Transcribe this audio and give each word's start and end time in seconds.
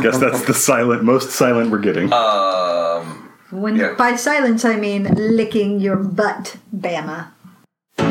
Guess 0.00 0.18
that's 0.18 0.44
the 0.46 0.54
silent, 0.54 1.02
most 1.04 1.30
silent 1.30 1.70
we're 1.70 1.78
getting. 1.78 2.12
Um, 2.12 3.28
When 3.50 3.76
Yeah. 3.76 3.92
by 3.98 4.16
silence 4.16 4.64
I 4.64 4.76
mean 4.76 5.12
licking 5.14 5.78
your 5.80 5.96
butt, 5.96 6.56
Bama. 6.74 7.26
We 7.98 8.04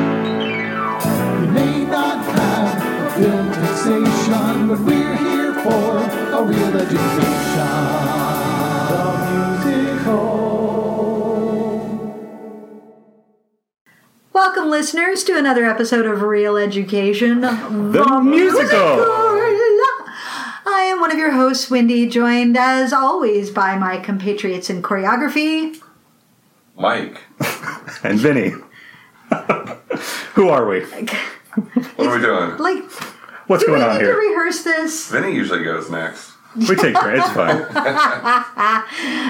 may 1.57 1.85
not 1.85 2.17
have 2.37 2.77
a 2.77 3.19
good 3.19 3.55
fixation, 3.55 4.67
but 4.69 4.79
we're 4.81 5.15
here 5.15 5.53
for 5.65 5.97
a 6.37 6.43
reel 6.45 6.77
education. 6.77 7.73
The 8.91 9.03
musical. 9.31 10.21
Welcome, 14.33 14.69
listeners, 14.69 15.23
to 15.23 15.35
another 15.37 15.65
episode 15.65 16.05
of 16.05 16.21
Reel 16.21 16.55
Education, 16.57 17.41
The 17.41 18.21
musical. 18.23 18.77
I 18.77 19.30
am 21.01 21.09
one 21.09 21.11
of 21.11 21.17
your 21.17 21.31
hosts, 21.31 21.71
Wendy, 21.71 22.07
joined 22.07 22.55
as 22.55 22.93
always 22.93 23.49
by 23.49 23.75
my 23.75 23.97
compatriots 23.97 24.69
in 24.69 24.83
choreography. 24.83 25.81
Mike, 26.77 27.21
And 28.03 28.19
Vinnie. 28.19 28.51
Who 30.35 30.49
are 30.49 30.67
we? 30.67 30.81
what 30.85 32.07
are 32.07 32.15
we 32.15 32.21
doing? 32.21 32.57
Like, 32.57 32.83
What's 33.47 33.63
do 33.63 33.71
we 33.71 33.79
going 33.79 33.89
on 33.89 33.95
need 33.95 33.99
to 34.01 34.05
here? 34.05 34.15
rehearse 34.15 34.63
this? 34.63 35.09
Vinnie 35.09 35.33
usually 35.33 35.63
goes 35.63 35.89
next. 35.89 36.33
We 36.55 36.75
take 36.75 36.93
care. 36.95 37.15
It's 37.15 37.29
fine. 37.31 37.65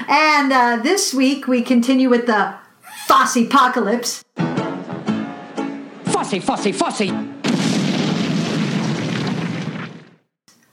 And 0.08 0.52
uh, 0.52 0.80
this 0.82 1.14
week 1.14 1.46
we 1.46 1.62
continue 1.62 2.10
with 2.10 2.26
the 2.26 2.54
Fossepocalypse. 3.08 4.22
Fussy, 6.12 6.40
fussy, 6.40 6.72
fussy. 6.72 7.41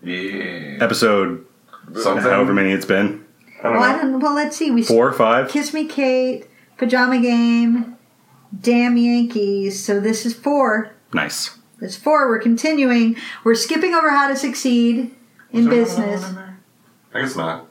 Yeah. 0.10 0.84
Episode, 0.84 1.46
Something. 1.94 2.24
however 2.24 2.54
many 2.54 2.72
it's 2.72 2.86
been. 2.86 3.26
Well, 3.64 3.82
I 3.84 3.98
don't. 3.98 4.20
Well, 4.20 4.34
let's 4.36 4.56
see. 4.58 4.72
We 4.72 4.84
Four, 4.84 5.12
five? 5.14 5.50
Kiss 5.50 5.74
Me 5.74 5.86
Kate, 5.86 6.46
Pajama 6.78 7.20
Game, 7.20 7.98
Damn 8.60 8.98
Yankees. 8.98 9.84
So 9.84 10.00
this 10.00 10.26
is 10.26 10.34
four. 10.34 10.96
Nice. 11.14 11.58
There's 11.80 11.96
four. 11.96 12.28
We're 12.28 12.40
continuing. 12.40 13.16
We're 13.44 13.56
skipping 13.56 13.94
over 13.94 14.10
how 14.10 14.28
to 14.28 14.36
succeed 14.36 15.16
in 15.52 15.70
business. 15.70 16.24
I 17.14 17.22
guess 17.22 17.36
not. 17.36 17.69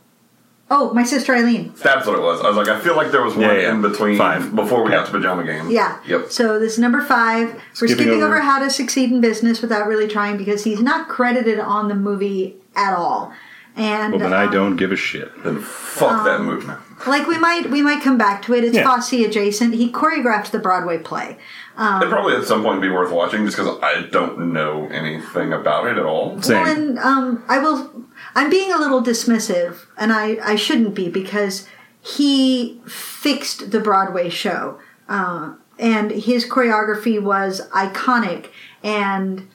Oh, 0.70 0.92
my 0.92 1.02
sister 1.05 1.34
Eileen. 1.34 1.72
That's 1.83 2.06
what 2.06 2.14
it 2.19 2.20
was. 2.22 2.41
I 2.42 2.48
was 2.48 2.56
like, 2.56 2.69
I 2.69 2.78
feel 2.80 2.94
like 2.94 3.11
there 3.11 3.22
was 3.22 3.34
one 3.34 3.44
Yeah, 3.44 3.55
yeah. 3.55 3.70
in 3.72 3.80
between 3.80 4.19
Five. 4.19 4.55
before 4.55 4.84
we 4.84 4.91
Yeah. 4.91 4.98
got 4.98 5.06
to 5.06 5.12
pajama 5.12 5.44
game. 5.44 5.70
Yeah. 5.70 5.97
Yep. 6.06 6.30
So 6.30 6.58
this 6.61 6.74
is 6.74 6.78
number 6.78 7.00
five. 7.00 7.55
We're 7.55 7.61
Skipping 7.72 7.94
skipping 7.97 8.22
over. 8.22 8.36
over- 8.36 8.41
how 8.41 8.58
to 8.58 8.69
succeed 8.69 9.11
in 9.11 9.20
business 9.22 9.62
without 9.62 9.86
really 9.86 10.06
trying 10.08 10.36
because 10.36 10.64
he's 10.64 10.80
not 10.83 11.08
credited 11.08 11.58
on 11.58 11.89
the 11.89 11.94
movie 11.94 12.56
at 12.77 12.92
all. 12.94 13.33
And 13.79 14.15
Well, 14.15 14.21
then 14.21 14.33
I 14.34 14.47
um, 14.47 14.53
don't 14.53 14.77
give 14.77 14.91
a 14.91 14.97
shit. 14.97 15.31
Then 15.45 15.61
fuck 15.61 16.25
that 16.25 16.41
movie. 16.41 16.67
like 17.07 17.29
we 17.29 17.39
might 17.39 17.71
we 17.71 17.81
might 17.81 18.03
come 18.03 18.19
back 18.19 18.43
to 18.43 18.55
it. 18.55 18.65
It's 18.65 18.75
Yeah. 18.75 18.83
Fosse 18.85 19.12
adjacent. 19.12 19.75
He 19.75 19.91
choreographed 19.93 20.51
the 20.51 20.59
Broadway 20.59 20.98
play. 20.98 21.39
It'd 21.79 22.11
probably 22.11 22.35
at 22.35 22.45
some 22.45 22.65
point 22.65 22.83
be 22.83 22.89
worth 22.91 23.12
watching 23.12 23.45
just 23.45 23.57
because 23.57 23.79
I 23.81 24.03
don't 24.11 24.53
know 24.53 24.89
anything 24.89 25.53
about 25.53 25.87
it 25.87 25.97
at 25.97 26.05
all. 26.05 26.43
Same. 26.43 26.61
Well, 26.61 26.77
and 26.77 26.98
um, 26.98 27.45
I 27.48 27.59
will. 27.61 28.05
I'm 28.35 28.51
being 28.51 28.73
a 28.73 28.79
little 28.79 29.01
dismissive, 29.01 29.87
and 29.97 30.13
I 30.13 30.39
I 30.42 30.57
shouldn't 30.57 30.97
be 30.97 31.09
because 31.09 31.69
he 32.03 32.81
fixed 32.89 33.70
the 33.70 33.79
Broadway 33.79 34.29
show, 34.29 34.81
uh, 35.09 35.55
and 35.79 36.11
his 36.11 36.45
choreography 36.45 37.23
was 37.23 37.61
iconic 37.70 38.48
and 38.83 39.47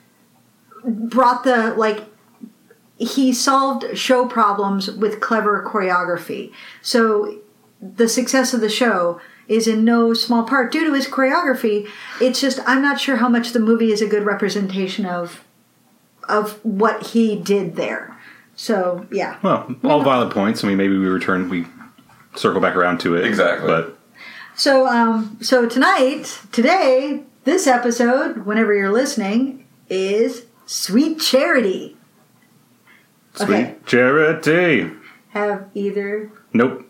brought 0.85 1.43
the 1.43 1.73
like. 1.75 2.05
He 2.97 3.33
solved 3.33 3.97
show 3.97 4.25
problems 4.27 4.89
with 4.89 5.19
clever 5.19 5.63
choreography. 5.67 6.51
So 6.81 7.39
the 7.81 8.07
success 8.07 8.53
of 8.53 8.61
the 8.61 8.69
show 8.69 9.19
is 9.47 9.67
in 9.67 9.83
no 9.83 10.13
small 10.13 10.43
part 10.43 10.71
due 10.71 10.85
to 10.85 10.93
his 10.93 11.07
choreography. 11.07 11.87
It's 12.21 12.39
just 12.39 12.59
I'm 12.65 12.81
not 12.81 12.99
sure 12.99 13.17
how 13.17 13.29
much 13.29 13.51
the 13.51 13.59
movie 13.59 13.91
is 13.91 14.01
a 14.01 14.07
good 14.07 14.23
representation 14.23 15.05
of 15.05 15.43
of 16.29 16.63
what 16.63 17.07
he 17.07 17.35
did 17.35 17.75
there. 17.75 18.17
So 18.55 19.05
yeah. 19.11 19.37
Well, 19.41 19.75
all 19.83 20.03
valid 20.03 20.31
points. 20.31 20.63
I 20.63 20.67
mean, 20.67 20.77
maybe 20.77 20.97
we 20.97 21.07
return, 21.07 21.49
we 21.49 21.65
circle 22.35 22.61
back 22.61 22.75
around 22.75 22.99
to 22.99 23.15
it. 23.15 23.25
Exactly. 23.25 23.67
But 23.67 23.97
So 24.55 24.87
um 24.87 25.37
so 25.41 25.67
tonight, 25.67 26.39
today, 26.51 27.23
this 27.43 27.67
episode, 27.67 28.45
whenever 28.45 28.73
you're 28.73 28.91
listening, 28.93 29.65
is 29.89 30.45
Sweet 30.65 31.19
Charity. 31.19 31.97
Sweet 33.33 33.49
Okay. 33.49 33.75
charity. 33.85 34.91
Have 35.29 35.65
either 35.73 36.31
Nope. 36.53 36.85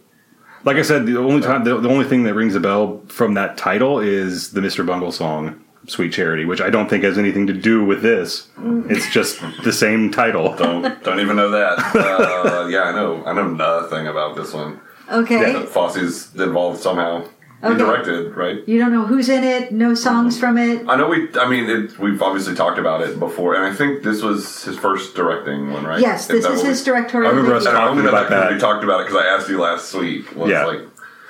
Like 0.66 0.78
I 0.78 0.82
said, 0.82 1.06
the 1.06 1.18
only 1.20 1.42
time, 1.42 1.64
the, 1.66 1.78
the 1.80 1.90
only 1.90 2.06
thing 2.06 2.24
that 2.24 2.34
rings 2.36 2.56
a 2.56 2.60
bell 2.60 3.02
from 3.08 3.34
that 3.34 3.58
title 3.58 4.00
is 4.00 4.52
the 4.52 4.62
Mr. 4.62 4.86
Bungle 4.86 5.12
song, 5.12 5.62
"Sweet 5.88 6.14
Charity," 6.14 6.46
which 6.46 6.62
I 6.62 6.70
don't 6.70 6.90
think 6.90 7.04
has 7.04 7.18
anything 7.18 7.48
to 7.48 7.54
do 7.54 7.84
with 7.84 8.02
this. 8.02 8.48
It's 8.90 9.10
just 9.12 9.42
the 9.66 9.74
same 9.74 10.10
title. 10.12 10.54
Don't 10.58 11.04
don't 11.04 11.20
even 11.20 11.36
know 11.36 11.50
that. 11.52 11.80
Uh, 11.96 12.68
yeah, 12.70 12.84
I 12.84 12.92
know. 12.96 13.24
I 13.26 13.34
know 13.34 13.50
nothing 13.50 14.08
about 14.08 14.38
this 14.38 14.54
one. 14.54 14.80
Okay. 15.12 15.52
That 15.54 15.68
Fosse's 15.68 16.34
involved 16.36 16.82
somehow. 16.82 17.26
He 17.64 17.70
Okay. 17.70 17.78
directed, 17.78 18.36
right? 18.36 18.62
You 18.68 18.78
don't 18.78 18.92
know 18.92 19.06
who's 19.06 19.30
in 19.30 19.42
it, 19.44 19.72
no 19.72 19.94
songs 19.94 20.38
from 20.38 20.58
it. 20.58 20.84
I 20.88 20.98
know 20.98 21.08
we. 21.08 21.30
I 21.40 21.48
mean, 21.50 21.70
it, 21.70 21.98
we've 21.98 22.22
obviously 22.22 22.56
talked 22.56 22.78
about 22.78 23.00
it 23.02 23.18
before, 23.18 23.56
and 23.56 23.64
I 23.64 23.74
think 23.74 24.04
this 24.04 24.22
was 24.22 24.64
his 24.66 24.78
first 24.78 25.16
directing 25.16 25.72
one, 25.72 25.86
right? 25.86 26.02
Yes, 26.02 26.28
this 26.28 26.44
is, 26.44 26.58
what 26.58 26.66
his 26.66 26.82
we- 26.82 26.86
directorial 26.86 27.32
I 27.32 27.34
remember 27.36 27.56
us 27.56 27.64
debut. 27.64 27.80
I 27.80 27.88
only 27.88 28.04
know 28.04 28.12
Talking 28.12 28.30
that 28.30 28.36
about 28.38 28.50
because 28.50 28.54
we 28.56 28.60
talked 28.60 28.84
about 28.84 29.00
it 29.00 29.08
because 29.08 29.24
I 29.24 29.28
asked 29.28 29.50
you 29.50 29.60
last 29.62 29.94
week. 29.94 30.36
Was 30.36 30.50
Yeah. 30.50 30.66
like, 30.66 30.80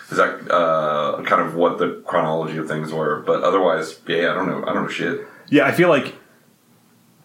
is 0.10 0.18
that 0.18 0.52
uh, 0.52 1.22
kind 1.24 1.42
of 1.44 1.54
what 1.54 1.78
the 1.78 2.02
chronology 2.08 2.58
of 2.58 2.68
things 2.68 2.92
were? 2.92 3.20
But 3.22 3.44
otherwise, 3.44 4.00
yeah, 4.08 4.32
I 4.32 4.34
don't 4.34 4.48
know. 4.48 4.64
I 4.68 4.74
don't 4.74 4.84
know 4.86 4.90
shit. 4.90 5.28
Yeah, 5.50 5.68
I 5.68 5.72
feel 5.72 5.90
like 5.90 6.16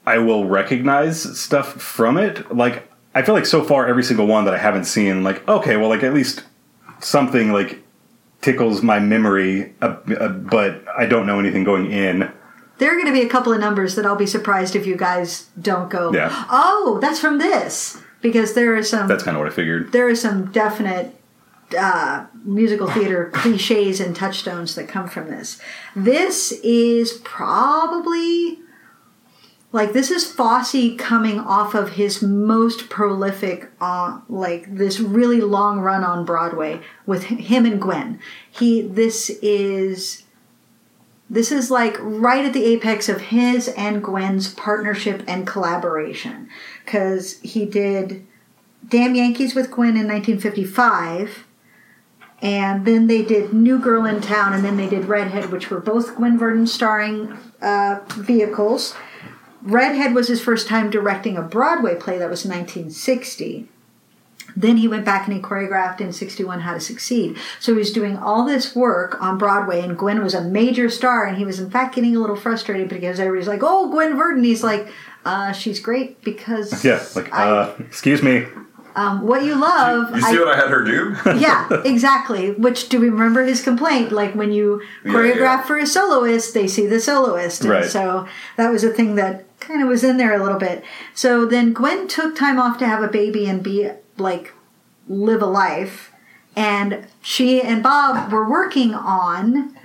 I 0.06 0.18
will 0.18 0.44
recognize 0.44 1.22
stuff 1.40 1.80
from 1.80 2.18
it. 2.18 2.54
Like 2.54 2.90
I 3.14 3.22
feel 3.22 3.34
like 3.34 3.46
so 3.46 3.64
far 3.64 3.86
every 3.86 4.02
single 4.02 4.26
one 4.26 4.44
that 4.44 4.52
I 4.52 4.58
haven't 4.58 4.84
seen, 4.84 5.24
like 5.24 5.48
okay, 5.48 5.78
well, 5.78 5.88
like 5.88 6.02
at 6.02 6.12
least 6.12 6.44
something 7.00 7.52
like 7.54 7.82
tickles 8.40 8.82
my 8.82 8.98
memory, 8.98 9.74
uh, 9.82 9.96
uh, 10.18 10.28
but 10.28 10.84
I 10.96 11.06
don't 11.06 11.26
know 11.26 11.40
anything 11.40 11.64
going 11.64 11.90
in. 11.90 12.30
There 12.78 12.92
are 12.92 12.94
going 12.94 13.06
to 13.06 13.12
be 13.12 13.22
a 13.22 13.28
couple 13.28 13.52
of 13.52 13.58
numbers 13.58 13.96
that 13.96 14.06
I'll 14.06 14.16
be 14.16 14.26
surprised 14.26 14.76
if 14.76 14.86
you 14.86 14.96
guys 14.96 15.46
don't 15.60 15.90
go. 15.90 16.12
Yeah. 16.12 16.46
Oh, 16.48 16.98
that's 17.00 17.18
from 17.18 17.38
this 17.38 18.00
because 18.20 18.54
there 18.54 18.76
are 18.76 18.82
some. 18.82 19.08
That's 19.08 19.24
kind 19.24 19.36
of 19.36 19.40
what 19.40 19.50
I 19.50 19.54
figured. 19.54 19.92
there 19.92 20.08
are 20.08 20.14
some 20.14 20.52
definite 20.52 21.14
uh, 21.76 22.26
musical 22.44 22.88
theater 22.88 23.30
cliches 23.34 24.00
and 24.00 24.14
touchstones 24.14 24.74
that 24.76 24.88
come 24.88 25.08
from 25.08 25.28
this. 25.28 25.60
This 25.96 26.52
is 26.62 27.20
probably 27.24 28.60
like 29.70 29.92
this 29.92 30.10
is 30.10 30.26
Fosse 30.26 30.96
coming 30.96 31.38
off 31.38 31.74
of 31.74 31.92
his 31.92 32.22
most 32.22 32.88
prolific, 32.88 33.70
uh, 33.80 34.20
like 34.28 34.74
this 34.74 34.98
really 34.98 35.40
long 35.40 35.80
run 35.80 36.04
on 36.04 36.24
Broadway 36.24 36.80
with 37.04 37.24
him 37.24 37.66
and 37.66 37.80
Gwen. 37.80 38.18
He 38.50 38.80
this 38.82 39.30
is 39.42 40.24
this 41.28 41.52
is 41.52 41.70
like 41.70 41.96
right 42.00 42.46
at 42.46 42.54
the 42.54 42.64
apex 42.64 43.10
of 43.10 43.20
his 43.20 43.68
and 43.68 44.02
Gwen's 44.02 44.54
partnership 44.54 45.22
and 45.26 45.46
collaboration 45.46 46.48
because 46.84 47.38
he 47.40 47.66
did 47.66 48.26
Damn 48.88 49.14
Yankees 49.14 49.54
with 49.54 49.70
Gwen 49.70 49.96
in 49.96 50.06
1955. 50.08 51.44
And 52.40 52.86
then 52.86 53.08
they 53.08 53.24
did 53.24 53.52
New 53.52 53.80
Girl 53.80 54.04
in 54.04 54.20
Town, 54.20 54.52
and 54.52 54.64
then 54.64 54.76
they 54.76 54.88
did 54.88 55.06
Redhead, 55.06 55.50
which 55.50 55.70
were 55.70 55.80
both 55.80 56.14
Gwen 56.14 56.38
Verdon 56.38 56.68
starring 56.68 57.36
uh, 57.60 57.98
vehicles. 58.10 58.94
Redhead 59.62 60.14
was 60.14 60.28
his 60.28 60.40
first 60.40 60.68
time 60.68 60.90
directing 60.90 61.36
a 61.36 61.42
Broadway 61.42 61.94
play, 61.96 62.18
that 62.18 62.30
was 62.30 62.44
1960. 62.44 63.68
Then 64.56 64.78
he 64.78 64.88
went 64.88 65.04
back 65.04 65.26
and 65.26 65.36
he 65.36 65.42
choreographed 65.42 66.00
in 66.00 66.12
61 66.12 66.60
How 66.60 66.74
to 66.74 66.80
Succeed. 66.80 67.36
So 67.60 67.72
he 67.72 67.78
was 67.78 67.92
doing 67.92 68.16
all 68.16 68.44
this 68.44 68.74
work 68.74 69.20
on 69.22 69.36
Broadway, 69.38 69.80
and 69.80 69.96
Gwen 69.96 70.22
was 70.22 70.34
a 70.34 70.42
major 70.42 70.88
star, 70.88 71.26
and 71.26 71.36
he 71.36 71.44
was 71.44 71.60
in 71.60 71.70
fact 71.70 71.94
getting 71.94 72.16
a 72.16 72.18
little 72.18 72.34
frustrated 72.36 72.88
because 72.88 73.20
everybody's 73.20 73.46
like, 73.48 73.60
oh, 73.62 73.90
Gwen 73.90 74.16
Verdon. 74.16 74.42
He's 74.42 74.64
like, 74.64 74.88
uh, 75.24 75.52
she's 75.52 75.78
great 75.80 76.22
because 76.24 76.84
Yeah, 76.84 77.04
like 77.14 77.32
I- 77.32 77.48
uh, 77.48 77.74
excuse 77.80 78.22
me. 78.22 78.46
um, 78.96 79.22
what 79.26 79.44
you 79.44 79.54
love. 79.54 80.14
You 80.16 80.22
see 80.22 80.36
I- 80.36 80.40
what 80.40 80.48
I 80.48 80.56
had 80.56 80.70
her 80.70 80.82
do? 80.82 81.14
yeah, 81.38 81.68
exactly. 81.84 82.52
Which 82.52 82.88
do 82.88 82.98
we 83.00 83.10
remember 83.10 83.44
his 83.44 83.62
complaint? 83.62 84.10
Like 84.12 84.34
when 84.34 84.50
you 84.50 84.82
Yeah, 85.04 85.12
choreograph 85.12 85.36
yeah. 85.36 85.62
for 85.62 85.76
a 85.78 85.86
soloist, 85.86 86.54
they 86.54 86.66
see 86.66 86.86
the 86.86 87.00
soloist, 87.00 87.60
and 87.62 87.70
Right. 87.70 87.84
so 87.84 88.26
that 88.56 88.70
was 88.72 88.82
a 88.82 88.90
thing 88.90 89.16
that 89.16 89.44
kind 89.68 89.82
of 89.82 89.88
was 89.88 90.02
in 90.02 90.16
there 90.16 90.34
a 90.34 90.42
little 90.42 90.58
bit. 90.58 90.82
So 91.14 91.44
then 91.44 91.72
Gwen 91.72 92.08
took 92.08 92.34
time 92.34 92.58
off 92.58 92.78
to 92.78 92.86
have 92.86 93.02
a 93.02 93.08
baby 93.08 93.46
and 93.46 93.62
be 93.62 93.90
like 94.16 94.52
live 95.06 95.42
a 95.42 95.46
life, 95.46 96.10
and 96.56 97.06
she 97.20 97.62
and 97.62 97.82
Bob 97.82 98.32
were 98.32 98.48
working 98.48 98.94
on 98.94 99.76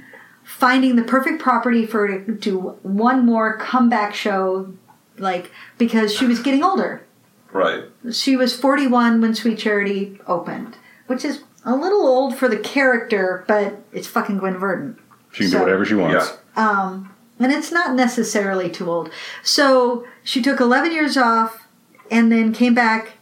finding 0.44 0.96
the 0.96 1.04
perfect 1.04 1.42
property 1.42 1.86
for 1.86 2.08
her 2.08 2.20
to 2.22 2.32
do 2.34 2.60
one 2.82 3.26
more 3.26 3.58
comeback 3.58 4.14
show, 4.16 4.74
like 5.18 5.52
because 5.78 6.14
she 6.16 6.26
was 6.26 6.40
getting 6.40 6.64
older 6.64 7.06
Right. 7.52 7.84
She 8.12 8.36
was 8.36 8.56
41 8.60 9.22
when 9.22 9.36
Sweet 9.36 9.60
Charity 9.60 10.20
opened, 10.26 10.76
which 11.06 11.24
is 11.24 11.44
a 11.64 11.76
little 11.76 12.02
old 12.08 12.36
for 12.36 12.48
the 12.48 12.58
character, 12.58 13.46
but 13.48 13.84
it's 13.94 14.08
fucking 14.08 14.40
Gwen 14.40 14.58
Verdon. 14.58 14.98
She 15.32 15.44
can 15.44 15.52
So- 15.52 15.58
do 15.60 15.64
whatever 15.64 15.86
she 15.86 15.94
wants. 15.94 16.36
Yeah. 16.58 16.70
Um, 16.70 17.12
And 17.40 17.52
it's 17.52 17.72
not 17.72 17.96
necessarily 17.96 18.70
too 18.70 18.90
old. 18.90 19.10
So 19.42 20.06
she 20.24 20.42
took 20.42 20.60
11 20.60 20.92
years 20.92 21.18
off 21.18 21.68
and 22.12 22.32
then 22.32 22.54
came 22.54 22.74
back, 22.74 23.14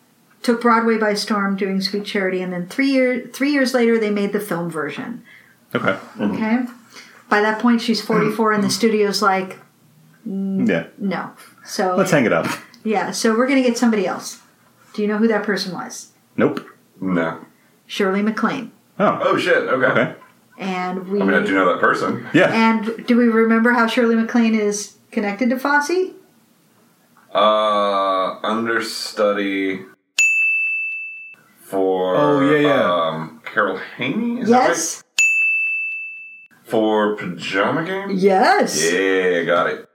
took 0.44 0.62
Broadway 0.62 0.98
by 0.98 1.14
storm 1.14 1.56
doing 1.56 1.82
Sweet 1.82 2.06
Charity, 2.06 2.42
and 2.42 2.52
then 2.52 2.68
three, 2.68 2.92
year, 2.92 3.28
three 3.34 3.52
years 3.52 3.74
later 3.74 3.98
they 4.00 4.10
made 4.10 4.34
the 4.34 4.40
film 4.40 4.70
version. 4.70 5.24
Okay. 5.74 5.88
Mm-hmm. 5.88 6.32
Okay? 6.34 6.60
By 7.30 7.42
that 7.42 7.62
point, 7.62 7.82
she's 7.82 8.02
44, 8.02 8.52
and 8.52 8.62
the 8.64 8.68
mm-hmm. 8.68 8.74
studio's 8.74 9.22
like, 9.22 9.58
mm, 10.28 10.68
Yeah. 10.68 10.88
no. 10.98 11.32
So, 11.64 11.96
Let's 11.96 12.12
hang 12.12 12.26
it 12.26 12.34
up. 12.34 12.48
yeah, 12.84 13.12
so 13.12 13.36
we're 13.38 13.48
going 13.48 13.64
to 13.64 13.68
get 13.68 13.78
somebody 13.78 14.06
else. 14.06 14.42
Do 14.94 15.02
you 15.02 15.08
know 15.08 15.18
who 15.18 15.28
that 15.30 15.44
person 15.44 15.74
was? 15.74 16.12
Nope. 16.36 16.68
No. 17.00 17.46
Shirley 17.88 18.22
MacLaine. 18.22 18.72
Oh. 19.00 19.20
Oh 19.22 19.38
shit. 19.38 19.58
Okay. 19.58 19.86
Okay. 19.86 20.16
And 20.58 21.08
we 21.10 21.20
I 21.22 21.26
mean, 21.26 21.34
I 21.34 21.44
do 21.46 21.54
know 21.54 21.66
that 21.72 21.80
person. 21.82 22.28
Yeah. 22.34 22.52
and 22.54 23.06
do 23.08 23.18
we 23.18 23.26
remember 23.26 23.72
how 23.72 23.88
Shirley 23.88 24.16
MacLaine 24.16 24.54
is 24.56 24.96
connected 25.12 25.50
to 25.50 25.58
Fosse? 25.60 26.12
Uh, 27.34 28.40
understudy 28.44 29.86
for 31.64 32.16
Oh, 32.16 32.42
yeah, 32.52 32.60
yeah. 32.60 32.94
um, 33.08 33.42
Carol 33.46 33.80
Haney. 33.98 34.42
Is 34.42 34.50
that 34.50 34.60
right? 34.60 34.68
Yes. 34.70 35.04
For 36.66 37.16
Pajama 37.16 37.84
Game. 37.86 38.12
Yes. 38.12 38.92
Yeah, 38.92 39.44
got 39.44 39.68
it. 39.68 39.88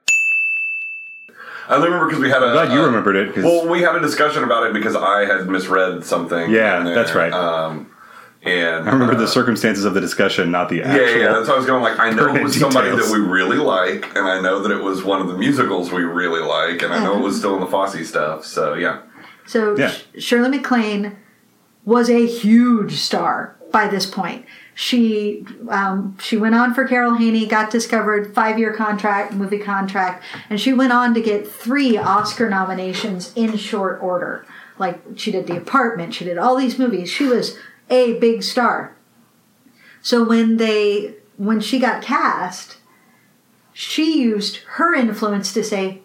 I 1.69 1.75
only 1.75 1.88
remember 1.88 2.06
because 2.06 2.23
we 2.23 2.31
had 2.31 2.43
a. 2.43 2.53
Glad 2.53 2.73
you 2.73 2.81
uh, 2.81 2.87
remembered 2.87 3.17
it. 3.17 3.35
'cause- 3.35 3.44
Well, 3.44 3.69
we 3.69 3.81
had 3.82 3.97
a 3.97 4.00
discussion 4.00 4.44
about 4.44 4.67
it 4.67 4.73
because 4.73 4.94
I 4.94 5.25
had 5.25 5.49
misread 5.49 6.05
something. 6.05 6.50
Yeah, 6.50 6.79
in 6.79 6.85
there. 6.85 6.94
that's 6.94 7.14
right. 7.14 7.32
Um, 7.32 7.91
and 8.46 8.88
I 8.88 8.93
remember 8.93 9.14
uh, 9.14 9.19
the 9.19 9.26
circumstances 9.28 9.84
of 9.84 9.94
the 9.94 10.00
discussion, 10.00 10.50
not 10.50 10.69
the 10.69 10.76
Yeah, 10.76 10.88
actual. 10.88 11.06
yeah, 11.06 11.16
yeah. 11.19 11.32
that's 11.32 11.48
how 11.48 11.54
I 11.54 11.58
was 11.58 11.66
going. 11.66 11.82
Like, 11.82 11.98
I 11.98 12.10
know 12.10 12.16
it 12.25 12.26
pertinent 12.26 12.44
was 12.44 12.58
somebody 12.58 12.90
that 12.90 13.08
we 13.12 13.19
really 13.19 13.58
like, 13.58 14.06
and 14.16 14.26
I 14.26 14.40
know 14.40 14.60
that 14.62 14.70
it 14.70 14.82
was 14.82 15.02
one 15.04 15.20
of 15.20 15.28
the 15.28 15.37
musicals 15.37 15.93
we 15.93 16.02
really 16.02 16.40
like, 16.40 16.82
and 16.82 16.93
I 16.93 17.02
know 17.02 17.19
it 17.19 17.22
was 17.22 17.38
still 17.38 17.54
in 17.54 17.60
the 17.60 17.66
Fosse 17.66 18.06
stuff. 18.08 18.44
So 18.44 18.75
yeah, 18.75 19.02
So 19.46 19.76
Yeah. 19.76 19.90
Sh- 19.90 20.04
Shirley 20.19 20.48
MacLaine 20.50 21.16
was 21.84 22.08
a 22.10 22.26
huge 22.26 22.94
star 22.94 23.56
by 23.72 23.88
this 23.88 24.06
point. 24.06 24.44
She 24.75 25.46
um, 25.70 26.19
she 26.20 26.37
went 26.37 26.54
on 26.54 26.75
for 26.75 26.87
Carol 26.87 27.14
Haney, 27.14 27.46
got 27.46 27.70
discovered, 27.70 28.34
five 28.34 28.58
year 28.58 28.75
contract, 28.75 29.32
movie 29.32 29.58
contract, 29.58 30.22
and 30.50 30.60
she 30.60 30.72
went 30.75 30.93
on 30.93 31.14
to 31.14 31.20
get 31.22 31.46
three 31.48 31.96
Oscar 31.96 32.50
nominations 32.50 33.32
in 33.34 33.56
short 33.56 33.98
order. 34.02 34.44
Like 34.78 35.00
she 35.16 35.32
did 35.32 35.46
The 35.46 35.56
Apartment, 35.56 36.12
she 36.12 36.26
did 36.26 36.37
all 36.37 36.56
these 36.56 36.78
movies. 36.78 37.08
She 37.10 37.25
was 37.25 37.56
a 37.91 38.15
big 38.19 38.43
star. 38.43 38.97
So 40.03 40.23
when 40.25 40.56
they 40.56 41.17
when 41.37 41.61
she 41.61 41.79
got 41.79 42.03
cast, 42.03 42.79
she 43.73 44.21
used 44.21 44.59
her 44.77 44.94
influence 44.94 45.53
to 45.55 45.62
say, 45.65 46.00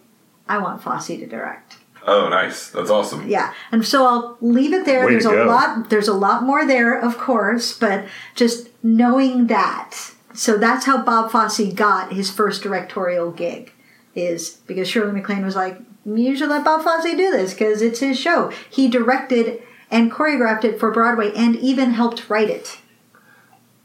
"I 0.48 0.58
want 0.58 0.82
Fosse 0.84 1.08
to 1.08 1.26
direct." 1.26 1.78
oh 2.08 2.28
nice, 2.30 2.70
that's 2.70 2.90
awesome. 2.90 3.30
Yeah, 3.30 3.54
and 3.72 3.86
so 3.86 4.06
I'll 4.06 4.38
leave 4.42 4.74
it 4.74 4.86
there. 4.86 5.06
Way 5.06 5.14
there's 5.14 5.24
to 5.24 5.30
a 5.32 5.46
go. 5.46 5.46
lot. 5.46 5.90
There's 5.90 6.08
a 6.08 6.14
lot 6.14 6.44
more 6.44 6.66
there, 6.66 7.00
of 7.00 7.18
course, 7.18 7.78
but 7.78 8.06
just 8.36 8.70
knowing 8.84 9.48
that. 9.48 9.96
So 10.34 10.58
that's 10.58 10.86
how 10.86 11.04
Bob 11.04 11.32
Fosse 11.32 11.74
got 11.74 12.14
his 12.14 12.32
first 12.32 12.64
directorial 12.64 13.32
gig, 13.32 13.72
is 14.16 14.58
because 14.66 14.88
Shirley 14.88 15.12
MacLaine 15.12 15.46
was 15.46 15.56
like, 15.56 15.78
"You 16.06 16.36
should 16.36 16.50
let 16.50 16.64
Bob 16.66 16.84
Fosse 16.84 17.04
do 17.04 17.32
this 17.32 17.54
because 17.54 17.82
it's 17.82 18.00
his 18.00 18.20
show." 18.20 18.52
He 18.70 18.88
directed 18.88 19.62
and 19.92 20.12
choreographed 20.12 20.64
it 20.64 20.80
for 20.80 20.90
Broadway, 20.92 21.32
and 21.36 21.56
even 21.58 21.92
helped 21.92 22.30
write 22.30 22.50
it. 22.50 22.80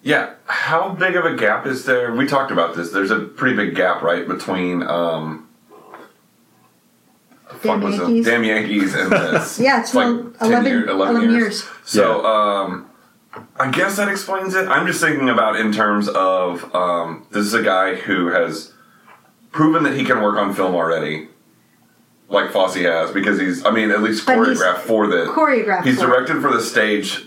Yeah, 0.02 0.34
how 0.46 0.90
big 0.90 1.16
of 1.16 1.24
a 1.24 1.34
gap 1.34 1.66
is 1.66 1.84
there? 1.84 2.14
We 2.14 2.26
talked 2.26 2.52
about 2.52 2.76
this. 2.76 2.92
There's 2.92 3.10
a 3.10 3.18
pretty 3.20 3.56
big 3.56 3.74
gap, 3.74 4.02
right, 4.02 4.26
between 4.26 4.82
um, 4.84 5.48
Damn 7.62 7.80
was 7.80 7.94
it? 7.96 7.98
Yankees. 8.02 8.24
Damn 8.26 8.44
Yankees 8.44 8.94
and 8.94 9.10
this. 9.10 9.58
Yeah, 9.60 9.80
it's 9.80 9.94
like 9.94 10.06
el- 10.06 10.30
10 10.30 10.34
11 10.52 10.64
year- 10.66 10.86
11, 10.88 11.16
11 11.16 11.30
years. 11.30 11.42
years. 11.42 11.68
So, 11.84 12.24
um, 12.24 12.88
I 13.58 13.70
guess 13.70 13.96
that 13.96 14.08
explains 14.08 14.54
it. 14.54 14.68
I'm 14.68 14.86
just 14.86 15.00
thinking 15.00 15.28
about 15.28 15.56
in 15.56 15.72
terms 15.72 16.08
of 16.08 16.72
um, 16.74 17.26
this 17.32 17.44
is 17.44 17.54
a 17.54 17.62
guy 17.62 17.96
who 17.96 18.28
has 18.28 18.72
proven 19.52 19.82
that 19.84 19.94
he 19.96 20.04
can 20.04 20.22
work 20.22 20.36
on 20.38 20.54
film 20.54 20.74
already, 20.74 21.28
like 22.28 22.50
Fosse 22.52 22.74
has, 22.76 23.10
because 23.12 23.38
he's, 23.38 23.64
I 23.64 23.70
mean, 23.70 23.90
at 23.90 24.02
least 24.02 24.26
But 24.26 24.46
he's 24.48 24.60
choreographed 24.60 24.78
for 24.78 25.06
the. 25.06 25.26
choreographed 25.26 25.84
He's 25.84 25.98
for 26.00 26.04
it. 26.04 26.08
directed 26.08 26.40
for 26.42 26.52
the 26.52 26.60
stage. 26.60 27.24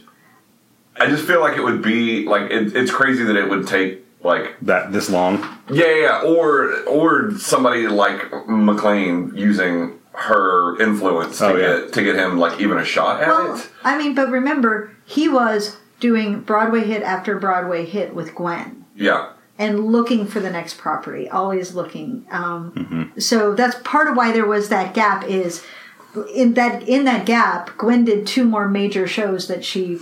I 1.00 1.08
just 1.08 1.26
feel 1.26 1.40
like 1.40 1.58
it 1.58 1.64
would 1.64 1.82
be 1.82 2.26
like 2.26 2.52
it, 2.52 2.76
it's 2.76 2.92
crazy 2.92 3.24
that 3.24 3.36
it 3.38 3.50
would 3.50 3.66
take 3.68 4.06
like 4.22 4.58
that 4.64 4.92
this 4.92 5.10
long. 5.10 5.38
yeah, 5.72 5.86
yeah, 5.86 5.96
yeah. 5.96 6.22
or 6.26 6.74
or 6.84 7.32
somebody 7.38 7.88
like 7.88 8.30
MacLaine 8.50 9.32
using 9.34 9.98
her 10.12 10.78
influence 10.82 11.38
to 11.38 11.46
Oh, 11.46 11.56
yeah. 11.56 11.80
get 11.86 11.94
to 11.94 12.04
get 12.04 12.16
him 12.18 12.38
like 12.38 12.60
even 12.60 12.78
a 12.78 12.84
shot 12.84 13.22
at 13.22 13.30
Well, 13.30 13.56
it. 13.56 13.70
I 13.86 13.98
mean, 13.98 14.14
but 14.14 14.30
remember, 14.30 14.92
he 15.06 15.30
was 15.30 15.78
doing 16.02 16.42
Broadway 16.42 16.82
hit 16.84 17.02
after 17.04 17.40
Broadway 17.40 17.86
hit 17.86 18.14
with 18.14 18.36
Gwen. 18.36 18.84
Yeah, 18.98 19.30
and 19.60 19.86
looking 19.92 20.26
for 20.26 20.40
the 20.40 20.50
next 20.50 20.78
property 20.80 21.30
always 21.30 21.76
looking 21.76 22.26
um, 22.32 22.72
Mm-hmm. 22.72 23.20
so 23.20 23.54
that's 23.54 23.76
part 23.84 24.08
of 24.08 24.16
why 24.18 24.32
there 24.32 24.48
was 24.48 24.70
that 24.70 24.94
gap 24.96 25.24
is 25.26 25.64
in 26.34 26.56
that 26.56 26.88
in 26.88 27.04
that 27.06 27.26
gap 27.28 27.78
gwen 27.78 28.04
did 28.06 28.26
two 28.26 28.46
more 28.46 28.68
major 28.68 29.06
shows 29.06 29.48
that 29.48 29.64
she 29.64 30.00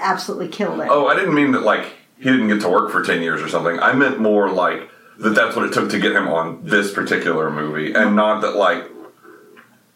absolutely 0.00 0.46
killed 0.48 0.78
it 0.80 0.88
Oh, 0.90 1.06
I 1.08 1.14
didn't 1.16 1.34
mean 1.34 1.50
that 1.52 1.62
like 1.62 1.84
he 2.18 2.24
didn't 2.30 2.48
get 2.48 2.60
to 2.60 2.68
work 2.68 2.92
for 2.92 3.02
ten 3.02 3.22
years 3.22 3.40
or 3.40 3.48
something. 3.48 3.78
I 3.80 3.94
meant 3.94 4.20
more 4.20 4.50
like 4.50 4.90
that. 5.20 5.30
That's 5.30 5.56
what 5.56 5.64
it 5.64 5.72
took 5.72 5.88
to 5.90 5.98
get 5.98 6.12
him 6.14 6.28
on 6.28 6.62
this 6.62 6.92
particular 6.92 7.50
movie, 7.50 7.94
and 7.94 8.14
not 8.14 8.42
that 8.42 8.56
like 8.56 8.84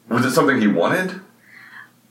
was 0.09 0.25
it 0.25 0.31
something 0.33 0.59
he 0.59 0.67
wanted? 0.67 1.21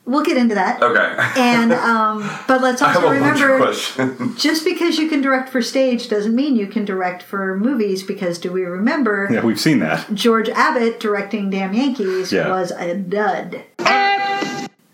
We'll 0.05 0.23
get 0.23 0.37
into 0.37 0.55
that 0.55 0.81
Okay, 0.83 1.15
and 1.39 1.71
um, 1.73 2.29
but 2.47 2.61
let's 2.61 2.81
I 2.83 2.91
have 2.93 3.03
also 3.03 3.15
a 3.15 3.19
bunch 3.19 3.41
of 3.41 3.49
remember 3.49 3.65
questions. 3.65 4.41
just 4.41 4.65
because 4.65 4.97
you 4.97 5.07
can 5.09 5.21
direct 5.21 5.49
for 5.49 5.61
stage 5.61 6.09
doesn't 6.09 6.35
mean 6.35 6.55
you 6.55 6.67
can 6.67 6.85
direct 6.85 7.23
for 7.23 7.57
movies 7.57 8.03
because 8.03 8.37
do 8.39 8.51
we 8.51 8.63
remember 8.63 9.29
Yeah, 9.31 9.43
we've 9.45 9.59
seen 9.59 9.79
that. 9.79 10.13
george 10.13 10.49
abbott 10.49 10.99
directing 10.99 11.49
damn 11.49 11.73
yankees 11.73 12.31
Yeah. 12.33 12.49
was 12.49 12.71
a 12.71 12.95
dud 12.95 13.63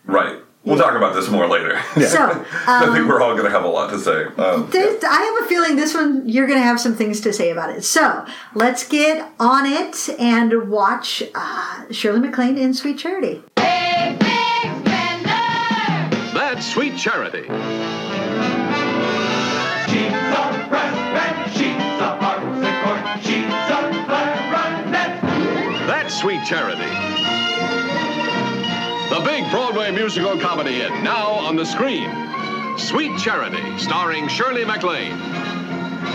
right. 0.06 0.38
We'll 0.66 0.78
talk 0.78 0.94
about 0.96 1.16
this 1.16 1.30
more 1.30 1.48
later. 1.48 1.80
so 2.06 2.46
I 2.68 2.92
think 2.94 3.08
we're 3.08 3.22
all 3.22 3.32
going 3.34 3.46
to 3.46 3.50
have 3.50 3.64
a 3.64 3.68
lot 3.70 3.90
to 3.92 3.98
say. 4.00 4.26
Um, 4.38 4.70
This- 4.70 5.04
I 5.04 5.22
have 5.22 5.46
a 5.46 5.48
feeling 5.50 5.78
this 5.78 5.94
one 5.94 6.28
you're 6.28 6.48
going 6.48 6.60
to 6.60 6.64
have 6.66 6.80
some 6.82 6.96
things 6.96 7.22
to 7.22 7.34
say 7.34 7.50
about 7.50 7.70
it. 7.72 7.84
So 7.84 8.26
let's 8.54 8.88
get 8.88 9.32
on 9.40 9.66
it 9.66 10.10
and 10.20 10.70
watch 10.70 11.24
uh, 11.34 11.86
Shirley 11.92 12.20
MacLaine 12.20 12.58
in 12.58 12.74
Sweet 12.74 13.00
Charity. 13.00 13.42
That's 16.60 16.74
Sweet 16.74 16.98
Charity. 16.98 17.44
She's 17.44 17.52
a 17.52 17.52
breast 20.68 21.56
she's 21.56 22.02
a 22.02 22.20
harpsichord, 22.20 23.24
she's 23.24 23.48
a 23.48 23.80
clarinet. 24.04 25.22
That's 25.88 26.20
Sweet 26.20 26.44
Charity. 26.46 26.92
The 29.10 29.22
big 29.24 29.50
Broadway 29.50 29.92
musical 29.92 30.38
comedy 30.38 30.82
hit 30.82 30.92
now 31.02 31.30
on 31.30 31.56
the 31.56 31.66
screen. 31.66 32.12
Sweet 32.78 33.18
Charity, 33.18 33.78
starring 33.78 34.28
Shirley 34.28 34.66
MacLaine. 34.66 35.18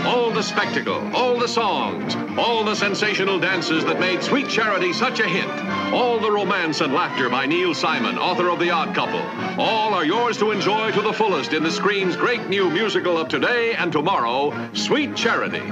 All 0.03 0.31
the 0.31 0.41
spectacle, 0.43 1.15
all 1.15 1.39
the 1.39 1.47
songs, 1.47 2.15
all 2.37 2.63
the 2.63 2.75
sensational 2.75 3.39
dances 3.39 3.85
that 3.85 3.99
made 3.99 4.21
Sweet 4.23 4.49
Charity 4.49 4.93
such 4.93 5.19
a 5.19 5.27
hit, 5.27 5.49
all 5.93 6.19
the 6.19 6.31
romance 6.31 6.81
and 6.81 6.93
laughter 6.93 7.29
by 7.29 7.45
Neil 7.45 7.73
Simon, 7.73 8.17
author 8.17 8.49
of 8.49 8.59
The 8.59 8.71
Odd 8.71 8.93
Couple, 8.93 9.21
all 9.61 9.93
are 9.93 10.05
yours 10.05 10.37
to 10.37 10.51
enjoy 10.51 10.91
to 10.91 11.01
the 11.01 11.13
fullest 11.13 11.53
in 11.53 11.63
the 11.63 11.71
screen's 11.71 12.15
great 12.15 12.47
new 12.49 12.69
musical 12.69 13.17
of 13.17 13.29
today 13.29 13.73
and 13.75 13.91
tomorrow, 13.91 14.69
Sweet 14.73 15.15
Charity. 15.15 15.63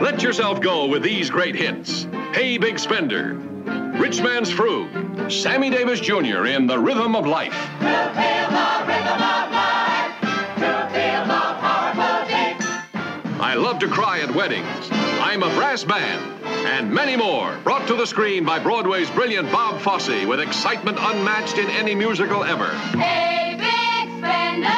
Let 0.00 0.22
yourself 0.22 0.60
go 0.60 0.86
with 0.86 1.02
these 1.02 1.30
great 1.30 1.54
hits. 1.54 2.06
Hey 2.32 2.58
Big 2.58 2.78
Spender, 2.78 3.34
Rich 3.98 4.20
Man's 4.20 4.50
Frug, 4.50 5.32
Sammy 5.32 5.70
Davis 5.70 6.00
Jr. 6.00 6.46
in 6.46 6.66
The 6.66 6.78
Rhythm 6.78 7.16
of 7.16 7.26
Life. 7.26 7.56
I 7.80 9.35
love 13.56 13.78
to 13.80 13.88
cry 13.88 14.20
at 14.20 14.34
weddings. 14.34 14.66
I'm 14.90 15.42
a 15.42 15.48
brass 15.54 15.84
band. 15.84 16.44
And 16.66 16.92
many 16.92 17.16
more, 17.16 17.56
brought 17.64 17.86
to 17.88 17.94
the 17.94 18.06
screen 18.06 18.44
by 18.44 18.58
Broadway's 18.58 19.10
brilliant 19.10 19.50
Bob 19.50 19.80
Fosse 19.80 20.24
with 20.26 20.40
excitement 20.40 20.98
unmatched 21.00 21.58
in 21.58 21.68
any 21.70 21.94
musical 21.94 22.44
ever. 22.44 22.68
Hey, 22.98 23.54
big 23.56 24.08
spender! 24.18 24.68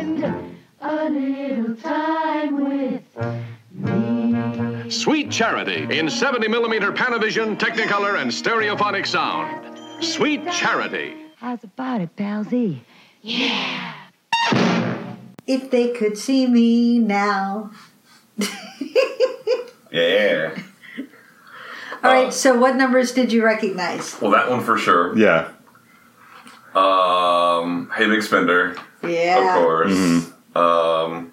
Spend 0.00 0.24
a 0.80 1.08
little 1.10 1.76
time 1.76 2.64
with 2.68 3.02
Sweet 4.92 5.30
Charity 5.30 5.98
in 5.98 6.10
70 6.10 6.48
millimeter 6.48 6.92
Panavision, 6.92 7.56
Technicolor, 7.58 8.20
and 8.20 8.30
Stereophonic 8.30 9.06
sound. 9.06 10.04
Sweet 10.04 10.50
Charity. 10.50 11.21
How's 11.42 11.64
about 11.64 12.00
it, 12.00 12.14
palsy? 12.14 12.84
Yeah. 13.20 13.94
If 15.44 15.72
they 15.72 15.88
could 15.92 16.16
see 16.16 16.46
me 16.46 17.00
now. 17.00 17.72
Yeah. 19.90 20.56
All 22.02 22.10
Uh, 22.10 22.14
right, 22.14 22.32
so 22.32 22.56
what 22.58 22.76
numbers 22.76 23.12
did 23.12 23.30
you 23.30 23.44
recognize? 23.44 24.18
Well, 24.22 24.30
that 24.30 24.48
one 24.48 24.62
for 24.62 24.78
sure. 24.78 25.14
Yeah. 25.18 25.48
Um, 26.74 27.90
Hey 27.94 28.06
Big 28.06 28.22
Spender, 28.22 28.74
Yeah. 29.02 29.54
of 29.58 29.62
course. 29.62 30.30
Um, 30.56 31.31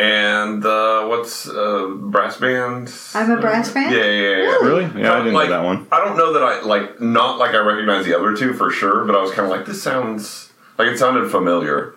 and 0.00 0.64
uh, 0.64 1.06
what's 1.06 1.46
uh, 1.46 1.88
brass 1.88 2.38
band? 2.38 2.90
I'm 3.14 3.30
a 3.30 3.38
brass 3.38 3.70
band? 3.70 3.94
Yeah, 3.94 4.04
yeah, 4.04 4.36
yeah. 4.36 4.56
Really? 4.62 4.84
Yeah, 4.98 5.12
I 5.12 5.18
didn't 5.18 5.34
like, 5.34 5.50
know 5.50 5.60
that 5.60 5.64
one. 5.64 5.86
I 5.92 6.02
don't 6.02 6.16
know 6.16 6.32
that 6.32 6.42
I 6.42 6.62
like 6.62 7.00
not 7.02 7.38
like 7.38 7.54
I 7.54 7.58
recognize 7.58 8.06
the 8.06 8.18
other 8.18 8.34
two 8.34 8.54
for 8.54 8.70
sure, 8.70 9.04
but 9.04 9.14
I 9.14 9.20
was 9.20 9.30
kind 9.32 9.44
of 9.44 9.50
like 9.50 9.66
this 9.66 9.82
sounds 9.82 10.52
like 10.78 10.88
it 10.88 10.98
sounded 10.98 11.30
familiar. 11.30 11.94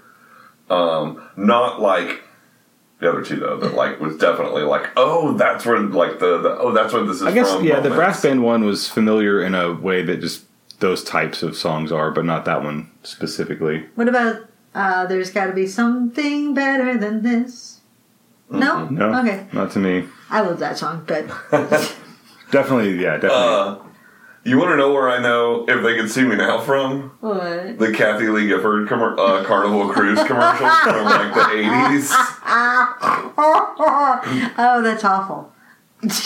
Um, 0.69 1.25
not 1.38 1.79
like 1.79 2.24
the 3.00 3.10
other 3.10 3.24
two 3.24 3.38
though. 3.38 3.57
That 3.57 3.74
like 3.74 4.01
was 4.01 4.17
definitely 4.17 4.63
like 4.63 4.89
oh 4.98 5.38
that's 5.38 5.65
where 5.65 5.79
like 5.79 6.19
the, 6.19 6.39
the 6.39 6.57
oh 6.57 6.74
that's 6.74 6.91
where 6.91 7.05
this 7.05 7.17
is. 7.17 7.24
I 7.24 7.31
guess 7.31 7.53
from 7.53 7.63
yeah, 7.63 7.79
the 7.79 7.89
brass 7.89 8.22
band 8.22 8.43
one 8.43 8.65
was 8.65 8.89
familiar 8.89 9.41
in 9.41 9.55
a 9.55 9.72
way 9.72 10.03
that 10.03 10.19
just 10.19 10.43
those 10.79 11.05
types 11.05 11.41
of 11.41 11.55
songs 11.55 11.89
are, 11.89 12.12
but 12.12 12.25
not 12.25 12.43
that 12.43 12.63
one 12.63 12.91
specifically. 13.03 13.86
What 13.95 14.10
about 14.10 14.41
uh, 14.75 15.05
There's 15.05 15.31
Gotta 15.31 15.53
Be 15.53 15.67
Something 15.67 16.53
Better 16.53 16.98
Than 16.98 17.22
This? 17.22 17.73
No? 18.53 18.86
No, 18.89 19.19
Okay. 19.19 19.48
not 19.51 19.72
to 19.72 19.79
me. 19.79 20.05
I 20.29 20.41
love 20.41 20.60
that 20.60 20.77
song, 20.77 21.03
but 21.07 21.25
Definitely, 22.51 22.95
yeah, 23.01 23.17
definitely. 23.17 23.31
Uh, 23.36 23.75
you 24.45 24.57
want 24.57 24.72
to 24.72 24.77
know 24.77 24.91
where 24.93 25.10
I 25.10 25.19
know 25.22 25.65
if 25.67 25.81
they 25.83 25.95
can 25.95 26.07
see 26.07 26.24
me 26.24 26.36
now 26.36 26.60
from? 26.60 27.12
what? 27.22 27.79
The 27.79 27.91
Kathie 27.93 28.27
Lee 28.27 28.48
Gifford 28.48 28.88
commer- 28.89 29.17
uh, 29.17 29.43
Carnival 29.45 29.89
Cruise 29.89 30.22
commercials 30.24 30.77
from 30.83 31.05
like 31.05 31.33
the 31.33 31.50
eighties. 31.51 32.12
oh, 33.45 34.81
that's 34.83 35.03
awful. 35.03 35.51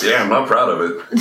Yeah, 0.03 0.23
I'm 0.23 0.29
not 0.29 0.47
proud 0.47 0.69
of 0.69 0.81
it. 0.81 0.97
but 1.11 1.19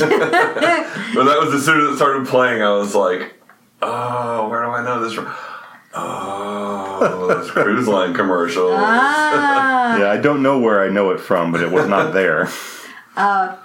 that 1.25 1.39
was 1.41 1.55
as 1.55 1.65
soon 1.65 1.81
as 1.87 1.93
it 1.93 1.97
started 1.97 2.27
playing, 2.27 2.63
I 2.63 2.71
was 2.71 2.95
like, 2.95 3.35
"Oh, 3.83 4.49
where 4.49 4.63
do 4.63 4.71
I 4.71 4.83
know 4.83 5.01
this 5.05 5.13
from?" 5.13 5.27
Oh, 5.99 7.27
those 7.29 7.51
cruise 7.51 7.89
line 7.89 8.15
commercials. 8.15 8.73
Ah. 8.77 9.97
yeah, 9.99 10.11
I 10.11 10.17
don't 10.19 10.43
know 10.43 10.59
where 10.59 10.83
I 10.83 10.89
know 10.89 11.11
it 11.11 11.21
from, 11.21 11.53
but 11.53 11.63
it 11.63 11.71
was 11.71 11.89
not 11.89 12.13
there. 12.13 12.49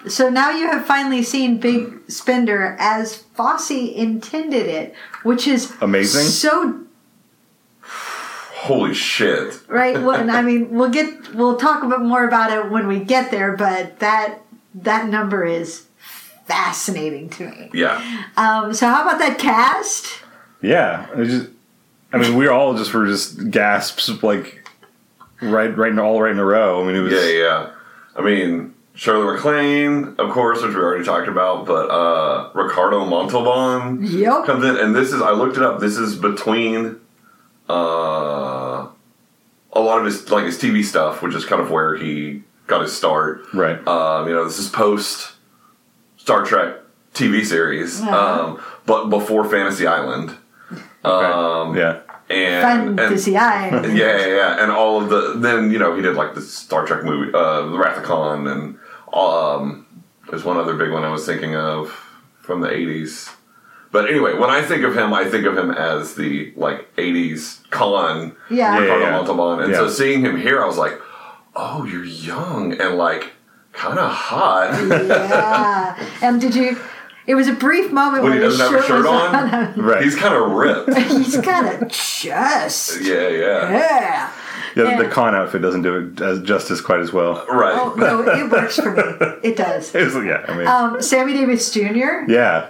So 0.08 0.30
now 0.30 0.50
you 0.52 0.68
have 0.68 0.86
finally 0.86 1.24
seen 1.24 1.60
Big 1.60 2.10
Spender 2.10 2.78
as 2.80 3.18
Fosse 3.18 3.72
intended 3.72 4.66
it, 4.66 4.96
which 5.24 5.46
is 5.46 5.74
Amazing. 5.82 6.24
So 6.24 6.86
Holy 7.84 8.94
shit! 8.94 9.60
right. 9.68 10.02
Well, 10.02 10.30
I 10.30 10.42
mean, 10.50 10.70
we'll 10.70 10.90
get 10.90 11.34
we'll 11.34 11.58
talk 11.58 11.84
a 11.84 11.88
bit 11.88 12.00
more 12.00 12.26
about 12.26 12.52
it 12.52 12.72
when 12.72 12.88
we 12.88 13.00
get 13.00 13.32
there, 13.32 13.56
but 13.58 14.00
that 14.00 14.40
that 14.76 15.08
number 15.10 15.44
is 15.44 15.88
fascinating 16.46 17.30
to 17.32 17.50
me. 17.50 17.70
Yeah, 17.74 18.02
Um, 18.38 18.74
so 18.74 18.88
how 18.88 19.02
about 19.02 19.20
that 19.20 19.38
cast? 19.40 20.22
Yeah, 20.62 21.08
it 21.18 21.26
just. 21.26 21.50
I 22.14 22.18
mean, 22.18 22.36
we 22.36 22.48
all 22.48 22.76
just 22.76 22.94
were 22.94 23.06
just 23.06 23.50
gasps, 23.52 24.10
like 24.24 24.68
right, 25.42 25.76
right, 25.78 25.92
in, 25.92 26.00
all 26.00 26.22
right 26.22 26.32
in 26.32 26.40
a 26.40 26.46
row. 26.46 26.82
I 26.84 26.88
mean, 26.88 26.96
it 26.96 27.02
was. 27.02 27.14
yeah, 27.14 27.28
yeah. 27.30 27.70
I 28.16 28.22
mean, 28.22 28.74
Shirley 28.94 29.34
MacLaine, 29.34 30.16
of 30.20 30.30
course, 30.32 30.62
which 30.62 30.76
we 30.76 30.82
already 30.82 31.06
talked 31.06 31.30
about, 31.30 31.66
but 31.66 31.90
uh, 31.90 32.50
Ricardo 32.54 33.06
Montalban. 33.06 34.00
Yep. 34.06 34.46
comes 34.46 34.66
in, 34.66 34.76
and 34.78 34.94
this 34.96 35.14
is 35.14 35.22
I 35.22 35.32
looked 35.32 35.56
it 35.58 35.64
up. 35.64 35.80
This 35.80 35.98
is 35.98 36.16
between 36.18 37.00
uh, 37.70 38.88
a 39.74 39.80
lot 39.80 40.00
of 40.00 40.06
his 40.06 40.30
like 40.30 40.46
his 40.46 40.58
TV 40.60 40.84
stuff, 40.84 41.22
which 41.22 41.34
is 41.34 41.46
kind 41.46 41.62
of 41.62 41.72
where 41.72 41.96
he 41.96 42.44
got 42.68 42.82
his 42.82 42.96
start. 42.96 43.44
Right. 43.54 43.86
Um, 43.88 44.28
you 44.28 44.34
know, 44.34 44.44
this 44.46 44.60
is 44.60 44.68
post 44.70 45.34
Star 46.18 46.44
Trek 46.44 46.76
TV 47.14 47.46
series, 47.46 48.02
Uh-huh. 48.02 48.44
um, 48.46 48.62
but 48.86 49.08
before 49.10 49.50
Fantasy 49.50 49.88
Island. 49.88 50.36
Okay. 51.04 51.26
Um, 51.26 51.76
yeah. 51.76 52.02
and, 52.30 52.90
and 52.90 52.98
Fantasy 53.00 53.36
Eye. 53.38 53.70
yeah, 53.88 54.18
yeah, 54.18 54.28
yeah, 54.28 54.64
and 54.64 54.72
all 54.72 55.02
of 55.02 55.10
the 55.10 55.34
then 55.38 55.72
you 55.72 55.80
know 55.80 55.96
he 55.96 56.02
did 56.02 56.16
like 56.16 56.36
the 56.36 56.42
Star 56.42 56.86
Trek 56.86 57.04
movie, 57.04 57.32
uh, 57.34 57.68
the 57.70 57.78
Wrath 57.78 57.98
of 57.98 58.04
Khan, 58.04 58.48
and 58.48 58.78
um, 59.14 59.86
there's 60.30 60.44
one 60.44 60.58
other 60.58 60.76
big 60.76 60.92
one 60.92 61.04
I 61.04 61.10
was 61.10 61.26
thinking 61.26 61.56
of 61.56 61.90
from 62.42 62.62
the 62.62 62.70
'80s. 62.70 63.34
But 63.92 64.10
anyway, 64.10 64.36
when 64.38 64.50
I 64.50 64.62
think 64.62 64.84
of 64.84 64.96
him, 64.96 65.14
I 65.14 65.26
think 65.30 65.46
of 65.46 65.58
him 65.58 65.72
as 65.72 66.16
the 66.16 66.54
like 66.56 66.96
'80s 66.96 67.70
Khan, 67.72 68.36
Yeah. 68.50 68.76
Yeah, 68.76 68.80
Ricardo 68.80 69.06
yeah. 69.06 69.12
Montalban, 69.12 69.64
and 69.66 69.74
so 69.76 69.90
seeing 69.90 70.22
him 70.22 70.38
here, 70.38 70.62
I 70.62 70.66
was 70.66 70.78
like, 70.78 70.94
oh, 71.56 71.84
you're 71.86 72.06
young 72.06 72.80
and 72.80 72.96
like 72.96 73.34
kind 73.74 74.00
of 74.00 74.12
hot. 74.12 74.72
yeah. 74.88 76.08
And 76.22 76.40
did 76.40 76.56
you? 76.56 76.78
It 77.28 77.36
was 77.36 77.48
a 77.48 77.54
brief 77.54 77.92
moment 77.92 78.24
when 78.24 78.32
when 78.34 78.40
he 78.42 78.44
doesn't 78.46 78.60
have 78.60 78.74
a 78.74 78.78
shirt 78.82 78.88
shirt 78.88 78.98
was 79.04 79.34
on, 79.34 79.74
Right. 79.78 80.04
he's 80.04 80.16
kind 80.16 80.34
of 80.34 80.52
ripped. 80.52 80.98
He's 81.12 81.38
got 81.38 81.82
a 81.82 81.86
chest. 81.88 83.00
yeah, 83.02 83.28
yeah, 83.30 83.72
Yeah. 83.72 84.32
Yeah, 84.76 84.98
the 84.98 85.04
Yeah. 85.04 85.10
Khan 85.10 85.36
outfit 85.36 85.62
doesn't 85.62 85.82
do 85.82 85.96
it 86.16 86.22
as 86.22 86.42
justice 86.42 86.80
quite 86.82 87.00
as 87.02 87.12
well. 87.14 87.46
right. 87.50 87.74
Oh 87.78 87.94
no, 87.96 88.22
it 88.22 88.50
works 88.52 88.78
for 88.78 88.92
me. 88.92 89.04
It 89.44 89.56
does. 89.58 89.94
It's, 89.96 90.16
yeah, 90.16 90.46
I 90.48 90.58
mean, 90.58 90.68
Um, 90.68 91.02
Sammy 91.02 91.34
Davis 91.34 91.72
Jr. 91.72 92.24
yeah, 92.28 92.70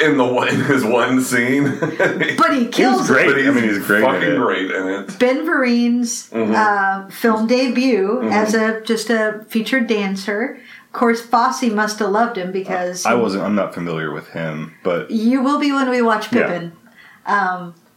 In 0.00 0.16
the 0.16 0.24
one, 0.24 0.48
in 0.48 0.62
his 0.64 0.82
one 0.82 1.20
scene, 1.20 1.78
But 1.78 2.54
he 2.54 2.66
kills 2.68 3.06
great. 3.06 3.26
But 3.26 3.38
I 3.38 3.50
mean, 3.50 3.64
he's 3.64 3.78
great 3.86 4.02
in 4.02 4.10
Fucking 4.10 4.32
it. 4.32 4.36
great 4.38 4.70
in 4.70 4.86
it. 4.88 5.18
Ben 5.18 5.44
Vereen's 5.44 6.30
Mm-hmm. 6.30 6.54
uh, 6.56 7.10
film 7.10 7.46
debut 7.46 8.22
as 8.30 8.54
a 8.54 8.80
just 8.80 9.10
a 9.10 9.44
featured 9.48 9.86
dancer. 9.86 10.58
Of 10.92 10.94
course, 10.98 11.20
Fosse 11.20 11.62
must 11.70 12.00
have 12.00 12.10
loved 12.10 12.36
him 12.36 12.50
because 12.50 13.06
I 13.06 13.14
wasn't. 13.14 13.44
I'm 13.44 13.54
not 13.54 13.72
familiar 13.74 14.12
with 14.12 14.28
him, 14.30 14.74
but 14.82 15.08
you 15.10 15.40
will 15.42 15.60
be 15.60 15.70
when 15.70 15.88
we 15.88 16.02
watch 16.02 16.32
Yeah. 16.32 16.48
Pippin. 16.48 16.72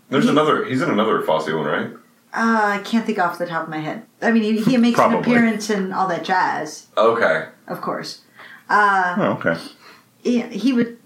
There's 0.09 0.27
another. 0.27 0.65
He's 0.65 0.81
in 0.83 0.91
another 0.91 1.21
Fosse 1.23 1.47
one, 1.47 1.65
right? 1.65 1.87
Uh, 2.35 2.79
I 2.79 2.81
can't 2.83 3.05
think 3.05 3.17
off 3.19 3.37
the 3.39 3.45
top 3.47 3.63
of 3.63 3.69
my 3.69 3.79
head. 3.79 4.03
I 4.21 4.31
mean, 4.31 4.43
he, 4.43 4.61
he 4.61 4.77
makes 4.77 4.99
an 4.99 5.13
appearance 5.13 5.69
in 5.69 5.91
all 5.91 6.07
that 6.07 6.23
jazz, 6.23 6.87
Okay. 6.97 7.47
of 7.67 7.81
course. 7.81 8.21
oh, 8.69 9.37
okay. 9.39 9.59
He, 10.23 10.41
he 10.41 10.71
would 10.73 10.97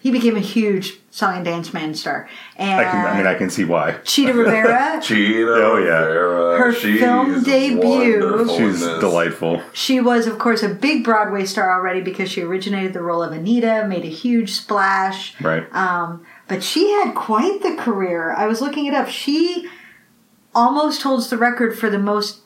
he 0.00 0.10
became 0.10 0.36
a 0.36 0.40
huge 0.40 1.00
song 1.12 1.36
and 1.36 1.44
dance 1.44 1.72
man 1.74 1.94
star. 1.94 2.26
And 2.56 2.80
I 2.80 2.84
can. 2.90 3.06
I 3.06 3.16
mean, 3.18 3.26
I 3.26 3.34
can 3.34 3.50
see 3.50 3.64
why. 3.64 3.92
Chita 4.02 4.32
Rivera, 4.34 4.98
Chita 5.02 5.46
Oh, 5.46 5.76
yeah. 5.76 6.00
Rivera, 6.04 6.58
Her 6.58 6.72
she's 6.72 6.98
film 7.00 7.42
debut. 7.44 8.48
She's 8.56 8.80
delightful. 8.80 9.62
she 9.74 10.00
was, 10.00 10.26
of 10.26 10.38
course, 10.38 10.62
a 10.62 10.70
big 10.70 11.04
Broadway 11.04 11.44
star 11.44 11.70
already 11.70 12.00
because 12.00 12.30
she 12.30 12.40
originated 12.40 12.94
the 12.94 13.02
role 13.02 13.22
of 13.22 13.30
Anita, 13.32 13.86
made 13.86 14.04
a 14.04 14.08
huge 14.08 14.52
splash. 14.52 15.38
Right. 15.40 15.64
Um, 15.74 16.24
but 16.48 16.64
she 16.64 16.90
had 16.90 17.14
quite 17.14 17.62
the 17.62 17.76
career. 17.76 18.32
I 18.32 18.46
was 18.46 18.60
looking 18.60 18.86
it 18.86 18.94
up. 18.94 19.08
She 19.08 19.68
almost 20.54 21.02
holds 21.02 21.28
the 21.30 21.36
record 21.38 21.78
for 21.78 21.88
the 21.90 21.98
most 21.98 22.40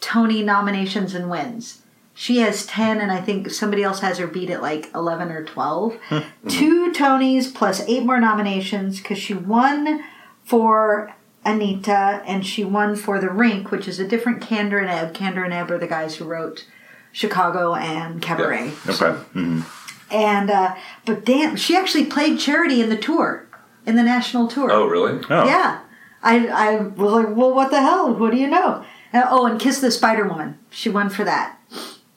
Tony 0.00 0.42
nominations 0.42 1.12
and 1.14 1.28
wins. 1.28 1.81
She 2.22 2.38
has 2.38 2.64
10, 2.66 3.00
and 3.00 3.10
I 3.10 3.20
think 3.20 3.50
somebody 3.50 3.82
else 3.82 3.98
has 3.98 4.18
her 4.18 4.28
beat 4.28 4.48
at 4.48 4.62
like 4.62 4.88
11 4.94 5.32
or 5.32 5.42
12. 5.42 5.96
Two 6.48 6.92
Tonys 6.92 7.52
plus 7.52 7.80
eight 7.88 8.04
more 8.04 8.20
nominations 8.20 8.98
because 8.98 9.18
she 9.18 9.34
won 9.34 10.04
for 10.44 11.12
Anita 11.44 12.22
and 12.24 12.46
she 12.46 12.62
won 12.62 12.94
for 12.94 13.18
The 13.18 13.28
Rink, 13.28 13.72
which 13.72 13.88
is 13.88 13.98
a 13.98 14.06
different 14.06 14.40
Kander 14.40 14.80
and 14.80 14.88
Ebb. 14.88 15.14
Kander 15.14 15.44
and 15.44 15.52
Ebb 15.52 15.72
are 15.72 15.78
the 15.78 15.88
guys 15.88 16.14
who 16.14 16.24
wrote 16.24 16.64
Chicago 17.10 17.74
and 17.74 18.22
Cabaret. 18.22 18.70
okay. 18.86 19.18
Mhm. 19.34 19.64
And 20.12 20.48
uh, 20.48 20.76
but 21.04 21.24
damn, 21.24 21.56
she 21.56 21.74
actually 21.76 22.06
played 22.06 22.38
Charity 22.38 22.80
in 22.80 22.88
the 22.88 22.96
tour, 22.96 23.48
in 23.84 23.96
the 23.96 24.02
national 24.04 24.46
tour. 24.46 24.70
Oh, 24.70 24.86
really? 24.86 25.20
Oh. 25.28 25.44
yeah. 25.44 25.80
I 26.22 26.46
I 26.46 26.76
was 26.76 27.24
like, 27.24 27.34
well, 27.36 27.52
what 27.52 27.72
the 27.72 27.80
hell? 27.80 28.14
What 28.14 28.30
do 28.30 28.36
you 28.36 28.46
know? 28.46 28.84
And, 29.12 29.24
oh, 29.28 29.46
and 29.46 29.60
Kiss 29.60 29.80
the 29.80 29.90
Spider 29.90 30.28
Woman. 30.28 30.60
She 30.70 30.88
won 30.88 31.10
for 31.10 31.24
that. 31.24 31.58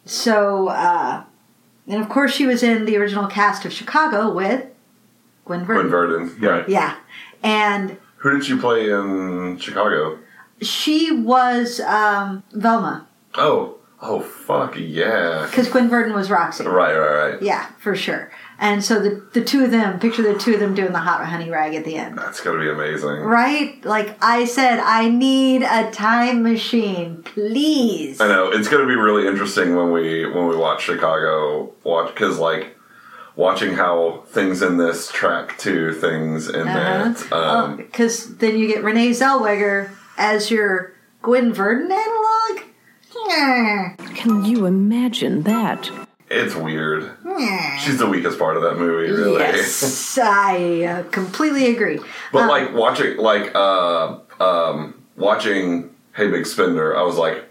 So, 0.05 0.67
uh, 0.69 1.23
and 1.87 2.01
of 2.01 2.09
course, 2.09 2.33
she 2.33 2.45
was 2.45 2.63
in 2.63 2.85
the 2.85 2.95
original 2.97 3.27
cast 3.27 3.65
of 3.65 3.73
Chicago 3.73 4.31
with 4.31 4.65
Gwen 5.45 5.65
Verdon. 5.65 5.89
Gwen 5.89 5.91
Verdon. 5.91 6.37
Yeah. 6.41 6.63
Yeah, 6.67 6.95
and 7.43 7.97
Who 8.17 8.31
did 8.31 8.45
she 8.45 8.57
play 8.57 8.89
in 8.89 9.57
Chicago? 9.59 10.19
she 10.61 11.11
was 11.11 11.79
um, 11.81 12.43
Velma. 12.51 13.07
Oh. 13.35 13.77
Oh 14.01 14.19
fuck 14.19 14.75
yeah! 14.77 15.47
because 15.49 15.69
Gwen 15.69 15.89
Verdon 15.89 16.13
was 16.13 16.29
Roxie. 16.29 16.65
Right, 16.65 16.95
right, 16.95 17.31
right. 17.31 17.41
Yeah, 17.41 17.65
for 17.79 17.95
sure. 17.95 18.29
And 18.57 18.83
so 18.83 18.99
the 18.99 19.23
the 19.33 19.43
two 19.43 19.63
of 19.65 19.71
them, 19.71 19.99
picture 19.99 20.21
the 20.21 20.37
two 20.39 20.53
of 20.53 20.59
them 20.59 20.73
doing 20.73 20.93
the 20.93 20.99
hot 20.99 21.25
honey 21.25 21.49
rag 21.49 21.75
at 21.75 21.83
the 21.83 21.95
end. 21.95 22.17
That's 22.17 22.39
gonna 22.39 22.59
be 22.59 22.69
amazing. 22.69 23.09
Right? 23.21 23.83
Like 23.83 24.17
I 24.23 24.45
said, 24.45 24.79
I 24.79 25.09
need 25.09 25.63
a 25.63 25.91
time 25.91 26.41
machine, 26.43 27.21
please. 27.23 28.21
I 28.21 28.27
know 28.27 28.51
it's 28.51 28.69
gonna 28.69 28.87
be 28.87 28.95
really 28.95 29.27
interesting 29.27 29.75
when 29.75 29.91
we 29.91 30.25
when 30.25 30.47
we 30.47 30.55
watch 30.55 30.83
Chicago 30.83 31.73
watch 31.83 32.13
because 32.13 32.39
like 32.39 32.77
watching 33.35 33.73
how 33.73 34.23
things 34.27 34.61
in 34.61 34.77
this 34.77 35.11
track 35.11 35.57
to 35.57 35.91
things 35.93 36.47
in 36.47 36.65
that. 36.65 37.31
Um, 37.33 37.75
Because 37.77 38.31
Oh, 38.31 38.33
then 38.39 38.57
you 38.57 38.67
get 38.67 38.83
Renee 38.83 39.09
Zellweger 39.09 39.91
as 40.17 40.49
your 40.49 40.93
Gwen 41.21 41.53
Verdon 41.53 41.91
analog. 41.91 42.63
Can 44.15 44.45
you 44.45 44.65
imagine 44.65 45.43
that? 45.43 45.89
It's 46.29 46.55
weird. 46.55 47.11
She's 47.81 47.99
the 47.99 48.07
weakest 48.07 48.39
part 48.39 48.57
of 48.57 48.63
that 48.63 48.77
movie, 48.77 49.11
really. 49.11 49.39
Yes, 49.39 50.17
I 50.21 50.83
uh, 50.83 51.03
completely 51.11 51.71
agree. 51.73 51.99
But 52.31 52.43
Um, 52.43 52.47
like 52.49 52.73
watching, 52.73 53.17
like 53.17 53.53
uh, 53.55 54.17
um, 54.39 54.95
watching 55.15 55.93
Hey 56.15 56.27
Big 56.29 56.45
Spender, 56.47 56.97
I 56.97 57.03
was 57.03 57.17
like, 57.17 57.43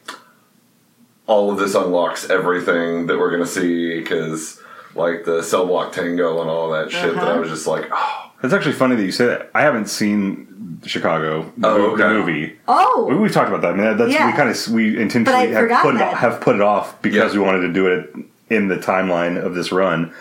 all 1.27 1.51
of 1.51 1.59
this 1.59 1.75
unlocks 1.75 2.29
everything 2.29 3.07
that 3.07 3.19
we're 3.19 3.31
gonna 3.31 3.47
see 3.47 3.99
because 4.01 4.61
like 4.95 5.25
the 5.25 5.43
cell 5.43 5.67
block 5.67 5.93
tango 5.93 6.41
and 6.41 6.51
all 6.51 6.71
that 6.71 6.91
shit. 6.91 7.15
That 7.15 7.25
I 7.25 7.31
Uh-huh. 7.31 7.41
was 7.41 7.51
just 7.51 7.67
like, 7.67 7.87
oh, 7.93 8.31
It's 8.43 8.53
actually 8.53 8.75
funny 8.75 8.97
that 8.97 9.03
you 9.05 9.13
say 9.13 9.27
that. 9.27 9.51
I 9.55 9.63
haven't 9.63 9.87
seen 9.89 10.81
Chicago, 10.85 11.51
the, 11.57 11.69
Oh, 11.69 11.79
mo- 11.79 11.97
the 11.97 12.09
movie. 12.09 12.33
We, 12.33 12.57
Oh, 12.69 13.17
we've 13.21 13.33
talked 13.33 13.49
about 13.49 13.63
that. 13.63 13.73
I 13.73 13.77
mean, 13.77 13.97
that's 13.97 14.13
Yeah. 14.13 14.27
we 14.31 14.37
kind 14.37 14.51
of 14.51 14.69
we 14.69 15.01
intentionally 15.01 15.57
I'd 15.57 15.71
have 15.71 15.83
put, 15.83 15.95
it, 15.95 16.01
have 16.01 16.41
put 16.41 16.57
it 16.57 16.61
off 16.63 17.01
because 17.03 17.35
Yeah. 17.35 17.41
we 17.41 17.47
wanted 17.47 17.61
to 17.63 17.73
do 17.73 17.87
it 17.87 18.15
in 18.51 18.69
the 18.69 18.77
timeline 18.77 19.43
of 19.43 19.55
this 19.55 19.73
run. 19.73 20.13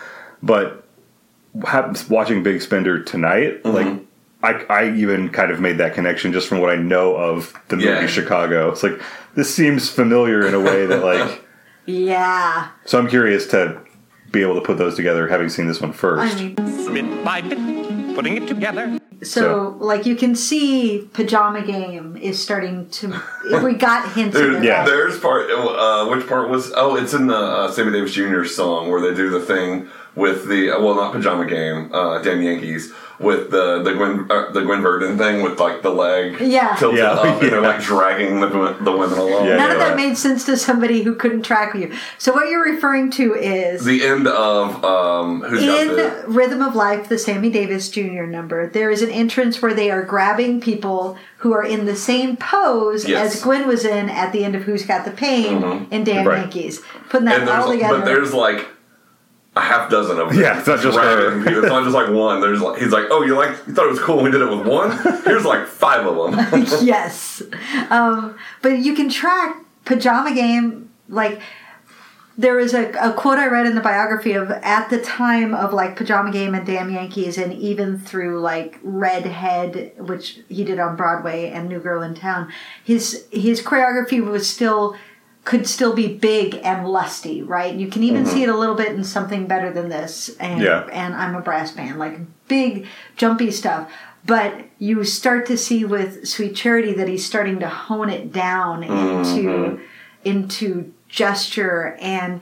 But 0.42 0.84
watching 2.08 2.42
Big 2.42 2.60
Spender 2.62 3.02
tonight, 3.02 3.62
Mm-hmm. 3.62 3.76
like 3.76 4.66
I, 4.68 4.72
I 4.82 4.90
even 4.94 5.30
kind 5.30 5.50
of 5.50 5.58
made 5.60 5.78
that 5.78 5.94
connection 5.94 6.32
just 6.32 6.48
from 6.48 6.60
what 6.60 6.68
I 6.68 6.76
know 6.76 7.14
of 7.16 7.54
the 7.68 7.76
movie 7.76 7.88
Yeah. 7.88 8.06
Chicago. 8.06 8.70
It's 8.70 8.82
like 8.82 9.00
this 9.34 9.54
seems 9.54 9.88
familiar 9.88 10.46
in 10.46 10.52
a 10.54 10.60
way 10.60 10.84
that 10.86 11.02
like. 11.04 11.42
yeah. 11.86 12.68
So 12.84 12.98
I'm 12.98 13.08
curious 13.08 13.46
to 13.48 13.80
be 14.32 14.42
able 14.42 14.56
to 14.56 14.60
put 14.60 14.76
those 14.78 14.96
together, 14.96 15.28
having 15.28 15.48
seen 15.48 15.66
this 15.66 15.80
one 15.80 15.92
first. 15.92 16.36
I 16.36 16.40
mean, 16.42 16.54
bit 16.92 17.24
by 17.24 17.40
bit, 17.40 18.14
putting 18.16 18.36
it 18.36 18.46
together. 18.46 18.98
So, 19.24 19.40
So- 19.40 19.76
like 19.84 20.06
you 20.06 20.16
can 20.16 20.34
see, 20.34 21.08
Pajama 21.12 21.62
Game 21.62 22.16
is 22.16 22.42
starting 22.42 22.88
to. 22.90 23.20
If 23.46 23.62
we 23.62 23.74
got 23.74 24.12
hints 24.14 24.36
of 24.36 24.42
dude, 24.42 24.54
it, 24.56 24.64
yeah. 24.64 24.78
right? 24.80 24.86
There's 24.86 25.18
part. 25.18 25.50
Uh, 25.50 26.06
which 26.08 26.26
part 26.26 26.48
was? 26.48 26.72
Oh, 26.76 26.96
it's 26.96 27.14
in 27.14 27.26
the 27.26 27.36
uh, 27.36 27.70
Sammy 27.72 27.92
Davis 27.92 28.12
Jr. 28.12 28.44
song 28.44 28.90
where 28.90 29.00
they 29.00 29.14
do 29.14 29.30
the 29.30 29.40
thing 29.40 29.88
with 30.16 30.48
the 30.48 30.68
well, 30.68 30.94
not 30.94 31.12
pajama 31.12 31.46
game, 31.46 31.92
uh, 31.92 32.18
damn 32.22 32.40
Yankees. 32.42 32.92
With 33.20 33.52
the 33.52 33.80
the 33.80 33.92
Gwen 33.94 34.26
uh, 34.28 34.50
the 34.50 34.62
Gwen 34.62 34.82
Verdon 34.82 35.16
thing 35.16 35.42
with 35.42 35.60
like 35.60 35.82
the 35.82 35.90
leg 35.90 36.40
Yeah. 36.40 36.74
tilted 36.74 36.98
Yeah, 36.98 37.12
up 37.12 37.40
and 37.40 37.52
they're 37.52 37.60
like 37.60 37.80
dragging 37.80 38.40
the 38.40 38.48
the 38.80 38.90
women 38.90 39.16
along. 39.16 39.46
Yeah, 39.46 39.54
None 39.56 39.70
of 39.70 39.78
that 39.78 39.96
made 39.96 40.18
sense 40.18 40.44
to 40.46 40.56
somebody 40.56 41.02
who 41.04 41.14
couldn't 41.14 41.42
track 41.44 41.76
you. 41.76 41.92
So 42.18 42.32
what 42.32 42.48
you're 42.48 42.64
referring 42.64 43.12
to 43.12 43.34
is 43.36 43.84
the 43.84 44.04
end 44.04 44.26
of 44.26 44.84
um 44.84 45.42
who's 45.42 45.62
in 45.62 45.94
got 45.94 45.96
the 45.96 46.24
Rhythm 46.28 46.60
of 46.60 46.74
Life, 46.74 47.08
the 47.08 47.16
Sammy 47.16 47.50
Davis 47.50 47.88
Jr. 47.88 48.24
number. 48.24 48.66
There 48.68 48.90
is 48.90 49.00
an 49.00 49.10
entrance 49.10 49.62
where 49.62 49.72
they 49.74 49.92
are 49.92 50.02
grabbing 50.02 50.60
people 50.60 51.16
who 51.38 51.54
are 51.54 51.64
in 51.64 51.86
the 51.86 51.94
same 51.96 52.36
pose 52.36 53.06
Yes. 53.06 53.36
as 53.36 53.42
Gwen 53.44 53.68
was 53.68 53.84
in 53.84 54.10
at 54.10 54.32
the 54.32 54.44
end 54.44 54.56
of 54.56 54.62
Who's 54.64 54.84
Got 54.84 55.04
the 55.04 55.12
Pain 55.12 55.86
in 55.92 56.02
Damn 56.02 56.26
Right. 56.26 56.40
Yankees, 56.40 56.82
putting 57.10 57.26
that 57.26 57.42
and 57.42 57.48
all 57.48 57.70
together. 57.70 57.98
but 57.98 58.04
there's 58.06 58.34
like 58.34 58.66
a 59.56 59.60
half 59.60 59.90
dozen 59.90 60.18
of 60.18 60.30
them. 60.30 60.38
Yeah, 60.38 60.58
it's 60.58 60.66
not 60.66 60.80
just 60.80 60.98
her. 60.98 61.38
people. 61.44 61.64
It's 61.64 61.68
not 61.68 61.84
just 61.84 61.94
like 61.94 62.10
one. 62.10 62.40
There's 62.40 62.60
like 62.60 62.80
he's 62.80 62.92
like, 62.92 63.06
oh, 63.10 63.22
you 63.22 63.36
like 63.36 63.50
you 63.66 63.74
thought 63.74 63.86
it 63.86 63.90
was 63.90 64.00
cool 64.00 64.16
when 64.16 64.26
we 64.26 64.30
did 64.30 64.40
it 64.40 64.50
with 64.50 64.66
one? 64.66 64.90
Here's 65.24 65.44
like 65.44 65.66
five 65.66 66.06
of 66.06 66.32
them. 66.32 66.66
yes. 66.82 67.42
Um, 67.90 68.36
but 68.62 68.78
you 68.78 68.94
can 68.94 69.08
track 69.08 69.64
Pajama 69.84 70.34
Game, 70.34 70.90
like, 71.08 71.40
there 72.36 72.58
is 72.58 72.74
a, 72.74 72.90
a 73.00 73.12
quote 73.12 73.38
I 73.38 73.46
read 73.46 73.66
in 73.66 73.76
the 73.76 73.80
biography 73.80 74.32
of 74.32 74.50
at 74.50 74.90
the 74.90 75.00
time 75.00 75.54
of 75.54 75.72
like 75.72 75.94
Pajama 75.94 76.32
Game 76.32 76.52
and 76.54 76.66
Damn 76.66 76.90
Yankees, 76.90 77.38
and 77.38 77.52
even 77.52 77.96
through 77.96 78.40
like 78.40 78.80
Redhead, 78.82 79.92
which 79.98 80.40
he 80.48 80.64
did 80.64 80.80
on 80.80 80.96
Broadway, 80.96 81.50
and 81.50 81.68
New 81.68 81.78
Girl 81.78 82.02
in 82.02 82.16
Town, 82.16 82.52
his 82.82 83.26
his 83.30 83.62
choreography 83.62 84.24
was 84.24 84.50
still 84.50 84.96
could 85.44 85.66
still 85.66 85.94
be 85.94 86.08
big 86.08 86.58
and 86.64 86.88
lusty, 86.88 87.42
right? 87.42 87.74
You 87.74 87.88
can 87.88 88.02
even 88.02 88.24
see 88.24 88.40
mm-hmm. 88.40 88.50
it 88.50 88.54
a 88.54 88.56
little 88.56 88.74
bit 88.74 88.92
in 88.92 89.04
something 89.04 89.46
better 89.46 89.70
than 89.70 89.90
this, 89.90 90.30
and 90.40 90.62
Yeah. 90.62 90.88
and 90.90 91.14
I'm 91.14 91.34
a 91.34 91.40
brass 91.40 91.70
band, 91.70 91.98
like 91.98 92.18
big 92.48 92.86
jumpy 93.16 93.50
stuff. 93.50 93.90
But 94.26 94.64
you 94.78 95.04
start 95.04 95.44
to 95.46 95.58
see 95.58 95.84
with 95.84 96.26
Sweet 96.26 96.56
Charity 96.56 96.94
that 96.94 97.08
he's 97.08 97.26
starting 97.26 97.60
to 97.60 97.68
hone 97.68 98.08
it 98.08 98.32
down 98.32 98.82
into 98.82 99.48
mm-hmm. 99.48 99.82
into 100.24 100.92
gesture 101.08 101.96
and 102.00 102.40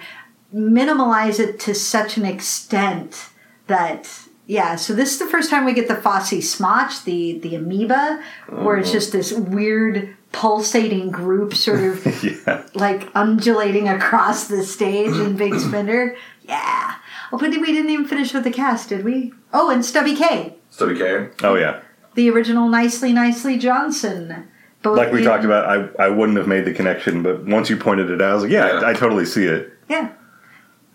minimalize 0.55 1.41
it 1.41 1.59
to 1.61 1.75
such 1.75 2.17
an 2.17 2.25
extent 2.25 3.31
that 3.67 4.09
yeah 4.47 4.77
so 4.77 4.95
this 4.95 5.13
is 5.13 5.19
the 5.19 5.27
first 5.27 5.51
time 5.51 5.65
we 5.65 5.73
get 5.73 5.89
the 5.89 5.95
Fosse 5.95 6.49
smotch 6.49 7.05
the 7.05 7.39
the 7.39 7.55
amoeba 7.55 8.23
where 8.49 8.77
it's 8.77 8.89
mm-hmm. 8.89 8.99
just 8.99 9.13
this 9.13 9.33
weird 9.33 10.17
pulsating 10.33 11.11
group 11.11 11.55
sort 11.55 11.81
of 11.81 12.25
yeah. 12.25 12.67
like 12.75 13.09
undulating 13.15 13.89
across 13.89 14.49
the 14.49 14.65
stage 14.65 15.15
in 15.17 15.37
Big 15.37 15.55
Spender 15.61 16.17
yeah 16.43 16.97
oh 17.33 17.39
but 17.39 17.51
we 17.51 17.67
didn't 17.67 17.91
even 17.91 18.07
finish 18.07 18.33
with 18.33 18.45
the 18.45 18.51
cast 18.51 18.89
did 18.89 19.05
we 19.05 19.33
oh 19.53 19.71
and 19.71 19.85
Stubby 19.85 20.17
Kaye 20.17 20.55
Stubby 20.71 20.99
Kaye. 20.99 21.29
Oh 21.43 21.55
yeah. 21.55 21.81
the 22.15 22.31
original 22.31 22.69
Nicely 22.69 23.13
Nicely 23.13 23.59
Johnson 23.59 24.49
both 24.83 24.99
Like 24.99 25.13
we 25.13 25.19
in- 25.19 25.25
talked 25.25 25.45
about, 25.45 25.67
I, 26.01 26.05
I 26.05 26.09
wouldn't 26.09 26.37
have 26.39 26.49
made 26.49 26.65
the 26.65 26.75
connection, 26.75 27.23
but 27.23 27.45
once 27.47 27.71
you 27.71 27.77
pointed 27.77 28.11
it 28.11 28.21
out, 28.21 28.31
I 28.31 28.35
was 28.35 28.43
like, 28.43 28.53
yeah, 28.53 28.81
Yeah. 28.81 28.87
I, 28.87 28.91
I 28.91 28.95
totally 28.95 29.25
see 29.25 29.45
it. 29.45 29.73
Yeah. 29.89 30.13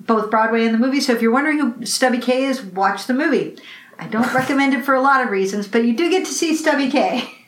Both 0.01 0.29
Broadway 0.29 0.65
and 0.65 0.73
the 0.73 0.77
movie. 0.77 0.99
So 0.99 1.13
if 1.13 1.21
you're 1.21 1.31
wondering 1.31 1.59
who 1.59 1.85
Stubby 1.85 2.19
Kaye 2.19 2.43
is, 2.45 2.61
watch 2.61 3.07
the 3.07 3.13
movie. 3.13 3.57
I 3.97 4.07
don't 4.07 4.31
recommend 4.33 4.73
it 4.73 4.83
for 4.85 4.93
a 4.93 5.01
lot 5.01 5.23
of 5.23 5.31
reasons, 5.31 5.67
but 5.67 5.85
you 5.85 5.95
do 5.95 6.09
get 6.09 6.25
to 6.25 6.31
see 6.31 6.55
Stubby 6.55 6.89
Kaye. 6.89 7.33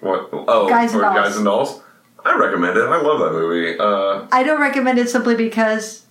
What? 0.00 0.28
Oh, 0.32 0.68
Guys 0.68 0.92
and 0.92 1.00
or 1.02 1.04
Dolls. 1.04 1.16
Guys 1.16 1.36
and 1.36 1.44
Dolls. 1.44 1.82
I 2.24 2.36
recommend 2.36 2.76
it. 2.76 2.82
I 2.82 3.00
love 3.00 3.20
that 3.20 3.32
movie. 3.32 3.78
Uh, 3.78 4.26
I 4.30 4.42
don't 4.42 4.60
recommend 4.60 4.98
it 4.98 5.08
simply 5.08 5.34
because 5.34 6.06